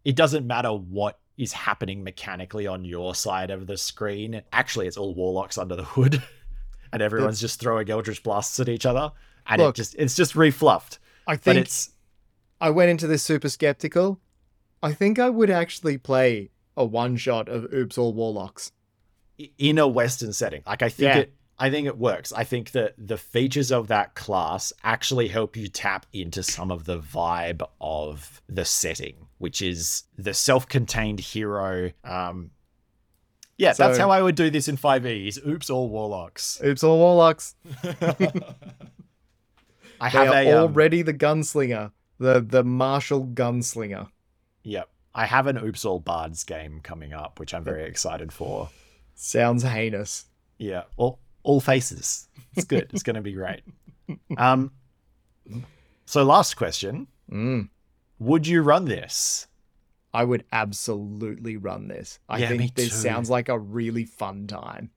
it 0.04 0.16
doesn't 0.16 0.46
matter 0.46 0.74
what 0.74 1.20
is 1.38 1.54
happening 1.54 2.04
mechanically 2.04 2.68
on 2.68 2.86
your 2.86 3.16
side 3.16 3.50
of 3.50 3.68
the 3.68 3.78
screen. 3.78 4.42
Actually, 4.52 4.88
it's 4.88 4.98
all 4.98 5.16
warlocks 5.16 5.58
under 5.58 5.76
the 5.76 5.84
hood, 5.84 6.22
and 6.94 7.02
everyone's 7.02 7.40
just 7.40 7.60
throwing 7.60 7.90
eldritch 7.90 8.24
blasts 8.24 8.60
at 8.60 8.70
each 8.70 8.86
other, 8.86 9.12
and 9.48 9.62
Look, 9.62 9.76
it 9.76 9.78
just 9.78 9.96
it's 9.98 10.16
just 10.16 10.34
refluffed. 10.34 11.00
I 11.28 11.36
But 11.36 11.42
think 11.44 11.58
it's 11.60 11.92
I 12.62 12.70
went 12.70 12.90
into 12.90 13.08
this 13.08 13.24
super 13.24 13.50
skeptical. 13.50 14.20
I 14.82 14.94
think 14.94 15.20
I 15.20 15.30
would 15.30 15.50
actually 15.50 15.98
play 15.98 16.50
a 16.76 16.84
one 16.86 17.18
shot 17.18 17.48
of 17.50 17.72
Oops 17.74 17.98
All 17.98 18.14
Warlocks. 18.14 18.72
in 19.58 19.78
a 19.78 19.88
Western 19.88 20.32
setting. 20.34 20.62
Like, 20.66 20.82
I 20.82 20.90
think 20.90 21.16
Yeah. 21.16 21.18
it. 21.20 21.34
I 21.60 21.70
think 21.70 21.88
it 21.88 21.98
works. 21.98 22.34
I 22.34 22.44
think 22.44 22.72
that 22.72 22.94
the 22.98 23.18
features 23.18 23.72
of 23.72 23.88
that 23.88 24.16
class 24.16 24.74
actually 24.84 25.28
help 25.28 25.56
you 25.56 25.68
tap 25.68 26.06
into 26.12 26.42
some 26.44 26.72
of 26.72 26.86
the 26.86 27.00
vibe 27.00 27.62
of 27.80 28.42
the 28.48 28.66
setting, 28.66 29.28
which 29.38 29.62
is 29.62 30.04
the 30.18 30.34
self-contained 30.34 31.20
hero. 31.20 31.92
Um, 32.04 32.52
yeah, 33.58 33.74
that's 33.74 33.98
how 34.00 34.10
I 34.10 34.22
would 34.22 34.36
do 34.36 34.50
this 34.50 34.68
in 34.68 34.78
5e. 34.78 35.28
Is 35.28 35.40
oops 35.48 35.70
all 35.70 35.90
warlocks. 35.90 36.60
Oops 36.64 36.84
All 36.84 36.98
Warlocks. 36.98 37.56
I 40.06 40.10
have 40.10 40.28
um, 40.48 40.48
already 40.64 41.02
the 41.02 41.14
gunslinger, 41.14 41.92
the 42.20 42.42
the 42.42 42.64
martial 42.64 43.26
gunslinger. 43.28 44.10
Yep. 44.64 44.90
I 45.16 45.26
have 45.26 45.48
an 45.48 45.58
oops 45.58 45.86
all 45.86 46.00
bards 46.00 46.44
game 46.44 46.80
coming 46.82 47.14
up, 47.14 47.40
which 47.40 47.54
I'm 47.54 47.64
very 47.64 47.84
excited 47.86 48.32
for. 48.34 48.70
Sounds 49.16 49.64
heinous. 49.64 50.26
Yeah, 50.58 50.84
all 50.98 51.20
all 51.44 51.60
faces. 51.62 52.28
It's 52.56 52.66
good. 52.66 52.90
it's 52.94 53.04
going 53.04 53.16
to 53.16 53.22
be 53.22 53.34
great. 53.34 53.62
Um. 54.38 54.72
So 56.06 56.24
last 56.24 56.56
question: 56.56 57.08
Mm. 57.32 57.70
Would 58.20 58.46
you 58.48 58.62
run 58.62 58.86
this? 58.86 59.48
I 60.14 60.24
would 60.24 60.44
absolutely 60.52 61.58
run 61.58 61.88
this. 61.88 62.20
I 62.30 62.38
Yeah, 62.40 62.50
think 62.50 62.76
this 62.76 62.90
too. 62.90 62.96
sounds 62.96 63.30
like 63.30 63.50
a 63.50 63.58
really 63.58 64.06
fun 64.06 64.46
time. 64.48 64.92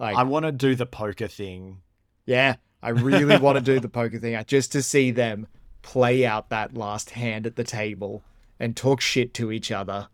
Like- 0.00 0.16
I 0.16 0.24
want 0.24 0.44
to 0.46 0.52
do 0.52 0.74
the 0.74 0.86
poker 0.86 1.28
thing. 1.28 1.82
Yeah, 2.26 2.56
I 2.82 2.90
really 2.90 3.36
want 3.38 3.56
to 3.58 3.62
do 3.64 3.78
the 3.80 3.88
poker 3.88 4.18
thing 4.18 4.34
uh, 4.34 4.44
just 4.44 4.72
to 4.72 4.82
see 4.82 5.10
them 5.10 5.46
play 5.82 6.24
out 6.26 6.50
that 6.50 6.74
last 6.74 7.10
hand 7.10 7.46
at 7.46 7.56
the 7.56 7.64
table 7.64 8.22
and 8.58 8.76
talk 8.76 9.00
shit 9.00 9.32
to 9.34 9.50
each 9.52 9.70
other 9.70 10.08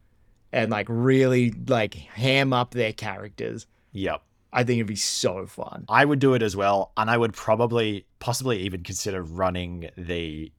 and 0.52 0.70
like 0.70 0.86
really 0.88 1.52
like 1.68 1.94
ham 1.94 2.52
up 2.52 2.72
their 2.72 2.92
characters. 2.92 3.66
Yep. 3.92 4.22
I 4.52 4.64
think 4.64 4.78
it'd 4.78 4.86
be 4.86 4.96
so 4.96 5.46
fun. 5.46 5.84
I 5.88 6.04
would 6.04 6.18
do 6.18 6.32
it 6.34 6.42
as 6.42 6.56
well, 6.56 6.92
and 6.96 7.10
I 7.10 7.18
would 7.18 7.34
probably, 7.34 8.06
possibly 8.20 8.60
even 8.60 8.82
consider 8.84 9.22
running 9.22 9.90
the 9.98 10.50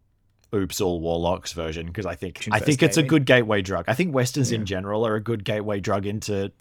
Oops 0.54 0.80
All 0.82 1.00
Warlocks 1.00 1.54
version 1.54 1.88
because 1.88 2.06
I 2.06 2.14
think 2.16 2.48
I 2.52 2.60
think 2.60 2.84
it's 2.84 2.98
a 2.98 3.04
good 3.04 3.26
gateway 3.26 3.62
drug. 3.62 3.86
I 3.88 3.94
think 3.96 4.14
westerns 4.14 4.52
Yeah. 4.52 4.60
in 4.60 4.66
general 4.66 5.06
are 5.08 5.16
a 5.16 5.22
good 5.22 5.44
gateway 5.44 5.80
drug 5.80 6.06
into 6.06 6.52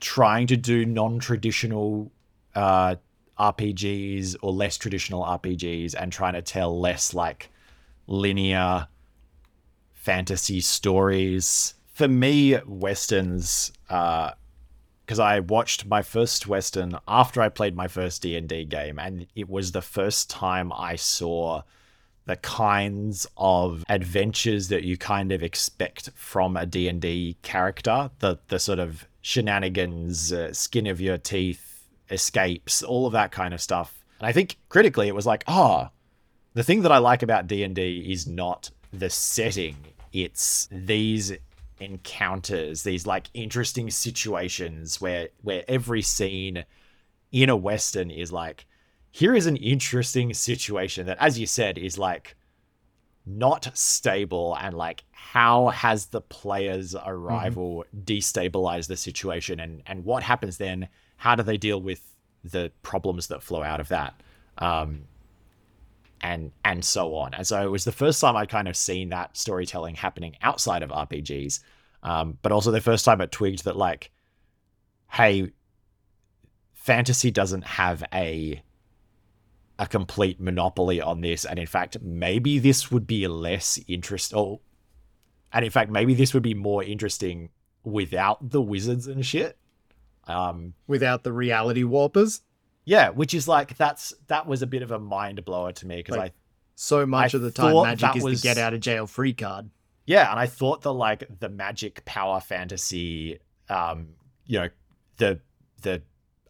trying 0.00 0.46
to 0.48 0.56
do 0.56 0.84
non-traditional 0.84 2.10
uh, 2.54 2.96
RPGs 3.40 4.36
or 4.42 4.52
less 4.52 4.76
traditional 4.76 5.22
RPGs 5.24 5.94
and 5.98 6.12
trying 6.12 6.34
to 6.34 6.42
tell 6.42 6.78
less 6.78 7.14
like 7.14 7.50
linear 8.06 8.88
fantasy 9.94 10.60
stories. 10.60 11.74
For 11.92 12.08
me, 12.08 12.58
westerns. 12.66 13.72
Uh, 13.88 14.32
because 15.06 15.18
I 15.18 15.40
watched 15.40 15.86
my 15.86 16.02
first 16.02 16.46
western 16.46 16.96
after 17.08 17.42
I 17.42 17.48
played 17.48 17.74
my 17.74 17.88
first 17.88 18.22
D 18.22 18.36
and 18.36 18.48
D 18.48 18.64
game, 18.64 18.96
and 18.96 19.26
it 19.34 19.50
was 19.50 19.72
the 19.72 19.82
first 19.82 20.30
time 20.30 20.72
I 20.72 20.94
saw 20.94 21.62
the 22.26 22.36
kinds 22.36 23.26
of 23.36 23.84
adventures 23.88 24.68
that 24.68 24.84
you 24.84 24.96
kind 24.96 25.32
of 25.32 25.42
expect 25.42 26.10
from 26.14 26.56
a 26.56 26.64
D 26.64 26.86
and 26.86 27.00
D 27.00 27.36
character, 27.42 28.12
the 28.20 28.38
the 28.46 28.60
sort 28.60 28.78
of 28.78 29.08
shenanigans, 29.20 30.32
uh, 30.32 30.52
skin 30.52 30.86
of 30.86 31.00
your 31.00 31.18
teeth, 31.18 31.69
escapes, 32.10 32.82
all 32.82 33.06
of 33.06 33.12
that 33.12 33.32
kind 33.32 33.54
of 33.54 33.60
stuff. 33.60 34.04
And 34.18 34.26
I 34.26 34.32
think 34.32 34.58
critically, 34.68 35.08
it 35.08 35.14
was 35.14 35.26
like, 35.26 35.44
oh, 35.46 35.88
the 36.54 36.64
thing 36.64 36.82
that 36.82 36.92
I 36.92 36.98
like 36.98 37.22
about 37.22 37.46
D 37.46 37.62
and 37.62 37.74
D 37.74 38.06
is 38.10 38.26
not 38.26 38.70
the 38.92 39.10
setting; 39.10 39.76
it's 40.12 40.68
these 40.70 41.32
encounters, 41.78 42.82
these 42.82 43.06
like 43.06 43.30
interesting 43.34 43.90
situations 43.90 45.00
where 45.00 45.28
where 45.42 45.64
every 45.68 46.02
scene 46.02 46.64
in 47.32 47.48
a 47.48 47.56
western 47.56 48.10
is 48.10 48.32
like, 48.32 48.66
here 49.10 49.34
is 49.34 49.46
an 49.46 49.56
interesting 49.56 50.34
situation 50.34 51.06
that, 51.06 51.18
as 51.20 51.38
you 51.38 51.46
said, 51.46 51.78
is 51.78 51.96
like 51.96 52.36
not 53.26 53.70
stable 53.76 54.56
and 54.60 54.76
like 54.76 55.04
how 55.10 55.68
has 55.68 56.06
the 56.06 56.20
player's 56.20 56.94
mm-hmm. 56.94 57.08
arrival 57.08 57.84
destabilized 58.04 58.88
the 58.88 58.96
situation 58.96 59.60
and 59.60 59.82
and 59.86 60.04
what 60.04 60.22
happens 60.22 60.56
then 60.56 60.88
how 61.20 61.34
do 61.34 61.42
they 61.42 61.56
deal 61.56 61.80
with 61.80 62.02
the 62.42 62.72
problems 62.82 63.26
that 63.28 63.42
flow 63.42 63.62
out 63.62 63.80
of 63.80 63.88
that 63.88 64.14
um 64.58 65.02
and 66.20 66.52
and 66.64 66.84
so 66.84 67.14
on. 67.14 67.34
And 67.34 67.46
so 67.46 67.62
it 67.62 67.70
was 67.70 67.84
the 67.84 67.92
first 67.92 68.20
time 68.20 68.36
I'd 68.36 68.48
kind 68.48 68.68
of 68.68 68.76
seen 68.76 69.10
that 69.10 69.36
storytelling 69.36 69.94
happening 69.94 70.36
outside 70.42 70.82
of 70.82 70.90
RPGs, 70.90 71.60
um, 72.02 72.38
but 72.42 72.52
also 72.52 72.70
the 72.70 72.80
first 72.80 73.04
time 73.04 73.20
I 73.20 73.26
twigged 73.26 73.64
that 73.64 73.76
like, 73.76 74.10
hey, 75.10 75.52
fantasy 76.74 77.30
doesn't 77.30 77.64
have 77.64 78.04
a 78.12 78.62
a 79.78 79.86
complete 79.86 80.40
monopoly 80.40 81.00
on 81.00 81.22
this, 81.22 81.44
and 81.44 81.58
in 81.58 81.66
fact, 81.66 81.96
maybe 82.02 82.58
this 82.58 82.90
would 82.90 83.06
be 83.06 83.26
less 83.26 83.80
interest. 83.88 84.34
Oh, 84.34 84.60
and 85.52 85.64
in 85.64 85.70
fact, 85.70 85.90
maybe 85.90 86.14
this 86.14 86.34
would 86.34 86.42
be 86.42 86.54
more 86.54 86.84
interesting 86.84 87.50
without 87.82 88.50
the 88.50 88.60
wizards 88.60 89.06
and 89.06 89.24
shit. 89.24 89.56
Um, 90.26 90.74
Without 90.86 91.24
the 91.24 91.32
reality 91.32 91.82
warpers, 91.84 92.42
yeah, 92.84 93.10
which 93.10 93.34
is 93.34 93.48
like 93.48 93.76
that's 93.76 94.14
that 94.28 94.46
was 94.46 94.62
a 94.62 94.66
bit 94.66 94.82
of 94.82 94.90
a 94.90 94.98
mind 94.98 95.44
blower 95.44 95.72
to 95.72 95.86
me 95.86 95.96
because 95.96 96.16
Like, 96.16 96.32
I 96.32 96.34
so 96.74 97.04
much 97.06 97.34
I 97.34 97.38
of 97.38 97.42
the 97.42 97.50
time 97.50 97.82
magic 97.82 98.16
is 98.16 98.22
was- 98.24 98.42
the 98.42 98.48
get 98.48 98.58
out 98.58 98.74
of 98.74 98.80
jail 98.80 99.06
free 99.06 99.32
card. 99.34 99.70
Yeah, 100.06 100.30
and 100.30 100.40
I 100.40 100.46
thought 100.46 100.82
the 100.82 100.92
like 100.94 101.24
the 101.40 101.48
magic 101.48 102.04
power 102.04 102.40
fantasy, 102.40 103.38
um, 103.68 104.08
you 104.46 104.58
know, 104.58 104.68
the 105.18 105.40
the 105.82 106.02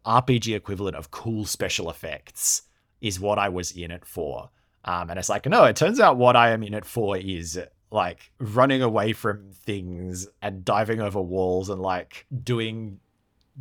RPG 0.06 0.54
equivalent 0.54 0.96
of 0.96 1.10
cool 1.10 1.44
special 1.44 1.90
effects 1.90 2.62
is 3.00 3.20
what 3.20 3.38
I 3.38 3.48
was 3.48 3.72
in 3.72 3.90
it 3.90 4.04
for. 4.06 4.50
Um, 4.84 5.10
and 5.10 5.18
it's 5.18 5.28
like, 5.28 5.44
no, 5.46 5.64
it 5.64 5.76
turns 5.76 6.00
out 6.00 6.16
what 6.16 6.36
I 6.36 6.50
am 6.52 6.62
in 6.62 6.72
it 6.72 6.86
for 6.86 7.16
is 7.16 7.60
like 7.90 8.30
running 8.38 8.80
away 8.82 9.12
from 9.12 9.50
things 9.52 10.26
and 10.40 10.64
diving 10.64 11.00
over 11.00 11.20
walls 11.20 11.68
and 11.68 11.82
like 11.82 12.24
doing 12.42 13.00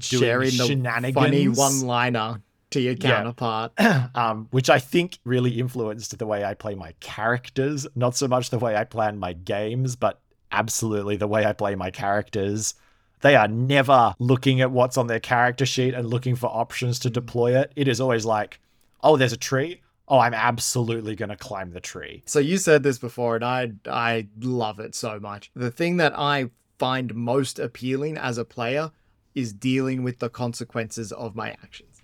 Sharing 0.03 0.57
the 0.57 0.65
shenanigans. 0.65 1.13
Funny 1.15 1.47
one 1.47 1.81
liner 1.81 2.41
to 2.71 2.79
your 2.79 2.93
Yeah. 2.93 3.09
counterpart. 3.17 3.71
um, 4.15 4.47
which 4.51 4.69
I 4.69 4.79
think 4.79 5.19
really 5.25 5.59
influenced 5.59 6.17
the 6.17 6.25
way 6.25 6.43
I 6.43 6.53
play 6.53 6.75
my 6.75 6.93
characters. 6.99 7.87
Not 7.95 8.15
so 8.15 8.27
much 8.27 8.49
the 8.49 8.59
way 8.59 8.75
I 8.75 8.83
plan 8.83 9.17
my 9.19 9.33
games, 9.33 9.95
but 9.95 10.19
absolutely 10.51 11.15
the 11.17 11.27
way 11.27 11.45
I 11.45 11.53
play 11.53 11.75
my 11.75 11.91
characters. 11.91 12.73
They 13.21 13.35
are 13.35 13.47
never 13.47 14.13
looking 14.19 14.61
at 14.61 14.71
what's 14.71 14.97
on 14.97 15.07
their 15.07 15.19
character 15.19 15.65
sheet 15.65 15.93
and 15.93 16.07
looking 16.07 16.35
for 16.35 16.47
options 16.47 16.99
to 16.99 17.09
deploy 17.09 17.57
it. 17.59 17.71
It 17.75 17.87
is 17.87 17.99
always 17.99 18.25
like, 18.25 18.59
oh, 19.03 19.17
there's 19.17 19.33
a 19.33 19.37
tree. 19.37 19.81
Oh, 20.07 20.19
I'm 20.19 20.33
absolutely 20.33 21.15
going 21.15 21.29
to 21.29 21.35
climb 21.35 21.71
the 21.71 21.79
tree. 21.81 22.23
So 22.25 22.39
you 22.39 22.57
said 22.57 22.81
this 22.81 22.97
before, 22.97 23.35
and 23.35 23.43
I 23.43 23.71
I 23.87 24.27
love 24.39 24.79
it 24.79 24.95
so 24.95 25.19
much. 25.19 25.51
The 25.55 25.69
thing 25.69 25.97
that 25.97 26.17
I 26.17 26.49
find 26.79 27.13
most 27.13 27.59
appealing 27.59 28.17
as 28.17 28.37
a 28.37 28.45
player 28.45 28.89
is 29.35 29.53
dealing 29.53 30.03
with 30.03 30.19
the 30.19 30.29
consequences 30.29 31.11
of 31.11 31.35
my 31.35 31.51
actions. 31.51 32.01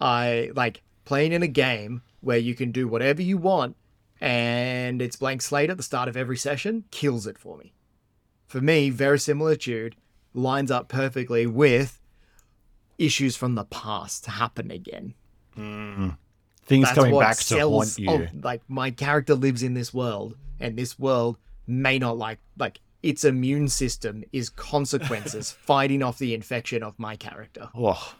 I 0.00 0.50
like 0.54 0.82
playing 1.04 1.32
in 1.32 1.42
a 1.42 1.48
game 1.48 2.02
where 2.20 2.38
you 2.38 2.54
can 2.54 2.72
do 2.72 2.86
whatever 2.86 3.22
you 3.22 3.38
want 3.38 3.76
and 4.20 5.00
it's 5.00 5.16
blank 5.16 5.42
slate 5.42 5.70
at 5.70 5.76
the 5.76 5.82
start 5.82 6.08
of 6.08 6.16
every 6.16 6.36
session 6.36 6.84
kills 6.90 7.26
it 7.26 7.38
for 7.38 7.56
me. 7.56 7.72
For 8.46 8.60
me, 8.60 8.90
verisimilitude 8.90 9.96
lines 10.34 10.70
up 10.70 10.88
perfectly 10.88 11.46
with 11.46 12.00
issues 12.98 13.36
from 13.36 13.54
the 13.54 13.64
past 13.64 14.26
happen 14.26 14.70
again. 14.70 15.14
Hmm. 15.54 16.10
Things 16.64 16.86
That's 16.88 16.98
coming 16.98 17.18
back 17.18 17.36
to 17.38 17.60
haunt 17.60 17.98
you. 17.98 18.10
oh, 18.10 18.26
like 18.42 18.62
my 18.68 18.90
character 18.90 19.34
lives 19.34 19.62
in 19.62 19.74
this 19.74 19.94
world, 19.94 20.36
and 20.60 20.76
this 20.76 20.98
world 20.98 21.38
may 21.66 21.98
not 21.98 22.18
like 22.18 22.38
like 22.58 22.80
its 23.02 23.24
immune 23.24 23.68
system 23.68 24.24
is 24.32 24.48
consequences 24.50 25.50
fighting 25.60 26.02
off 26.02 26.18
the 26.18 26.34
infection 26.34 26.82
of 26.82 26.98
my 26.98 27.16
character. 27.16 27.68
Oh, 27.74 28.14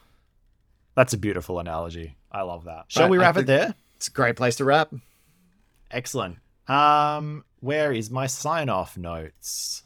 that's 0.95 1.13
a 1.13 1.19
beautiful 1.19 1.59
analogy. 1.59 2.17
I 2.31 2.43
love 2.43 2.65
that. 2.65 2.85
Shall 2.89 3.05
Right, 3.05 3.11
we 3.11 3.19
wrap 3.19 3.37
it 3.37 3.47
there? 3.47 3.75
It's 3.97 4.09
a 4.09 4.13
great 4.13 4.37
place 4.37 4.57
to 4.57 4.65
wrap. 4.65 4.93
Excellent. 5.91 6.37
Um, 6.69 7.45
where 7.61 7.93
is 7.93 8.11
my 8.11 8.27
sign 8.27 8.69
off 8.69 8.97
notes? 8.99 9.83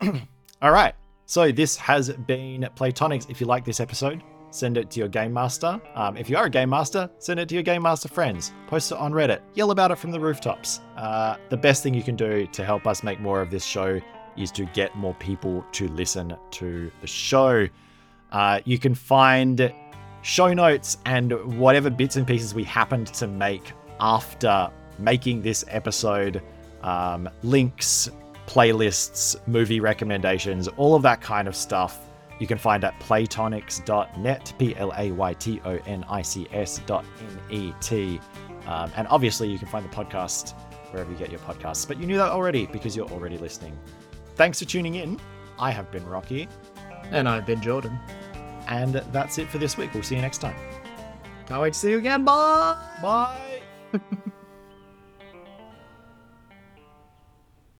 All 0.02 0.70
right. 0.72 0.94
So 1.26 1.50
this 1.52 1.76
has 1.76 2.10
been 2.10 2.68
Playtonics. 2.76 3.30
If 3.30 3.40
you 3.40 3.46
like 3.46 3.64
this 3.64 3.80
episode, 3.80 4.22
send 4.50 4.76
it 4.76 4.90
to 4.92 5.00
your 5.00 5.08
game 5.08 5.32
master. 5.32 5.80
Um, 5.94 6.16
if 6.16 6.28
you 6.30 6.36
are 6.36 6.46
a 6.46 6.50
game 6.50 6.70
master, 6.70 7.10
send 7.18 7.40
it 7.40 7.48
to 7.50 7.54
your 7.54 7.62
game 7.62 7.82
master 7.82 8.08
friends. 8.08 8.52
Post 8.66 8.92
it 8.92 8.98
on 8.98 9.12
Reddit. 9.12 9.40
Yell 9.54 9.70
about 9.70 9.90
it 9.90 9.96
from 9.98 10.10
the 10.10 10.20
rooftops. 10.20 10.80
Uh, 10.96 11.36
the 11.48 11.56
best 11.56 11.82
thing 11.82 11.94
you 11.94 12.02
can 12.02 12.16
do 12.16 12.46
to 12.48 12.64
help 12.64 12.86
us 12.86 13.02
make 13.02 13.20
more 13.20 13.40
of 13.40 13.50
this 13.50 13.64
show 13.64 14.00
is 14.38 14.50
to 14.52 14.64
get 14.66 14.94
more 14.96 15.14
people 15.14 15.64
to 15.72 15.88
listen 15.88 16.36
to 16.52 16.90
the 17.00 17.06
show. 17.06 17.68
Uh, 18.32 18.60
you 18.64 18.78
can 18.78 18.94
find 18.94 19.72
show 20.22 20.52
notes 20.52 20.98
and 21.06 21.32
whatever 21.58 21.90
bits 21.90 22.16
and 22.16 22.26
pieces 22.26 22.54
we 22.54 22.64
happened 22.64 23.06
to 23.08 23.26
make 23.26 23.72
after 24.00 24.70
making 24.98 25.42
this 25.42 25.64
episode 25.68 26.42
um, 26.82 27.28
links, 27.42 28.10
playlists, 28.46 29.36
movie 29.46 29.80
recommendations, 29.80 30.68
all 30.68 30.94
of 30.94 31.02
that 31.02 31.20
kind 31.20 31.48
of 31.48 31.56
stuff. 31.56 32.00
You 32.38 32.46
can 32.46 32.58
find 32.58 32.84
at 32.84 32.98
playtonics.net, 33.00 34.52
P 34.58 34.76
L 34.76 34.92
A 34.96 35.10
Y 35.10 35.32
T 35.34 35.60
O 35.64 35.72
N 35.86 36.04
I 36.08 36.22
C 36.22 36.46
S 36.52 36.80
dot 36.86 37.04
N 37.20 37.38
E 37.50 37.72
T. 37.80 38.20
Um, 38.66 38.92
and 38.96 39.08
obviously, 39.08 39.50
you 39.50 39.58
can 39.58 39.66
find 39.66 39.84
the 39.84 39.94
podcast 39.94 40.54
wherever 40.92 41.10
you 41.10 41.18
get 41.18 41.30
your 41.30 41.40
podcasts. 41.40 41.86
But 41.86 41.98
you 41.98 42.06
knew 42.06 42.16
that 42.16 42.30
already 42.30 42.66
because 42.66 42.94
you're 42.96 43.10
already 43.10 43.38
listening. 43.38 43.76
Thanks 44.38 44.58
for 44.60 44.64
tuning 44.64 44.94
in. 44.94 45.20
I 45.58 45.70
have 45.70 45.90
been 45.90 46.06
Rocky, 46.06 46.48
And 47.10 47.28
I've 47.28 47.44
been 47.44 47.60
Jordan. 47.60 47.98
and 48.68 48.94
that's 49.12 49.36
it 49.38 49.48
for 49.48 49.58
this 49.58 49.76
week. 49.76 49.92
We'll 49.92 50.02
see 50.02 50.14
you 50.16 50.22
next 50.22 50.38
time. 50.38 50.56
Can't 51.46 51.60
wait 51.60 51.72
to 51.74 51.78
see 51.78 51.90
you 51.90 51.98
again. 51.98 52.24
Bye. 52.24 52.76
Bye. 53.02 53.60